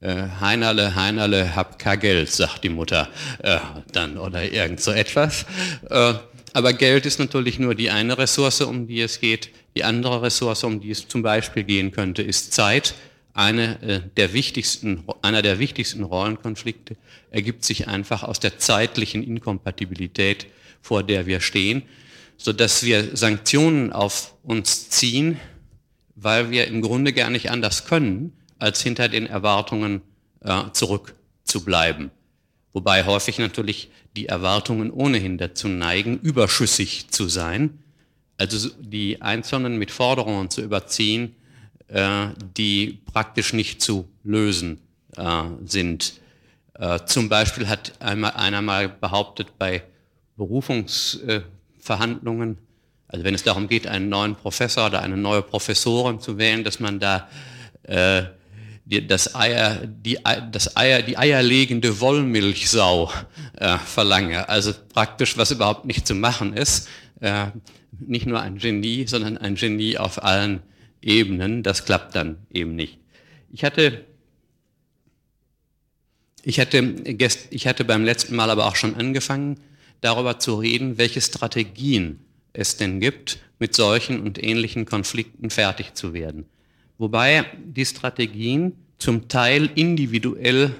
[0.00, 3.08] Äh, Heinerle, Heinerle, hab kein Geld, sagt die Mutter
[3.42, 3.58] äh,
[3.92, 5.46] dann oder irgend so etwas.
[5.90, 6.14] Äh,
[6.56, 9.50] aber Geld ist natürlich nur die eine Ressource, um die es geht.
[9.76, 12.94] Die andere Ressource, um die es zum Beispiel gehen könnte, ist Zeit.
[13.34, 16.96] Eine äh, der wichtigsten, einer der wichtigsten Rollenkonflikte
[17.30, 20.46] ergibt sich einfach aus der zeitlichen Inkompatibilität,
[20.80, 21.82] vor der wir stehen,
[22.38, 25.38] so dass wir Sanktionen auf uns ziehen,
[26.14, 30.00] weil wir im Grunde gar nicht anders können, als hinter den Erwartungen
[30.40, 32.12] äh, zurückzubleiben.
[32.76, 37.78] Wobei häufig natürlich die Erwartungen ohnehin dazu neigen, überschüssig zu sein,
[38.36, 41.34] also die Einzelnen mit Forderungen zu überziehen,
[41.88, 44.82] äh, die praktisch nicht zu lösen
[45.16, 46.20] äh, sind.
[46.74, 49.82] Äh, zum Beispiel hat einmal, einer mal behauptet, bei
[50.36, 52.58] Berufungsverhandlungen,
[53.08, 56.78] also wenn es darum geht, einen neuen Professor oder eine neue Professorin zu wählen, dass
[56.78, 57.26] man da
[57.84, 58.24] äh,
[58.86, 60.18] die, das Eier, die,
[60.52, 63.12] das Eier, die eierlegende Wollmilchsau
[63.56, 64.48] äh, verlange.
[64.48, 66.88] Also praktisch, was überhaupt nicht zu machen ist.
[67.20, 67.48] Äh,
[67.98, 70.62] nicht nur ein Genie, sondern ein Genie auf allen
[71.02, 71.62] Ebenen.
[71.62, 72.98] Das klappt dann eben nicht.
[73.52, 74.04] Ich hatte,
[76.42, 76.78] ich hatte,
[77.50, 79.58] ich hatte beim letzten Mal aber auch schon angefangen,
[80.00, 82.20] darüber zu reden, welche Strategien
[82.52, 86.46] es denn gibt, mit solchen und ähnlichen Konflikten fertig zu werden.
[86.98, 90.74] Wobei die Strategien zum Teil individuell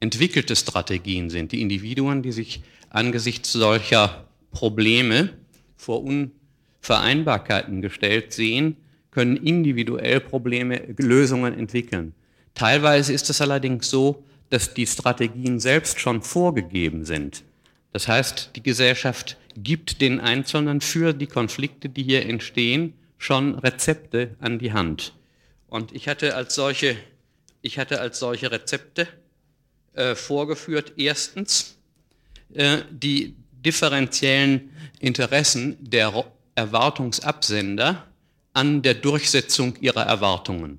[0.00, 1.52] entwickelte Strategien sind.
[1.52, 5.30] Die Individuen, die sich angesichts solcher Probleme
[5.76, 8.76] vor Unvereinbarkeiten gestellt sehen,
[9.10, 12.14] können individuell Probleme, Lösungen entwickeln.
[12.54, 17.42] Teilweise ist es allerdings so, dass die Strategien selbst schon vorgegeben sind.
[17.92, 24.34] Das heißt, die Gesellschaft gibt den Einzelnen für die Konflikte, die hier entstehen, schon Rezepte
[24.40, 25.14] an die Hand.
[25.74, 26.96] Und ich hatte als solche,
[27.60, 29.08] ich hatte als solche Rezepte
[29.94, 31.74] äh, vorgeführt, erstens
[32.52, 34.70] äh, die differenziellen
[35.00, 38.06] Interessen der Erwartungsabsender
[38.52, 40.78] an der Durchsetzung ihrer Erwartungen.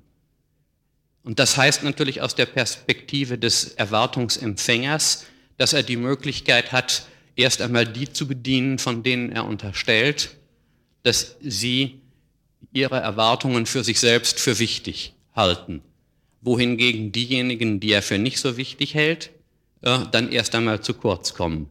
[1.24, 5.26] Und das heißt natürlich aus der Perspektive des Erwartungsempfängers,
[5.58, 10.38] dass er die Möglichkeit hat, erst einmal die zu bedienen, von denen er unterstellt,
[11.02, 12.00] dass sie
[12.72, 15.82] ihre Erwartungen für sich selbst für wichtig halten.
[16.40, 19.30] Wohingegen diejenigen, die er für nicht so wichtig hält,
[19.82, 21.68] äh, dann erst einmal zu kurz kommen.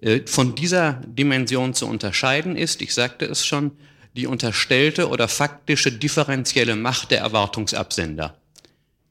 [0.00, 3.72] Äh, von dieser Dimension zu unterscheiden ist, ich sagte es schon,
[4.16, 8.36] die unterstellte oder faktische differenzielle Macht der Erwartungsabsender.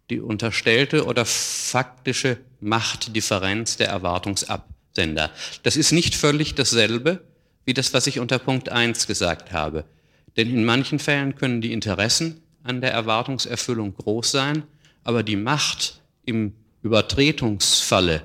[0.09, 5.31] Die unterstellte oder faktische Machtdifferenz der Erwartungsabsender.
[5.63, 7.21] Das ist nicht völlig dasselbe
[7.65, 9.85] wie das, was ich unter Punkt 1 gesagt habe.
[10.37, 14.63] Denn in manchen Fällen können die Interessen an der Erwartungserfüllung groß sein,
[15.03, 18.23] aber die Macht im Übertretungsfalle,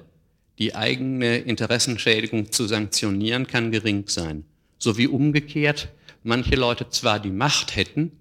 [0.58, 4.44] die eigene Interessenschädigung zu sanktionieren, kann gering sein.
[4.78, 5.88] So wie umgekehrt
[6.22, 8.12] manche Leute zwar die Macht hätten,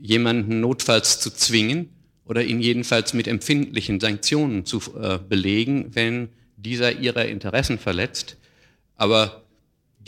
[0.00, 1.90] jemanden notfalls zu zwingen
[2.24, 8.36] oder ihn jedenfalls mit empfindlichen Sanktionen zu äh, belegen, wenn dieser ihre Interessen verletzt,
[8.96, 9.44] aber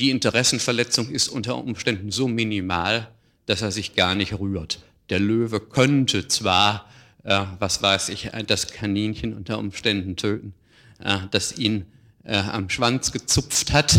[0.01, 3.09] die Interessenverletzung ist unter Umständen so minimal,
[3.47, 4.81] dass er sich gar nicht rührt.
[5.11, 6.89] Der Löwe könnte zwar,
[7.23, 10.55] äh, was weiß ich, das Kaninchen unter Umständen töten,
[11.01, 11.85] äh, das ihn
[12.25, 13.99] äh, am Schwanz gezupft hat,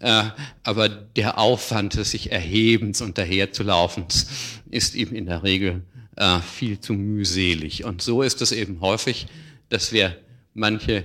[0.00, 0.24] äh,
[0.62, 4.26] aber der Aufwand des sich Erhebens und daherzulaufens
[4.70, 5.82] ist ihm in der Regel
[6.16, 7.84] äh, viel zu mühselig.
[7.84, 9.26] Und so ist es eben häufig,
[9.68, 10.16] dass wir
[10.54, 11.04] manche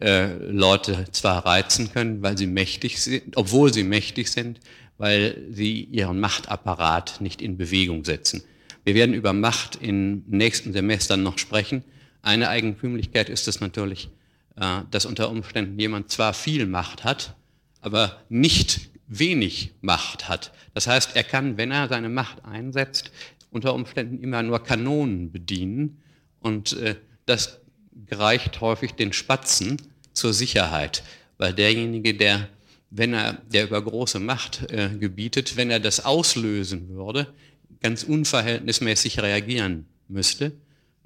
[0.00, 4.60] äh, Leute zwar reizen können, weil sie mächtig sind, obwohl sie mächtig sind,
[4.98, 8.42] weil sie ihren Machtapparat nicht in Bewegung setzen.
[8.84, 11.84] Wir werden über Macht in nächsten Semestern noch sprechen.
[12.22, 14.08] Eine Eigentümlichkeit ist es natürlich,
[14.56, 17.34] äh, dass unter Umständen jemand zwar viel Macht hat,
[17.80, 20.52] aber nicht wenig Macht hat.
[20.72, 23.10] Das heißt, er kann, wenn er seine Macht einsetzt,
[23.50, 26.00] unter Umständen immer nur Kanonen bedienen
[26.40, 26.96] und äh,
[27.26, 27.60] das
[28.06, 29.76] gereicht häufig den Spatzen
[30.20, 31.02] zur Sicherheit,
[31.38, 32.48] weil derjenige, der,
[32.90, 37.32] wenn er, der über große Macht äh, gebietet, wenn er das auslösen würde,
[37.80, 40.52] ganz unverhältnismäßig reagieren müsste.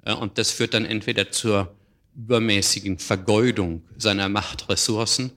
[0.03, 1.73] Äh, und das führt dann entweder zur
[2.15, 5.31] übermäßigen Vergeudung seiner Machtressourcen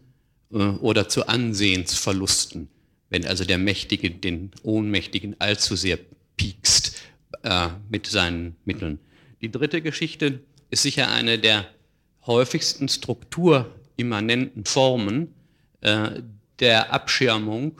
[0.52, 2.68] äh, oder zu Ansehensverlusten,
[3.10, 5.98] wenn also der Mächtige den Ohnmächtigen allzu sehr
[6.36, 6.96] piekst
[7.44, 8.98] äh, mit seinen Mitteln.
[9.40, 11.66] Die dritte Geschichte ist sicher eine der
[12.28, 15.34] häufigsten strukturimmanenten Formen
[15.80, 16.22] äh,
[16.60, 17.72] der Abschirmung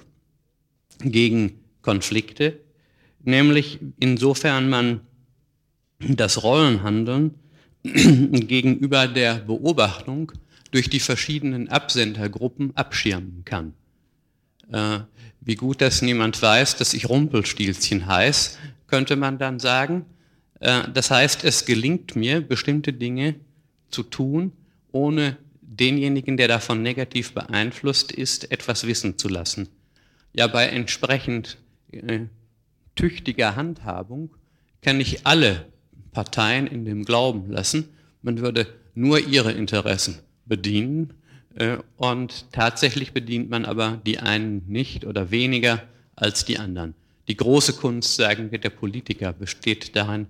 [1.00, 2.58] gegen Konflikte,
[3.22, 5.00] nämlich insofern man
[6.00, 7.34] das Rollenhandeln
[7.82, 10.32] gegenüber der Beobachtung
[10.70, 13.74] durch die verschiedenen Absendergruppen abschirmen kann.
[14.72, 15.00] Äh,
[15.40, 20.04] wie gut, dass niemand weiß, dass ich Rumpelstilzchen heiß, könnte man dann sagen.
[20.60, 23.36] Äh, das heißt, es gelingt mir, bestimmte Dinge
[23.90, 24.52] zu tun,
[24.92, 29.68] ohne denjenigen, der davon negativ beeinflusst ist, etwas wissen zu lassen.
[30.32, 31.58] Ja, bei entsprechend
[31.92, 32.20] äh,
[32.94, 34.30] tüchtiger Handhabung
[34.82, 35.66] kann ich alle
[36.12, 37.88] Parteien in dem Glauben lassen,
[38.22, 41.14] man würde nur ihre Interessen bedienen
[41.54, 45.82] äh, und tatsächlich bedient man aber die einen nicht oder weniger
[46.16, 46.94] als die anderen.
[47.28, 50.26] Die große Kunst, sagen wir, der Politiker besteht darin,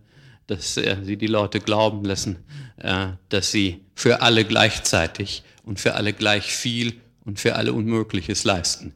[0.49, 2.39] dass äh, sie die Leute glauben lassen,
[2.79, 8.45] äh, dass sie für alle gleichzeitig und für alle gleich viel und für alle Unmögliches
[8.45, 8.95] leisten.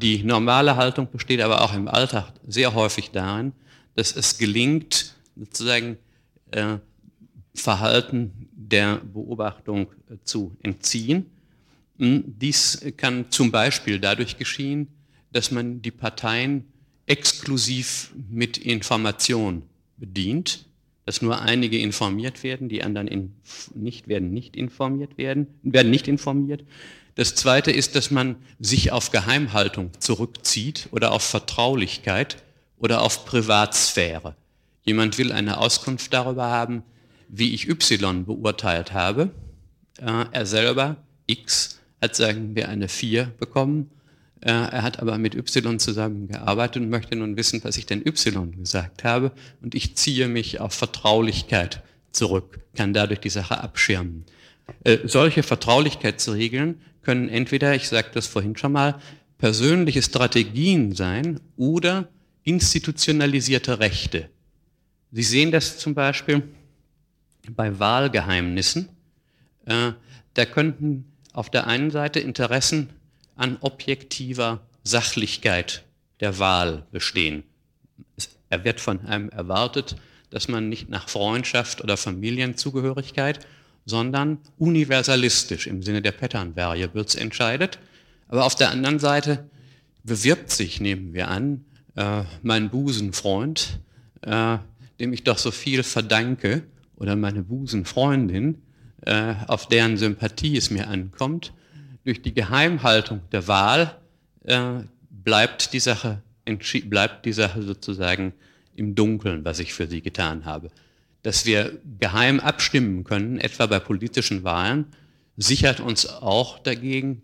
[0.00, 3.52] Die normale Haltung besteht aber auch im Alltag sehr häufig darin,
[3.94, 5.96] dass es gelingt, sozusagen
[7.54, 9.86] Verhalten der Beobachtung
[10.24, 11.26] zu entziehen.
[11.98, 14.88] Hm, dies kann zum Beispiel dadurch geschehen,
[15.30, 16.64] dass man die Parteien
[17.06, 19.62] exklusiv mit Information
[19.96, 20.66] bedient,
[21.06, 23.34] dass nur einige informiert werden, die anderen in,
[23.74, 26.64] nicht werden nicht informiert werden, werden nicht informiert.
[27.14, 32.42] Das zweite ist, dass man sich auf Geheimhaltung zurückzieht oder auf Vertraulichkeit
[32.78, 34.34] oder auf Privatsphäre.
[34.84, 36.82] Jemand will eine Auskunft darüber haben,
[37.28, 39.30] wie ich Y beurteilt habe.
[39.98, 43.90] Äh, er selber, X, hat, sagen wir, eine 4 bekommen.
[44.44, 48.52] Äh, er hat aber mit Y zusammengearbeitet und möchte nun wissen, was ich denn Y
[48.52, 49.32] gesagt habe.
[49.62, 51.82] Und ich ziehe mich auf Vertraulichkeit
[52.12, 54.26] zurück, kann dadurch die Sache abschirmen.
[54.84, 59.00] Äh, solche Vertraulichkeitsregeln können entweder, ich sagte das vorhin schon mal,
[59.38, 62.08] persönliche Strategien sein oder
[62.42, 64.28] institutionalisierte Rechte.
[65.10, 66.42] Sie sehen das zum Beispiel
[67.50, 68.90] bei Wahlgeheimnissen.
[69.64, 69.92] Äh,
[70.34, 72.90] da könnten auf der einen Seite Interessen
[73.36, 75.84] an objektiver Sachlichkeit
[76.20, 77.44] der Wahl bestehen.
[78.50, 79.96] Er wird von einem erwartet,
[80.30, 83.46] dass man nicht nach Freundschaft oder Familienzugehörigkeit,
[83.86, 87.78] sondern universalistisch im Sinne der Pattern Variables entscheidet.
[88.28, 89.48] Aber auf der anderen Seite
[90.02, 91.64] bewirbt sich, nehmen wir an,
[91.96, 93.80] äh, mein Busenfreund,
[94.22, 94.58] äh,
[95.00, 96.62] dem ich doch so viel verdanke,
[96.96, 98.62] oder meine Busenfreundin,
[99.02, 101.52] äh, auf deren Sympathie es mir ankommt,
[102.04, 103.96] durch die Geheimhaltung der Wahl
[104.44, 104.80] äh,
[105.10, 106.22] bleibt, die Sache,
[106.84, 108.32] bleibt die Sache sozusagen
[108.76, 110.70] im Dunkeln, was ich für sie getan habe.
[111.22, 114.86] Dass wir geheim abstimmen können, etwa bei politischen Wahlen,
[115.36, 117.22] sichert uns auch dagegen,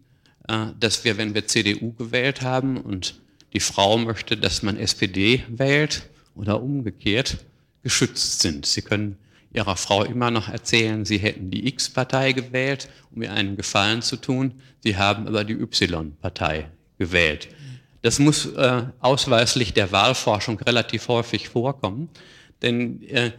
[0.48, 3.20] äh, dass wir, wenn wir CDU gewählt haben und
[3.52, 7.38] die Frau möchte, dass man SPD wählt oder umgekehrt,
[7.82, 8.64] geschützt sind.
[8.64, 9.18] Sie können
[9.52, 14.16] ihrer Frau immer noch erzählen, sie hätten die X-Partei gewählt, um ihr einen Gefallen zu
[14.16, 14.54] tun.
[14.80, 17.48] Sie haben aber die Y-Partei gewählt.
[18.02, 22.08] Das muss äh, ausweislich der Wahlforschung relativ häufig vorkommen,
[22.62, 23.32] denn äh,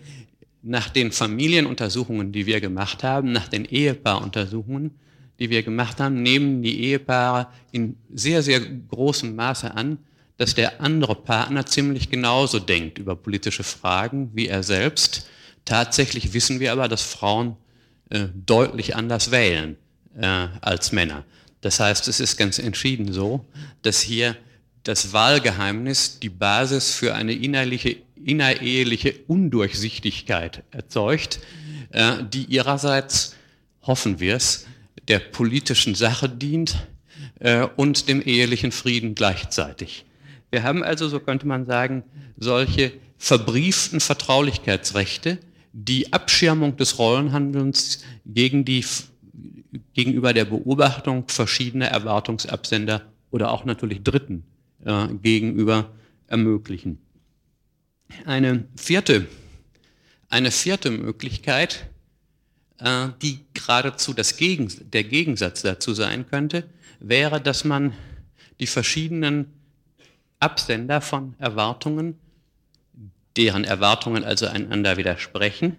[0.61, 4.91] nach den Familienuntersuchungen, die wir gemacht haben, nach den Ehepaaruntersuchungen,
[5.39, 9.97] die wir gemacht haben, nehmen die Ehepaare in sehr, sehr großem Maße an,
[10.37, 15.27] dass der andere Partner ziemlich genauso denkt über politische Fragen wie er selbst
[15.65, 17.55] Tatsächlich wissen wir aber, dass Frauen
[18.09, 19.77] äh, deutlich anders wählen
[20.19, 21.23] äh, als Männer.
[21.61, 23.45] Das heißt, es ist ganz entschieden so,
[23.83, 24.35] dass hier
[24.83, 31.39] das Wahlgeheimnis die Basis für eine innerliche, innereheliche Undurchsichtigkeit erzeugt,
[31.91, 33.35] äh, die ihrerseits,
[33.83, 34.65] hoffen wir es,
[35.07, 36.87] der politischen Sache dient
[37.39, 40.05] äh, und dem ehelichen Frieden gleichzeitig.
[40.49, 42.03] Wir haben also, so könnte man sagen,
[42.37, 45.37] solche verbrieften Vertraulichkeitsrechte,
[45.73, 48.85] die Abschirmung des Rollenhandelns gegen die,
[49.93, 54.43] gegenüber der Beobachtung verschiedener Erwartungsabsender oder auch natürlich Dritten
[54.83, 55.91] äh, gegenüber
[56.27, 56.99] ermöglichen.
[58.25, 59.27] Eine vierte,
[60.29, 61.89] eine vierte Möglichkeit,
[62.79, 66.65] äh, die geradezu das Gegen, der Gegensatz dazu sein könnte,
[66.99, 67.93] wäre, dass man
[68.59, 69.53] die verschiedenen
[70.39, 72.17] Absender von Erwartungen
[73.37, 75.77] deren Erwartungen also einander widersprechen,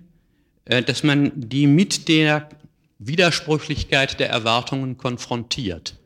[0.64, 2.48] äh, dass man die mit der
[2.98, 5.96] Widersprüchlichkeit der Erwartungen konfrontiert.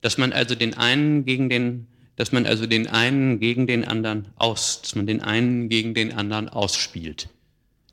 [0.00, 1.86] Dass man also den einen gegen den,
[2.16, 6.12] dass man also den einen gegen den anderen aus, dass man den einen gegen den
[6.12, 7.28] anderen ausspielt.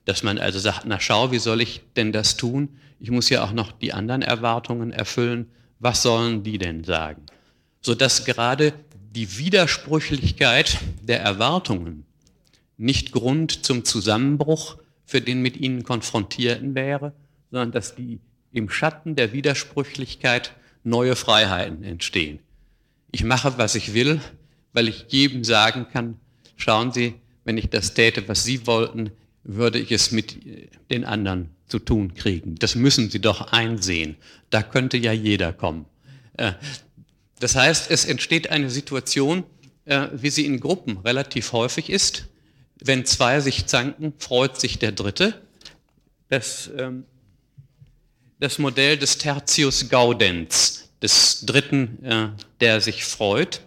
[0.05, 2.69] Dass man also sagt, na schau, wie soll ich denn das tun?
[2.99, 5.49] Ich muss ja auch noch die anderen Erwartungen erfüllen.
[5.79, 7.25] Was sollen die denn sagen?
[7.81, 8.73] Sodass gerade
[9.15, 12.05] die Widersprüchlichkeit der Erwartungen
[12.81, 17.13] nicht Grund zum Zusammenbruch für den mit ihnen Konfrontierten wäre,
[17.51, 18.19] sondern dass die
[18.51, 20.53] im Schatten der Widersprüchlichkeit
[20.83, 22.39] neue Freiheiten entstehen.
[23.11, 24.19] Ich mache, was ich will,
[24.73, 26.19] weil ich jedem sagen kann,
[26.55, 29.11] schauen Sie, wenn ich das täte, was Sie wollten,
[29.43, 30.37] würde ich es mit
[30.89, 32.55] den anderen zu tun kriegen.
[32.55, 34.15] Das müssen Sie doch einsehen.
[34.49, 35.85] Da könnte ja jeder kommen.
[36.37, 36.53] Äh,
[37.39, 39.43] das heißt, es entsteht eine Situation,
[39.85, 42.27] äh, wie sie in Gruppen relativ häufig ist,
[42.83, 45.39] wenn zwei sich zanken, freut sich der Dritte.
[46.29, 47.05] Das, ähm,
[48.39, 52.29] das Modell des Tertius Gaudens, des Dritten, äh,
[52.59, 53.61] der sich freut.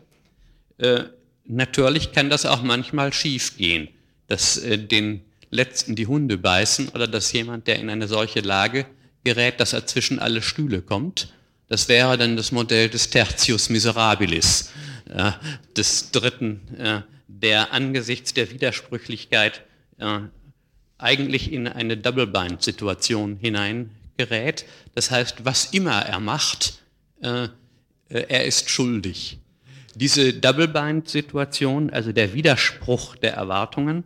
[0.79, 1.05] Äh,
[1.45, 3.89] natürlich kann das auch manchmal schiefgehen,
[4.27, 8.87] dass äh, den Letzten die Hunde beißen oder dass jemand, der in eine solche Lage
[9.23, 11.33] gerät, dass er zwischen alle Stühle kommt.
[11.69, 14.73] Das wäre dann das Modell des Tertius Miserabilis,
[15.09, 15.31] äh,
[15.77, 17.03] des Dritten, äh,
[17.41, 19.62] der angesichts der Widersprüchlichkeit
[19.99, 20.20] äh,
[20.99, 24.64] eigentlich in eine Double-Bind-Situation hineingerät.
[24.95, 26.82] Das heißt, was immer er macht,
[27.22, 27.49] äh, äh,
[28.09, 29.39] er ist schuldig.
[29.95, 34.05] Diese Double-Bind-Situation, also der Widerspruch der Erwartungen,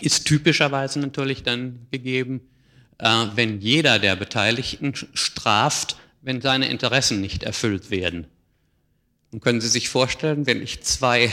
[0.00, 2.40] ist typischerweise natürlich dann gegeben,
[2.98, 8.26] äh, wenn jeder der Beteiligten straft, wenn seine Interessen nicht erfüllt werden.
[9.30, 11.30] Und können Sie sich vorstellen, wenn ich zwei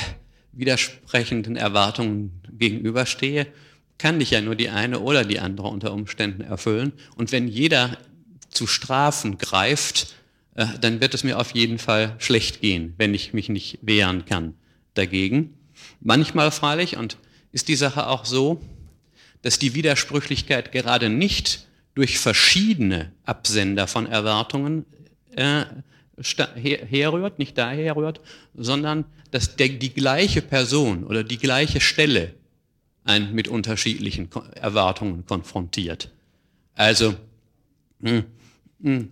[0.54, 3.48] widersprechenden Erwartungen gegenüberstehe,
[3.98, 6.94] kann ich ja nur die eine oder die andere unter Umständen erfüllen.
[7.16, 7.98] Und wenn jeder
[8.50, 10.16] zu Strafen greift,
[10.56, 14.26] äh, dann wird es mir auf jeden Fall schlecht gehen, wenn ich mich nicht wehren
[14.26, 14.56] kann
[14.94, 15.54] dagegen.
[16.00, 17.18] Manchmal freilich, und
[17.52, 18.62] ist die Sache auch so,
[19.42, 24.86] dass die Widersprüchlichkeit gerade nicht durch verschiedene Absender von Erwartungen
[25.36, 25.66] äh,
[26.56, 28.22] herrührt, nicht daher rührt,
[28.56, 32.34] sondern dass der, die gleiche Person oder die gleiche Stelle
[33.04, 36.10] einen mit unterschiedlichen Erwartungen konfrontiert.
[36.76, 37.16] Also
[38.00, 38.26] mh, hm,
[38.80, 39.10] mh, hm,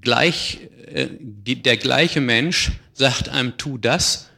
[0.00, 4.30] gleich, äh, die, der gleiche Mensch sagt einem, tu das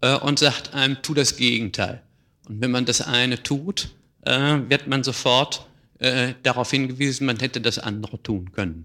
[0.00, 2.02] äh, und sagt einem, tu das Gegenteil.
[2.48, 3.90] Und wenn man das eine tut,
[4.22, 5.66] äh, wird man sofort
[5.98, 8.84] äh, darauf hingewiesen, man hätte das andere tun können.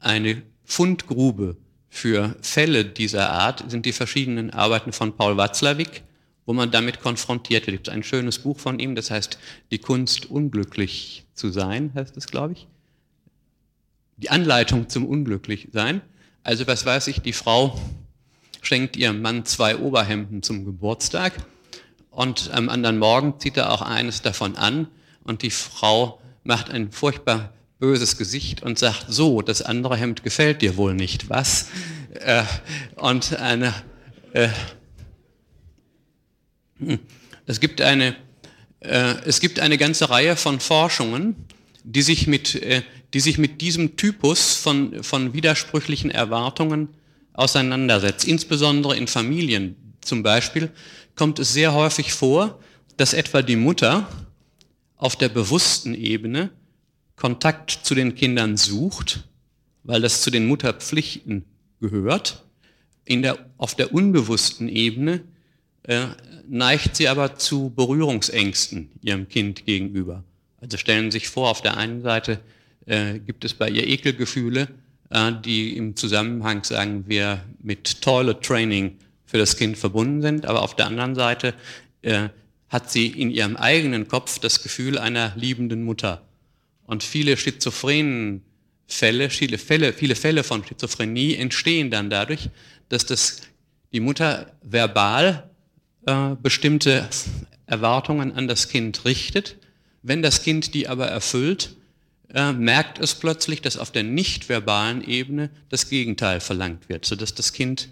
[0.00, 1.56] Eine Fundgrube
[1.96, 6.02] für Fälle dieser Art sind die verschiedenen Arbeiten von Paul Watzlawick,
[6.44, 7.74] wo man damit konfrontiert wird.
[7.74, 9.38] Es gibt ein schönes Buch von ihm, das heißt
[9.70, 12.66] Die Kunst, unglücklich zu sein, heißt es, glaube ich.
[14.18, 16.02] Die Anleitung zum Unglücklichsein.
[16.42, 17.80] Also was weiß ich, die Frau
[18.60, 21.32] schenkt ihrem Mann zwei Oberhemden zum Geburtstag
[22.10, 24.88] und am anderen Morgen zieht er auch eines davon an
[25.24, 30.62] und die Frau macht ein furchtbar böses Gesicht und sagt, so, das andere Hemd gefällt
[30.62, 31.68] dir wohl nicht, was?
[32.14, 32.44] Äh,
[32.96, 33.74] und eine,
[34.32, 34.48] äh,
[36.78, 36.98] hm,
[37.46, 38.16] es, gibt eine,
[38.80, 41.36] äh, es gibt eine ganze Reihe von Forschungen,
[41.84, 46.88] die sich mit, äh, die sich mit diesem Typus von, von widersprüchlichen Erwartungen
[47.34, 48.24] auseinandersetzt.
[48.24, 50.70] Insbesondere in Familien zum Beispiel
[51.14, 52.58] kommt es sehr häufig vor,
[52.96, 54.08] dass etwa die Mutter
[54.96, 56.50] auf der bewussten Ebene
[57.16, 59.24] Kontakt zu den Kindern sucht,
[59.84, 61.44] weil das zu den Mutterpflichten
[61.80, 62.44] gehört.
[63.04, 65.22] In der, auf der unbewussten Ebene
[65.84, 66.06] äh,
[66.48, 70.24] neigt sie aber zu Berührungsängsten ihrem Kind gegenüber.
[70.60, 72.40] Also stellen Sie sich vor, auf der einen Seite
[72.86, 74.68] äh, gibt es bei ihr Ekelgefühle,
[75.10, 80.62] äh, die im Zusammenhang, sagen wir, mit Toilet Training für das Kind verbunden sind, aber
[80.62, 81.54] auf der anderen Seite
[82.02, 82.28] äh,
[82.68, 86.25] hat sie in ihrem eigenen Kopf das Gefühl einer liebenden Mutter.
[86.86, 88.42] Und viele schizophrenen
[88.86, 92.50] Fälle, viele Fälle, viele Fälle von Schizophrenie entstehen dann dadurch,
[92.88, 93.42] dass das,
[93.92, 95.50] die Mutter verbal
[96.06, 97.08] äh, bestimmte
[97.66, 99.56] Erwartungen an das Kind richtet.
[100.02, 101.74] Wenn das Kind die aber erfüllt,
[102.32, 107.34] äh, merkt es plötzlich, dass auf der nicht verbalen Ebene das Gegenteil verlangt wird, sodass
[107.34, 107.88] das Kind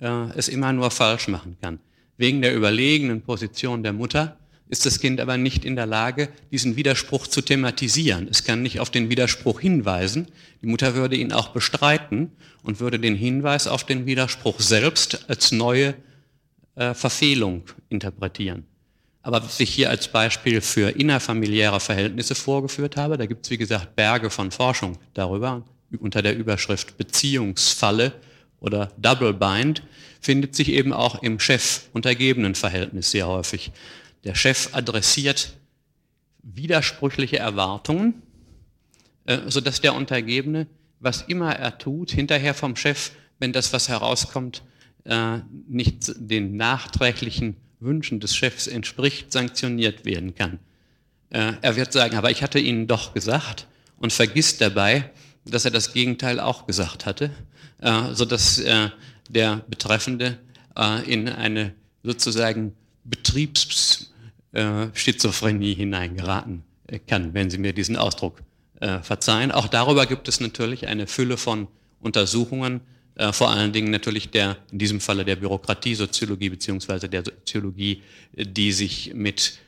[0.00, 1.78] äh, es immer nur falsch machen kann.
[2.16, 4.38] Wegen der überlegenen Position der Mutter
[4.68, 8.28] ist das Kind aber nicht in der Lage, diesen Widerspruch zu thematisieren.
[8.30, 10.28] Es kann nicht auf den Widerspruch hinweisen.
[10.62, 15.52] Die Mutter würde ihn auch bestreiten und würde den Hinweis auf den Widerspruch selbst als
[15.52, 15.94] neue
[16.74, 18.64] äh, Verfehlung interpretieren.
[19.22, 23.58] Aber was ich hier als Beispiel für innerfamiliäre Verhältnisse vorgeführt habe, da gibt es wie
[23.58, 25.64] gesagt Berge von Forschung darüber
[25.98, 28.12] unter der Überschrift Beziehungsfalle
[28.60, 29.82] oder Double Bind
[30.20, 33.70] findet sich eben auch im Chef-Untergebenen-Verhältnis sehr häufig.
[34.28, 35.54] Der Chef adressiert
[36.42, 38.20] widersprüchliche Erwartungen,
[39.24, 40.66] äh, sodass der Untergebene,
[41.00, 44.64] was immer er tut, hinterher vom Chef, wenn das, was herauskommt,
[45.04, 50.58] äh, nicht den nachträglichen Wünschen des Chefs entspricht, sanktioniert werden kann.
[51.30, 53.66] Äh, er wird sagen, aber ich hatte Ihnen doch gesagt
[53.96, 55.10] und vergisst dabei,
[55.46, 57.30] dass er das Gegenteil auch gesagt hatte
[58.12, 58.60] sodass
[59.30, 60.38] der Betreffende
[61.06, 62.74] in eine sozusagen
[64.52, 66.62] Betriebsschizophrenie hineingeraten
[67.06, 68.42] kann, wenn Sie mir diesen Ausdruck
[68.80, 69.52] verzeihen.
[69.52, 71.68] Auch darüber gibt es natürlich eine Fülle von
[72.00, 72.80] Untersuchungen,
[73.32, 79.12] vor allen Dingen natürlich der, in diesem Falle der Bürokratiesoziologie beziehungsweise der Soziologie, die sich
[79.14, 79.58] mit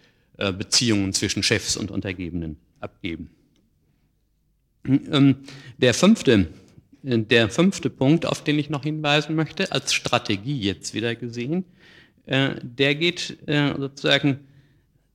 [0.41, 3.29] äh, Beziehungen zwischen Chefs und Untergebenen abgeben.
[4.87, 5.37] Ähm,
[5.77, 6.49] der fünfte,
[7.05, 11.67] äh, der fünfte Punkt, auf den ich noch hinweisen möchte, als Strategie jetzt wieder gesehen,
[12.25, 14.41] äh, der geht sozusagen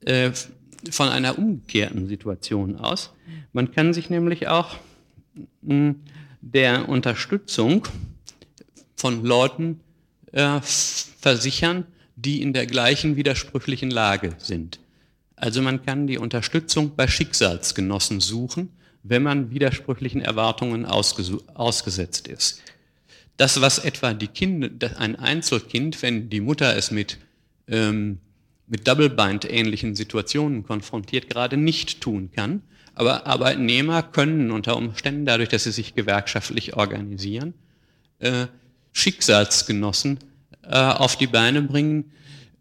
[0.06, 3.14] von einer umgekehrten Situation aus.
[3.54, 4.76] Man kann sich nämlich auch
[5.66, 6.02] hm,
[6.42, 7.88] der Unterstützung
[8.96, 9.80] von Leuten
[10.32, 11.86] versichern,
[12.16, 14.80] die in der gleichen widersprüchlichen Lage sind.
[15.36, 18.70] Also man kann die Unterstützung bei Schicksalsgenossen suchen,
[19.04, 22.62] wenn man widersprüchlichen Erwartungen ausgesetzt ist.
[23.38, 27.18] Das, was etwa die Kinder, ein Einzelkind, wenn die Mutter es mit,
[27.68, 28.20] ähm,
[28.68, 32.62] mit Double-Bind-ähnlichen Situationen konfrontiert, gerade nicht tun kann.
[32.94, 37.54] Aber Arbeitnehmer können unter Umständen, dadurch, dass sie sich gewerkschaftlich organisieren,
[38.20, 38.48] äh,
[38.94, 40.20] Schicksalsgenossen
[40.64, 42.12] äh, auf die Beine bringen,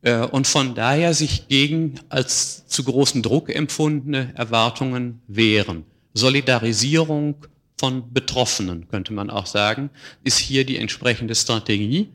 [0.05, 5.85] äh, und von daher sich gegen als zu großen Druck empfundene Erwartungen wehren.
[6.13, 7.35] Solidarisierung
[7.77, 9.91] von Betroffenen, könnte man auch sagen,
[10.23, 12.11] ist hier die entsprechende Strategie.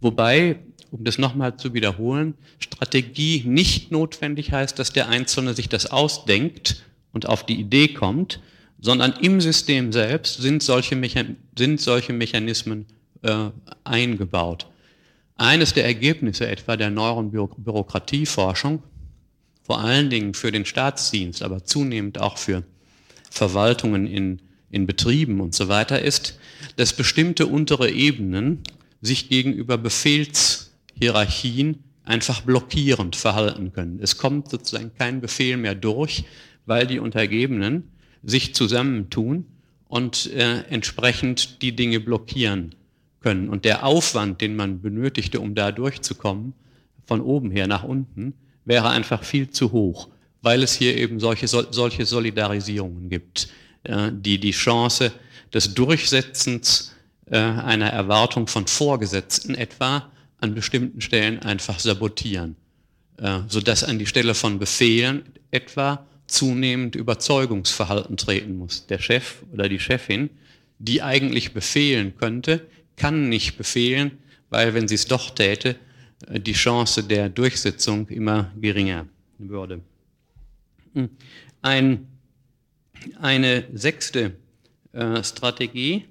[0.00, 0.58] Wobei,
[0.90, 6.84] um das nochmal zu wiederholen, Strategie nicht notwendig heißt, dass der Einzelne sich das ausdenkt
[7.12, 8.40] und auf die Idee kommt,
[8.80, 12.86] sondern im System selbst sind solche, Mechan sind solche Mechanismen
[13.22, 13.50] äh,
[13.84, 14.66] eingebaut.
[15.36, 18.82] Eines der Ergebnisse etwa der neueren Bürokratieforschung,
[19.62, 22.64] vor allen Dingen für den Staatsdienst, aber zunehmend auch für
[23.30, 26.38] Verwaltungen in, in Betrieben und so weiter, ist,
[26.76, 28.62] dass bestimmte untere Ebenen
[29.00, 29.78] sich gegenüber
[31.00, 33.98] Befehlshierarchien einfach blockierend verhalten können.
[34.02, 36.24] Es kommt sozusagen kein Befehl mehr durch,
[36.66, 37.90] weil die Untergebenen
[38.22, 39.46] sich zusammentun
[39.88, 42.74] und äh, entsprechend die Dinge blockieren
[43.20, 43.48] können.
[43.48, 46.52] Und der Aufwand, den man benötigte, um da durchzukommen,
[47.06, 48.34] von oben her nach unten,
[48.64, 50.08] wäre einfach viel zu hoch,
[50.42, 53.48] weil es hier eben solche, solche Solidarisierungen gibt,
[53.84, 55.12] äh, die die Chance
[55.52, 56.94] des Durchsetzens
[57.26, 60.10] äh, einer Erwartung von Vorgesetzten etwa
[60.40, 62.56] an bestimmten Stellen einfach sabotieren,
[63.18, 68.86] äh, sodass an die Stelle von Befehlen etwa zunehmend Überzeugungsverhalten treten muss.
[68.86, 70.30] Der Chef oder die Chefin,
[70.78, 72.66] die eigentlich befehlen könnte,
[72.96, 74.18] kann nicht befehlen,
[74.48, 75.76] weil wenn sie es doch täte,
[76.28, 79.06] äh, die Chance der Durchsetzung immer geringer
[79.38, 79.80] würde.
[80.94, 81.10] Hm.
[81.62, 82.06] Ein,
[83.20, 84.36] eine sechste
[84.92, 86.04] äh, Strategie,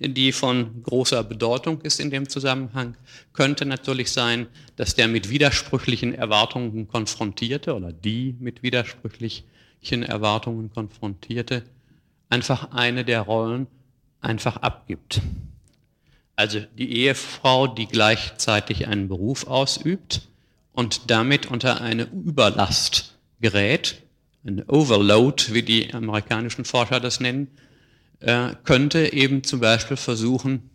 [0.00, 2.96] die von großer Bedeutung ist in dem Zusammenhang,
[3.32, 4.46] könnte natürlich sein,
[4.76, 11.64] dass der mit widersprüchlichen Erwartungen konfrontierte oder die mit widersprüchlichen Erwartungen konfrontierte
[12.28, 13.66] einfach eine der Rollen
[14.20, 15.20] einfach abgibt.
[16.36, 20.28] Also die Ehefrau, die gleichzeitig einen Beruf ausübt
[20.72, 24.02] und damit unter eine Überlast gerät,
[24.44, 27.48] ein Overload, wie die amerikanischen Forscher das nennen,
[28.20, 30.70] äh, könnte eben zum Beispiel versuchen,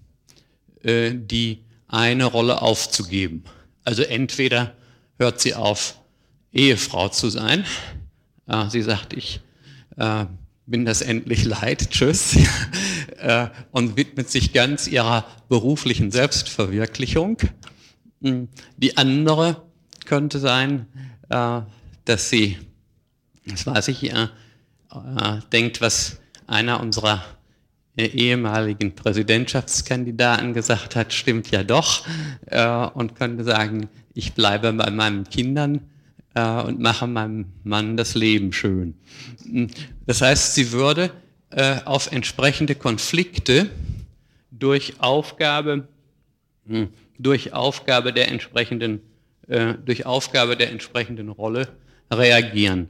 [0.82, 3.44] äh, die eine Rolle aufzugeben.
[3.84, 4.76] Also entweder
[5.18, 6.00] hört sie auf,
[6.54, 7.66] Ehefrau zu sein.
[8.48, 9.41] Äh, sie sagt, ich
[9.98, 10.26] äh,
[10.66, 12.38] bin das endlich leid, tschüss,
[13.18, 17.38] äh, und widmet sich ganz ihrer beruflichen Selbstverwirklichung.
[18.22, 19.64] Hm, die andere
[20.06, 20.88] könnte sein,
[21.30, 21.62] äh,
[22.06, 22.58] dass sie,
[23.46, 24.14] das weiß ich,
[25.52, 27.24] denkt, was einer unserer
[27.96, 32.05] ehemaligen Präsidentschaftskandidaten gesagt hat, stimmt ja doch,
[32.96, 35.82] und könnte sagen, ich bleibe bei meinen Kindern
[36.36, 38.96] äh, und mache meinem Mann das Leben schön.
[40.05, 41.12] Das heißt, sie würde
[41.50, 43.70] äh, auf entsprechende Konflikte
[44.51, 45.88] durch Aufgabe,
[46.66, 46.88] mh,
[47.20, 49.01] durch Aufgabe der entsprechenden,
[49.47, 51.67] äh, durch Aufgabe der entsprechenden Rolle
[52.12, 52.89] reagieren.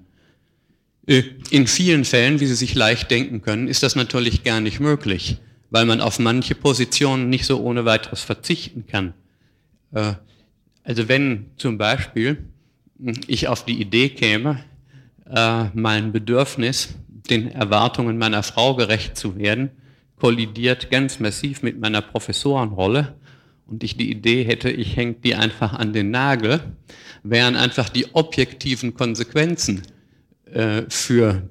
[1.05, 4.80] Äh, in vielen Fällen, wie Sie sich leicht denken können, ist das natürlich gar nicht
[4.80, 5.38] möglich,
[5.69, 9.13] weil man auf manche Positionen nicht so ohne weiteres verzichten kann.
[9.91, 10.13] Äh,
[10.84, 12.38] also wenn zum Beispiel
[13.27, 14.63] ich auf die Idee käme,
[15.30, 16.95] äh, mein Bedürfnis,
[17.30, 19.71] den Erwartungen meiner Frau gerecht zu werden,
[20.17, 23.15] kollidiert ganz massiv mit meiner Professorenrolle
[23.65, 26.61] und ich die Idee hätte, ich hänge die einfach an den Nagel,
[27.23, 29.84] wären einfach die objektiven Konsequenzen
[30.53, 31.43] äh, für,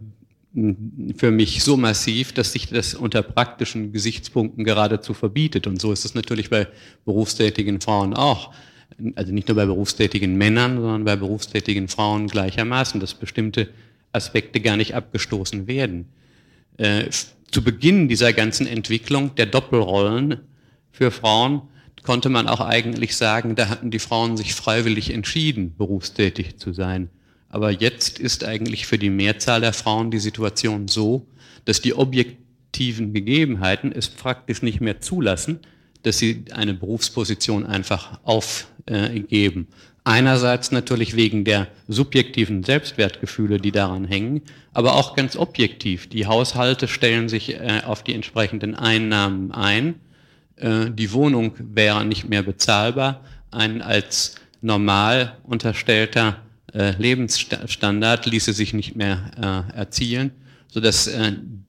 [1.17, 5.67] für mich so massiv, dass sich das unter praktischen Gesichtspunkten geradezu verbietet.
[5.67, 6.69] Und so ist es natürlich bei
[7.05, 8.53] berufstätigen Frauen auch
[9.17, 13.69] also nicht nur bei berufstätigen Männern, sondern bei berufstätigen Frauen gleichermaßen, dass bestimmte
[14.13, 16.07] Aspekte gar nicht abgestoßen werden.
[16.77, 17.05] Äh,
[17.51, 20.41] zu Beginn dieser ganzen Entwicklung der Doppelrollen
[20.91, 21.63] für Frauen
[22.03, 27.11] konnte man auch eigentlich sagen, da hatten die Frauen sich freiwillig entschieden, berufstätig zu sein.
[27.53, 31.29] Aber jetzt ist eigentlich für die Mehrzahl der Frauen die Situation so,
[31.67, 35.61] dass die objektiven Gegebenheiten es praktisch nicht mehr zulassen,
[36.03, 39.69] dass sie eine Berufsposition einfach aufgeben.
[40.03, 44.41] Einerseits natürlich wegen der subjektiven Selbstwertgefühle, die daran hängen,
[44.73, 46.09] aber auch ganz objektiv.
[46.09, 50.01] Die Haushalte stellen sich äh, auf die entsprechenden Einnahmen ein.
[50.57, 53.21] Äh, die Wohnung wäre nicht mehr bezahlbar.
[53.51, 56.39] Ein als normal unterstellter
[56.73, 59.31] Lebensstandard ließe sich nicht mehr
[59.75, 60.31] erzielen,
[60.69, 61.11] sodass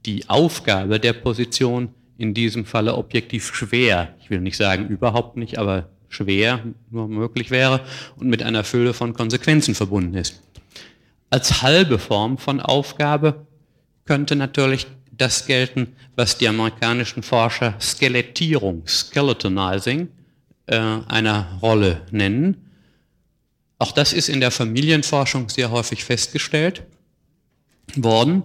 [0.06, 5.58] die Aufgabe der Position in diesem Falle objektiv schwer, ich will nicht sagen überhaupt nicht,
[5.58, 7.82] aber schwer nur möglich wäre
[8.16, 10.42] und mit einer Fülle von Konsequenzen verbunden ist.
[11.30, 13.48] Als halbe Form von Aufgabe
[14.06, 20.10] könnte natürlich das gelten, was die amerikanischen Forscher Skelettierung, Skeletonizing,
[20.68, 22.70] äh, einer Rolle nennen.
[23.84, 26.84] Auch das ist in der Familienforschung sehr häufig festgestellt
[27.97, 28.43] worden.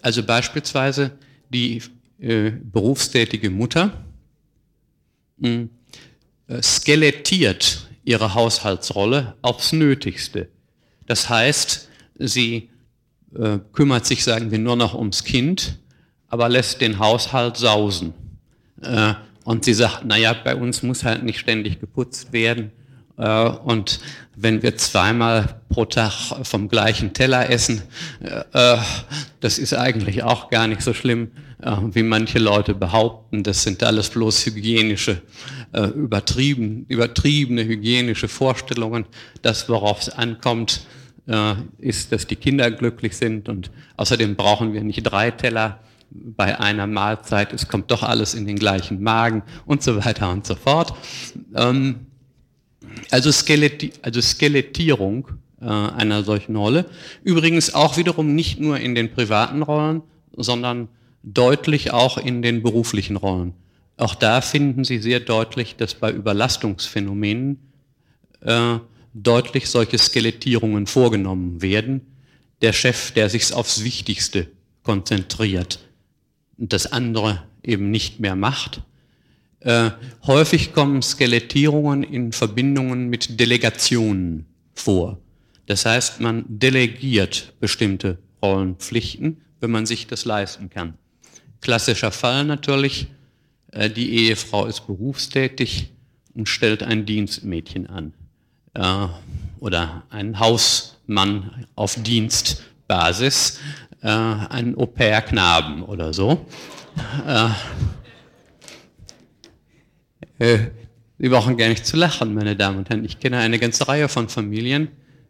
[0.00, 1.10] Also beispielsweise
[1.50, 1.82] die
[2.18, 4.02] äh, berufstätige Mutter
[5.36, 5.70] mh, hm,
[6.46, 10.48] äh, skelettiert ihre Haushaltsrolle aufs Nötigste.
[11.04, 12.70] Das heißt, sie
[13.38, 15.80] äh, kümmert sich, sagen wir, nur noch ums Kind,
[16.28, 18.14] aber lässt den Haushalt sausen.
[18.80, 19.12] Äh,
[19.44, 22.72] und sie sagt, naja, bei uns muss halt nicht ständig geputzt werden.
[23.16, 24.00] Äh, und
[24.36, 26.12] wenn wir zweimal pro Tag
[26.44, 27.82] vom gleichen Teller essen,
[28.20, 28.76] äh,
[29.40, 31.30] das ist eigentlich auch gar nicht so schlimm,
[31.92, 33.44] wie manche Leute behaupten.
[33.44, 35.22] Das sind alles bloß hygienische,
[35.94, 39.04] übertrieben, übertriebene hygienische Vorstellungen.
[39.42, 40.80] Das, worauf es ankommt,
[41.78, 45.78] ist, dass die Kinder glücklich sind und außerdem brauchen wir nicht drei Teller
[46.10, 50.46] bei einer Mahlzeit, es kommt doch alles in den gleichen Magen und so weiter und
[50.46, 50.94] so fort.
[51.54, 52.06] Ähm,
[53.10, 55.28] also, Skeletti also Skelettierung
[55.60, 56.86] äh, einer solchen Rolle.
[57.24, 60.02] Übrigens auch wiederum nicht nur in den privaten Rollen,
[60.36, 60.88] sondern
[61.22, 63.54] deutlich auch in den beruflichen Rollen.
[63.96, 67.58] Auch da finden Sie sehr deutlich, dass bei Überlastungsphänomenen
[68.40, 68.78] äh,
[69.14, 72.00] deutlich solche Skelettierungen vorgenommen werden.
[72.62, 74.48] Der Chef, der sich aufs Wichtigste
[74.82, 75.78] konzentriert
[76.70, 78.82] das andere eben nicht mehr macht,
[79.64, 79.90] äh,
[80.26, 85.18] häufig kommen Skelettierungen in Verbindungen mit Delegationen vor.
[85.66, 90.94] Das heißt, man delegiert bestimmte Rollenpflichten, wenn man sich das leisten kann.
[91.60, 93.06] Klassischer Fall natürlich,
[93.70, 95.92] äh, die Ehefrau ist berufstätig
[96.34, 98.12] und stellt ein Dienstmädchen an
[98.74, 99.06] äh,
[99.60, 103.60] oder einen Hausmann auf Dienstbasis,
[104.02, 106.44] äh, einen Au-pair-Knaben oder so.
[110.42, 110.70] Äh,
[111.18, 113.04] Sie brauchen gar nicht zu lachen, meine Damen und Herren.
[113.04, 114.88] Ich kenne eine ganze Reihe von Familien,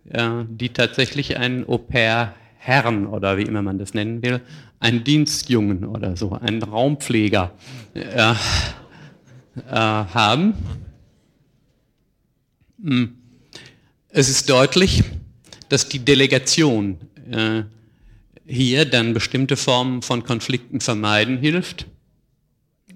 [0.08, 4.40] äh, die tatsächlich einen Au-pair-Herrn oder wie immer man das nennen will,
[4.80, 7.52] einen Dienstjungen oder so, einen Raumpfleger
[7.92, 8.34] äh, äh,
[9.70, 10.54] haben.
[12.82, 13.14] Hm.
[14.08, 15.04] Es ist deutlich,
[15.68, 16.98] dass die Delegation
[18.44, 21.86] hier dann bestimmte Formen von Konflikten vermeiden hilft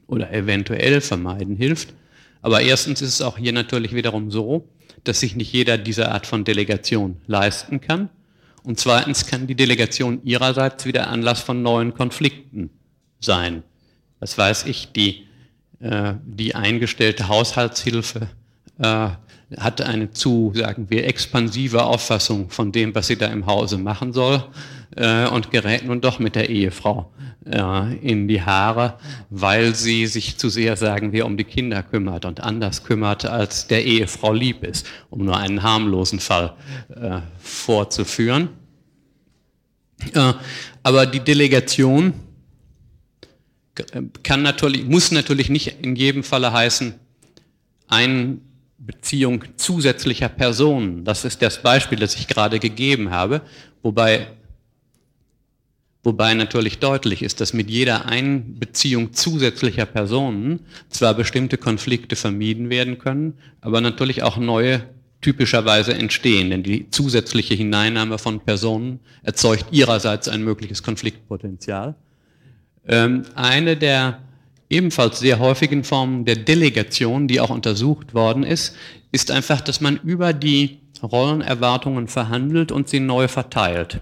[0.09, 1.95] oder eventuell vermeiden hilft.
[2.43, 4.69] Aber erstens ist es auch hier natürlich wiederum so,
[5.05, 8.09] dass sich nicht jeder diese Art von Delegation leisten kann.
[8.63, 12.71] Und zweitens kann die Delegation ihrerseits wieder Anlass von neuen Konflikten
[13.21, 13.63] sein.
[14.19, 15.27] Was weiß ich, die,
[15.81, 18.29] äh, die eingestellte Haushaltshilfe
[18.79, 19.09] äh,
[19.57, 24.13] hat eine zu, sagen wir, expansive Auffassung von dem, was sie da im Hause machen
[24.13, 24.45] soll
[24.97, 27.13] äh, und gerät nun doch mit der Ehefrau
[27.45, 28.99] äh, in die Haare,
[29.31, 33.69] weil sie sich zu sehr, sagen wir, um die Kinder kümmert und anders kümmert, als
[33.69, 36.55] der Ehefrau lieb ist, um nur einen harmlosen Fall
[36.89, 38.49] äh, vorzuführen.
[40.13, 40.33] Äh,
[40.83, 42.15] aber die Delegation
[44.23, 46.95] kann natürlich, muss natürlich nicht in jedem Falle heißen,
[47.89, 48.41] ein
[48.79, 51.05] Beziehung zusätzlicher Personen.
[51.05, 53.41] Das ist das Beispiel, das ich gerade gegeben habe,
[53.83, 54.29] wobei,
[56.03, 62.99] wobei natürlich deutlich ist, dass mit jeder Einbeziehung zusätzlicher Personen zwar bestimmte Konflikte vermieden werden
[62.99, 64.83] können, aber natürlich auch neue
[65.23, 71.97] typischerweise entstehen, denn die zusätzliche Hineinnahme von Personen erzeugt ihrerseits ein mögliches Konfliktpotenzial.
[72.87, 74.21] Ähm, eine der
[74.69, 78.77] ebenfalls sehr häufigen Formen der Delegation, die auch untersucht worden ist,
[79.13, 84.01] ist einfach, dass man über die Rollenerwartungen verhandelt und sie neu verteilt.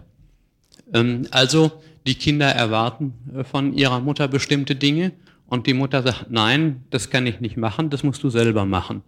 [0.93, 1.73] Ähm, also
[2.07, 5.13] die Kinder erwarten äh, von ihrer Mutter bestimmte Dinge
[5.47, 9.03] und die Mutter sagt, nein, das kann ich nicht machen, das musst du selber machen.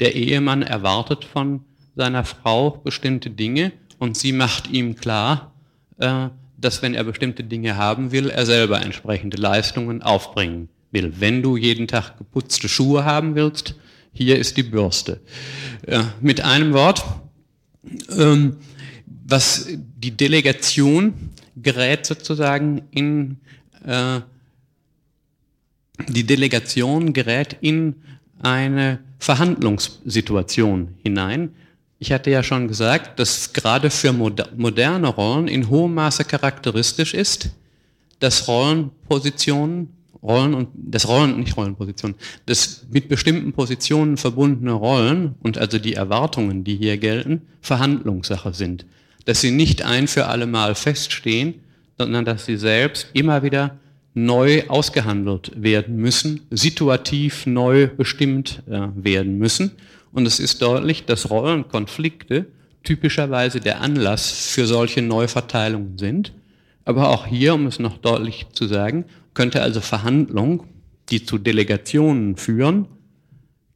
[0.00, 1.64] Der Ehemann erwartet von
[1.94, 5.52] seiner Frau bestimmte Dinge und sie macht ihm klar,
[5.98, 6.28] äh,
[6.58, 11.12] dass wenn er bestimmte Dinge haben will, er selber entsprechende Leistungen aufbringen will.
[11.18, 13.74] Wenn du jeden Tag geputzte Schuhe haben willst,
[14.12, 15.20] hier ist die Bürste.
[15.86, 17.04] Äh, mit einem Wort,
[18.16, 18.56] ähm,
[19.26, 21.12] was die Delegation
[21.56, 23.36] gerät sozusagen in
[23.84, 24.20] äh,
[26.08, 27.96] die Delegation gerät in
[28.40, 31.54] eine Verhandlungssituation hinein.
[31.98, 37.50] Ich hatte ja schon gesagt, dass gerade für moderne Rollen in hohem Maße charakteristisch ist,
[38.18, 39.95] dass Rollenpositionen,
[40.26, 42.16] Rollen und das Rollen, nicht Rollenpositionen,
[42.46, 48.86] dass mit bestimmten Positionen verbundene Rollen und also die Erwartungen, die hier gelten, Verhandlungssache sind.
[49.24, 51.54] Dass sie nicht ein für alle Mal feststehen,
[51.98, 53.78] sondern dass sie selbst immer wieder
[54.14, 59.72] neu ausgehandelt werden müssen, situativ neu bestimmt äh, werden müssen.
[60.12, 62.46] Und es ist deutlich, dass Rollenkonflikte
[62.82, 66.32] typischerweise der Anlass für solche Neuverteilungen sind.
[66.86, 69.04] Aber auch hier, um es noch deutlich zu sagen,
[69.36, 70.64] könnte also Verhandlung,
[71.10, 72.88] die zu Delegationen führen,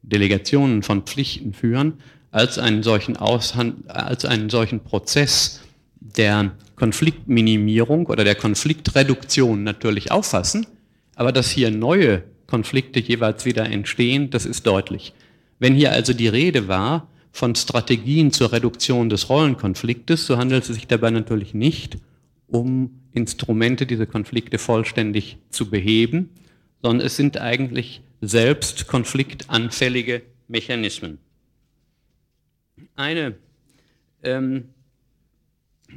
[0.01, 1.93] Delegationen von Pflichten führen,
[2.31, 5.61] als einen solchen, Aushand als einen solchen Prozess
[5.99, 10.65] der Konfliktminimierung oder der Konfliktreduktion natürlich auffassen,
[11.15, 15.13] aber dass hier neue Konflikte jeweils wieder entstehen, das ist deutlich.
[15.59, 20.75] Wenn hier also die Rede war von Strategien zur Reduktion des Rollenkonfliktes, so handelt es
[20.75, 22.10] sich dabei natürlich nicht um
[23.13, 26.29] Instrumente, diese Konflikte vollständig zu beheben,
[26.81, 31.17] sondern es sind eigentlich selbst konfliktanfällige Mechanismen.
[32.95, 33.35] Eine
[34.23, 34.69] ähm,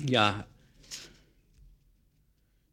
[0.07, 0.47] ja,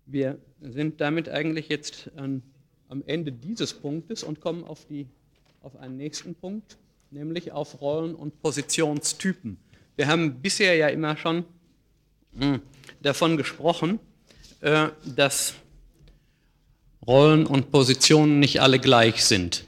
[0.05, 2.41] wir sind damit eigentlich jetzt an,
[2.89, 5.07] am Ende dieses Punktes und kommen auf, die,
[5.61, 6.77] auf einen nächsten Punkt,
[7.11, 9.57] nämlich auf Rollen- und Positionstypen.
[9.95, 11.45] Wir haben bisher ja immer schon
[13.01, 13.99] davon gesprochen,
[14.61, 15.53] äh, dass
[17.05, 19.65] Rollen und Positionen nicht alle gleich sind.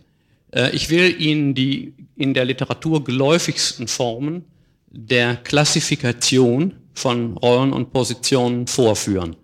[0.52, 4.46] Äh, ich will Ihnen die in der Literatur geläufigsten Formen
[4.88, 9.36] der Klassifikation von Rollen und Positionen vorführen.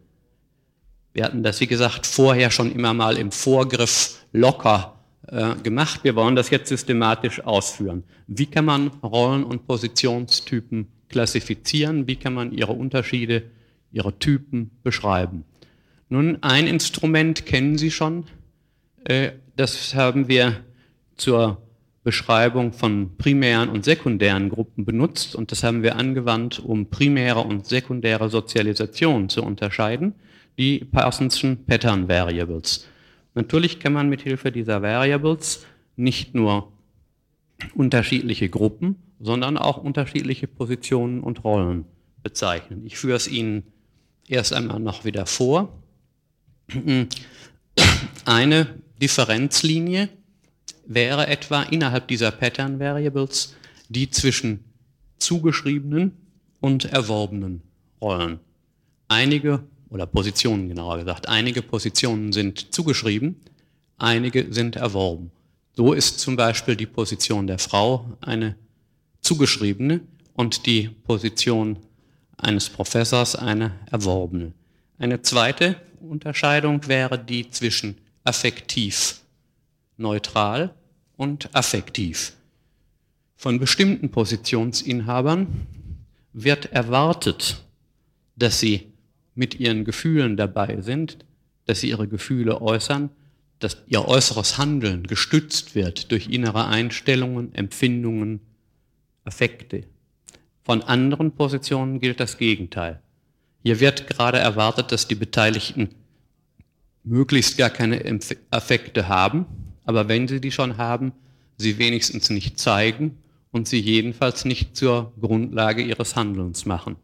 [1.13, 6.03] Wir hatten das, wie gesagt, vorher schon immer mal im Vorgriff locker äh, gemacht.
[6.03, 8.03] Wir wollen das jetzt systematisch ausführen.
[8.27, 12.07] Wie kann man Rollen- und Positionstypen klassifizieren?
[12.07, 13.44] Wie kann man ihre Unterschiede,
[13.91, 15.44] ihre Typen beschreiben?
[16.10, 18.26] Nun, ein Instrument kennen Sie schon.
[19.03, 20.64] Äh, das haben wir
[21.18, 21.61] zur
[22.03, 27.65] Beschreibung von primären und sekundären Gruppen benutzt und das haben wir angewandt, um primäre und
[27.65, 30.15] sekundäre Sozialisation zu unterscheiden
[30.57, 32.86] die Parsonschen Pattern Variables.
[33.34, 35.65] Natürlich kann man mit Hilfe dieser Variables
[35.95, 36.72] nicht nur
[37.76, 41.85] unterschiedliche Gruppen, sondern auch unterschiedliche Positionen und Rollen
[42.23, 42.85] bezeichnen.
[42.85, 43.63] Ich führe es Ihnen
[44.27, 45.81] erst einmal noch wieder vor.
[48.25, 48.67] Eine
[49.01, 50.09] Differenzlinie
[50.85, 53.55] wäre etwa innerhalb dieser Pattern Variables
[53.89, 54.63] die zwischen
[55.17, 56.13] zugeschriebenen
[56.59, 57.61] und erworbenen
[58.01, 58.39] Rollen.
[59.07, 61.27] Einige oder Positionen genauer gesagt.
[61.27, 63.37] Einige Positionen sind zugeschrieben,
[63.97, 65.31] einige sind erworben.
[65.75, 68.55] So ist zum Beispiel die Position der Frau eine
[69.30, 70.01] zugeschriebene
[70.34, 71.77] und die Position
[72.35, 74.53] eines Professors eine erworbene.
[74.97, 79.22] Eine zweite Unterscheidung wäre die zwischen affektiv
[79.97, 80.73] neutral
[81.15, 82.34] und affektiv.
[83.35, 85.45] Von bestimmten Positionsinhabern
[86.34, 87.64] wird erwartet,
[88.35, 88.88] dass sie
[89.35, 91.19] mit ihren Gefühlen dabei sind,
[91.65, 93.11] dass sie ihre Gefühle äußern,
[93.60, 98.39] dass ihr äußeres Handeln gestützt wird durch innere Einstellungen, Empfindungen,
[99.30, 99.84] Affekte.
[100.64, 103.01] Von anderen Positionen gilt das Gegenteil.
[103.64, 105.89] Hier wird gerade erwartet, dass die Beteiligten
[107.03, 108.19] möglichst gar keine
[108.51, 109.45] Affekte haben,
[109.85, 111.14] aber wenn sie die schon haben,
[111.57, 113.18] sie wenigstens nicht zeigen
[113.51, 116.97] und sie jedenfalls nicht zur Grundlage ihres Handelns machen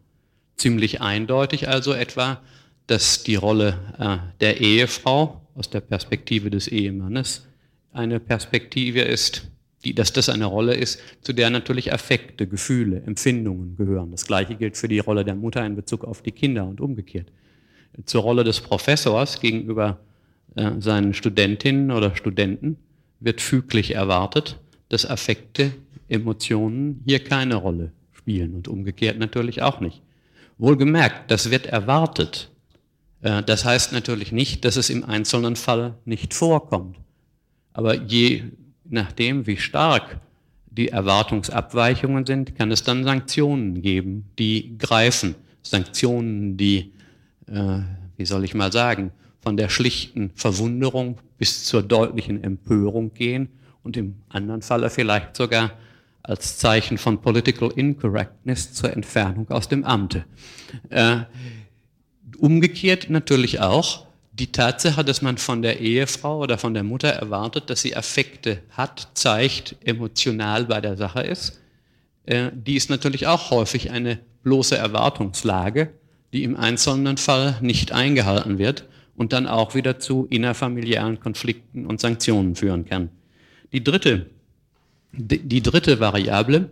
[0.57, 2.41] ziemlich eindeutig also etwa,
[2.87, 7.47] dass die Rolle äh, der Ehefrau aus der Perspektive des Ehemannes
[7.91, 9.47] eine Perspektive ist,
[9.85, 14.11] die, dass das eine Rolle ist, zu der natürlich Affekte, Gefühle, Empfindungen gehören.
[14.11, 17.27] Das gleiche gilt für die Rolle der Mutter in Bezug auf die Kinder und umgekehrt.
[18.05, 19.99] Zur Rolle des Professors gegenüber
[20.55, 22.77] äh, seinen Studentinnen oder Studenten
[23.19, 24.59] wird füglich erwartet,
[24.89, 25.73] dass Affekte,
[26.07, 30.01] Emotionen hier keine Rolle spielen und umgekehrt natürlich auch nicht.
[30.57, 32.49] Wohlgemerkt, das wird erwartet.
[33.21, 36.97] Äh, das heißt natürlich nicht, dass es im einzelnen Fall nicht vorkommt.
[37.73, 38.43] Aber je
[38.89, 40.19] nachdem, wie stark
[40.69, 45.35] die Erwartungsabweichungen sind, kann es dann Sanktionen geben, die greifen.
[45.61, 46.91] Sanktionen, die,
[47.47, 47.79] äh,
[48.17, 53.49] wie soll ich mal sagen, von der schlichten Verwunderung bis zur deutlichen Empörung gehen
[53.83, 55.71] und im anderen Falle vielleicht sogar
[56.23, 60.25] als Zeichen von Political Incorrectness zur Entfernung aus dem Amte.
[60.89, 61.19] Äh,
[62.37, 64.07] umgekehrt natürlich auch
[64.37, 68.61] die Tatsache, dass man von der Ehefrau oder von der Mutter erwartet, dass sie Affekte
[68.71, 71.61] hat, zeigt, emotional bei der Sache ist,
[72.25, 75.91] äh, die ist natürlich auch häufig eine bloße Erwartungslage,
[76.33, 78.85] die im einzelnen Fall nicht eingehalten wird
[79.15, 83.09] und dann auch wieder zu innerfamiliären Konflikten und Sanktionen führen kann.
[83.71, 84.29] Die dritte,
[85.13, 86.69] die dritte Variable,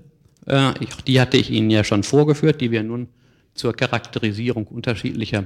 [0.48, 0.74] äh,
[1.08, 3.08] die hatte ich Ihnen ja schon vorgeführt, die wir nun
[3.54, 5.46] zur Charakterisierung unterschiedlicher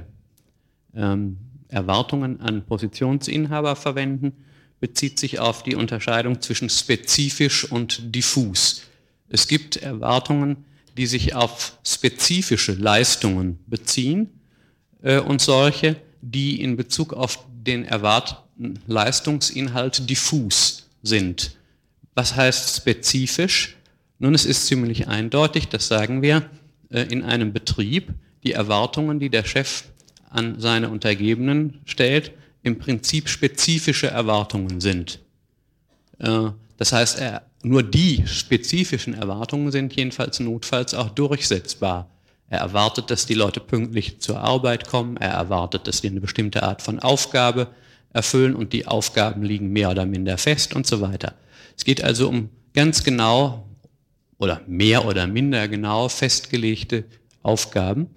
[0.96, 1.36] ähm,
[1.68, 4.32] Erwartungen an Positionsinhaber verwenden,
[4.80, 8.82] bezieht sich auf die Unterscheidung zwischen spezifisch und diffus.
[9.28, 10.64] Es gibt Erwartungen,
[10.96, 14.28] die sich auf spezifische Leistungen beziehen
[15.02, 21.56] äh, und solche, die in Bezug auf den erwarteten Leistungsinhalt diffus sind.
[22.14, 23.76] Was heißt spezifisch?
[24.18, 26.48] Nun, es ist ziemlich eindeutig, das sagen wir,
[26.90, 28.12] äh, in einem Betrieb
[28.42, 29.84] die Erwartungen, die der Chef
[30.30, 32.32] an seine Untergebenen stellt,
[32.62, 35.20] im Prinzip spezifische Erwartungen sind.
[36.18, 37.20] Äh, das heißt,
[37.62, 42.08] nur die spezifischen Erwartungen sind jedenfalls notfalls auch durchsetzbar.
[42.48, 46.62] Er erwartet, dass die Leute pünktlich zur Arbeit kommen, er erwartet, dass sie eine bestimmte
[46.62, 47.68] Art von Aufgabe
[48.12, 51.34] erfüllen und die Aufgaben liegen mehr oder minder fest und so weiter.
[51.76, 53.66] Es geht also um ganz genau
[54.38, 57.04] oder mehr oder minder genau festgelegte
[57.42, 58.08] Aufgaben.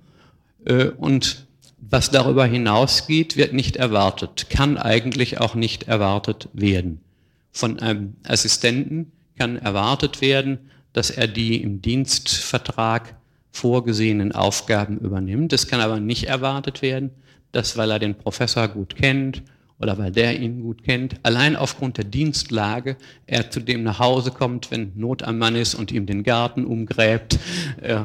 [0.65, 1.47] Äh, und
[1.91, 7.01] was darüber hinausgeht, wird nicht erwartet, kann eigentlich auch nicht erwartet werden.
[7.51, 10.57] Von einem Assistenten kann erwartet werden,
[10.93, 13.15] dass er die im Dienstvertrag
[13.51, 15.51] vorgesehenen Aufgaben übernimmt.
[15.51, 17.11] Es kann aber nicht erwartet werden,
[17.51, 19.43] dass, weil er den Professor gut kennt
[19.79, 22.95] oder weil der ihn gut kennt, allein aufgrund der Dienstlage
[23.25, 26.65] er zu dem nach Hause kommt, wenn Not am Mann ist und ihm den Garten
[26.65, 27.39] umgräbt,
[27.81, 28.01] äh,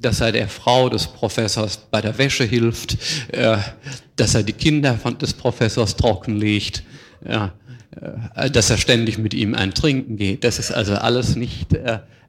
[0.00, 2.96] dass er der Frau des Professors bei der Wäsche hilft,
[3.32, 3.58] äh,
[4.16, 6.82] dass er die Kinder des Professors trockenlegt,
[7.24, 7.48] äh,
[8.50, 10.44] dass er ständig mit ihm ein Trinken geht.
[10.44, 11.74] Das ist also alles nicht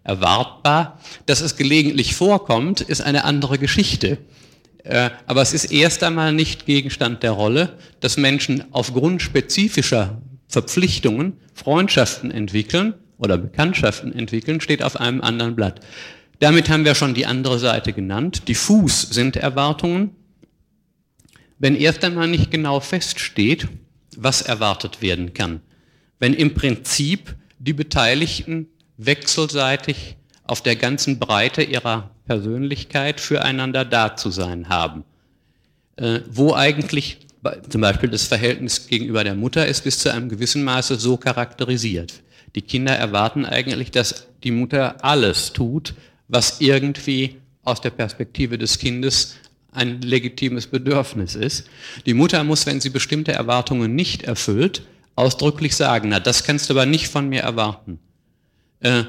[0.04, 1.00] erwartbar.
[1.26, 4.18] Dass es gelegentlich vorkommt, ist eine andere Geschichte.
[4.84, 11.34] Äh, aber es ist erst einmal nicht Gegenstand der Rolle, dass Menschen aufgrund spezifischer Verpflichtungen
[11.54, 15.82] Freundschaften entwickeln oder Bekanntschaften entwickeln, steht auf einem anderen Blatt.
[16.40, 18.48] Damit haben wir schon die andere Seite genannt.
[18.48, 20.16] Diffus sind Erwartungen.
[21.57, 23.68] Wenn erst einmal nicht genau feststeht,
[24.16, 25.61] was erwartet werden kann.
[26.18, 28.68] Wenn im Prinzip die Beteiligten
[28.98, 35.03] wechselseitig auf der ganzen Breite ihrer Persönlichkeit füreinander da zu sein haben.
[35.98, 37.20] Äh, wo eigentlich
[37.70, 42.22] zum Beispiel das Verhältnis gegenüber der Mutter ist bis zu einem gewissen Maße so charakterisiert.
[42.56, 45.94] Die Kinder erwarten eigentlich, dass die Mutter alles tut,
[46.30, 49.35] was irgendwie aus der Perspektive des Kindes
[49.72, 51.68] ein legitimes Bedürfnis ist.
[52.06, 54.84] Die Mutter muss, wenn sie bestimmte Erwartungen nicht erfüllt,
[55.15, 57.99] ausdrücklich sagen, na, das kannst du aber nicht von mir erwarten.
[58.80, 59.03] Äh,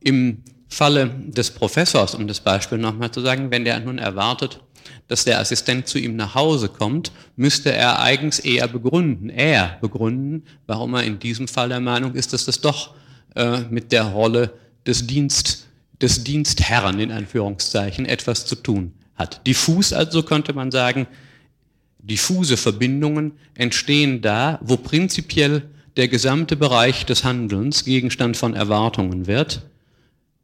[0.00, 4.60] Im Falle des Professors, um das Beispiel nochmal zu sagen, wenn der nun erwartet,
[5.08, 10.44] dass der Assistent zu ihm nach Hause kommt, müsste er eigens eher begründen, er begründen,
[10.66, 12.94] warum er in diesem Fall der Meinung ist, dass das doch
[13.34, 14.54] äh, mit der Rolle
[14.86, 15.66] des, Dienst,
[16.00, 19.46] des Dienstherren in Anführungszeichen etwas zu tun hat.
[19.46, 21.06] Diffus also könnte man sagen,
[21.98, 29.62] diffuse Verbindungen entstehen da, wo prinzipiell der gesamte Bereich des Handelns Gegenstand von Erwartungen wird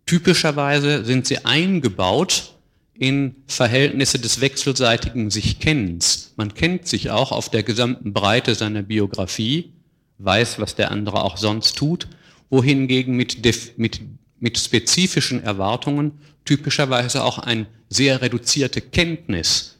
[0.07, 2.55] Typischerweise sind sie eingebaut
[2.95, 6.33] in Verhältnisse des wechselseitigen Sich-Kennens.
[6.37, 9.73] Man kennt sich auch auf der gesamten Breite seiner Biografie,
[10.19, 12.07] weiß, was der andere auch sonst tut,
[12.51, 13.45] wohingegen mit,
[13.77, 14.01] mit,
[14.41, 16.13] mit spezifischen Erwartungen
[16.45, 19.79] typischerweise auch eine sehr reduzierte Kenntnis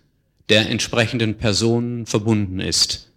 [0.49, 3.11] der entsprechenden Personen verbunden ist.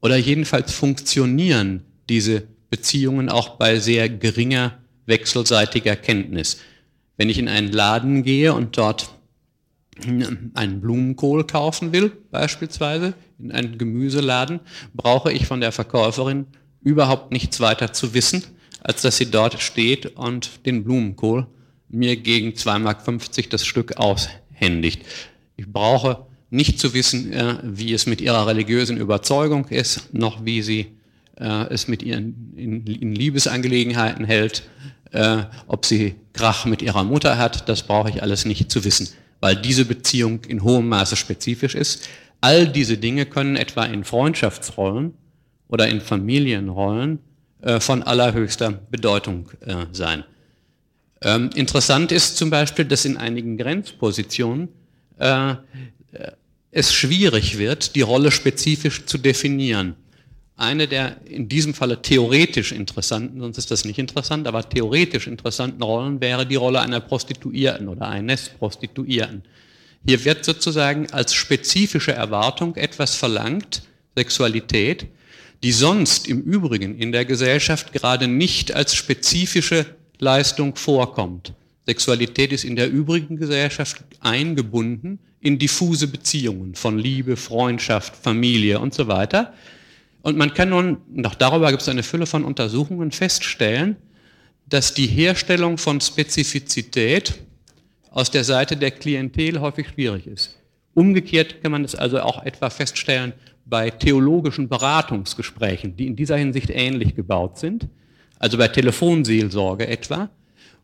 [0.00, 6.58] Oder jedenfalls funktionieren diese Beziehungen auch bei sehr geringer wechselseitiger Kenntnis.
[7.16, 9.10] Wenn ich in einen Laden gehe und dort
[10.54, 14.60] einen Blumenkohl kaufen will, beispielsweise, in einen Gemüseladen,
[14.94, 16.46] brauche ich von der Verkäuferin
[16.82, 18.42] überhaupt nichts weiter zu wissen,
[18.82, 21.46] als dass sie dort steht und den Blumenkohl
[21.88, 25.02] mir gegen 2,50 Mark das Stück aushändigt.
[25.56, 30.62] Ich brauche nicht zu wissen, äh, wie es mit ihrer religiösen Überzeugung ist, noch wie
[30.62, 30.86] sie
[31.36, 34.62] äh, es mit ihren in, Liebesangelegenheiten hält,
[35.12, 39.08] Äh, ob sie Krach mit ihrer Mutter hat, das brauche ich alles nicht zu wissen,
[39.40, 42.08] weil diese Beziehung in hohem Maße spezifisch ist.
[42.40, 45.14] All diese Dinge können etwa in Freundschaftsrollen
[45.68, 47.18] oder in Familienrollen
[47.80, 50.24] von allerhöchster Bedeutung äh, sein.
[51.22, 54.68] Ähm, interessant ist zum Beispiel, dass in einigen Grenzpositionen
[55.18, 55.54] äh,
[56.70, 59.96] es schwierig wird, die Rolle spezifisch zu definieren.
[60.56, 65.82] Eine der in diesem Falle theoretisch interessanten, sonst ist das nicht interessant, aber theoretisch interessanten
[65.82, 69.42] Rollen wäre die Rolle einer Prostituierten oder eines Prostituierten.
[70.06, 73.82] Hier wird sozusagen als spezifische Erwartung etwas verlangt,
[74.16, 75.06] Sexualität,
[75.62, 79.86] die sonst im Übrigen in der Gesellschaft gerade nicht als spezifische
[80.18, 81.52] Leistung vorkommt.
[81.86, 88.94] Sexualität ist in der übrigen Gesellschaft eingebunden in diffuse Beziehungen von Liebe, Freundschaft, Familie und
[88.94, 89.54] so weiter.
[90.22, 93.96] Und man kann nun, noch darüber gibt es eine Fülle von Untersuchungen, feststellen,
[94.68, 97.34] dass die Herstellung von Spezifizität
[98.10, 100.56] aus der Seite der Klientel häufig schwierig ist.
[100.94, 103.32] Umgekehrt kann man das also auch etwa feststellen
[103.70, 107.88] bei theologischen Beratungsgesprächen, die in dieser Hinsicht ähnlich gebaut sind,
[108.38, 110.28] also bei Telefonseelsorge etwa,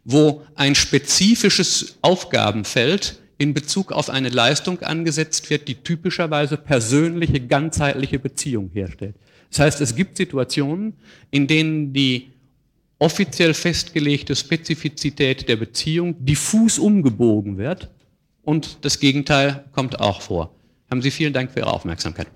[0.05, 8.19] wo ein spezifisches Aufgabenfeld in Bezug auf eine Leistung angesetzt wird, die typischerweise persönliche, ganzheitliche
[8.19, 9.17] Beziehung herstellt.
[9.51, 10.95] Das heißt, es gibt Situationen,
[11.31, 12.31] in denen die
[12.99, 17.91] offiziell festgelegte Spezifizität der Beziehung diffus umgebogen wird
[18.43, 20.55] und das Gegenteil kommt auch vor.
[20.91, 22.29] Haben Sie vielen Dank für Ihre Aufmerksamkeit.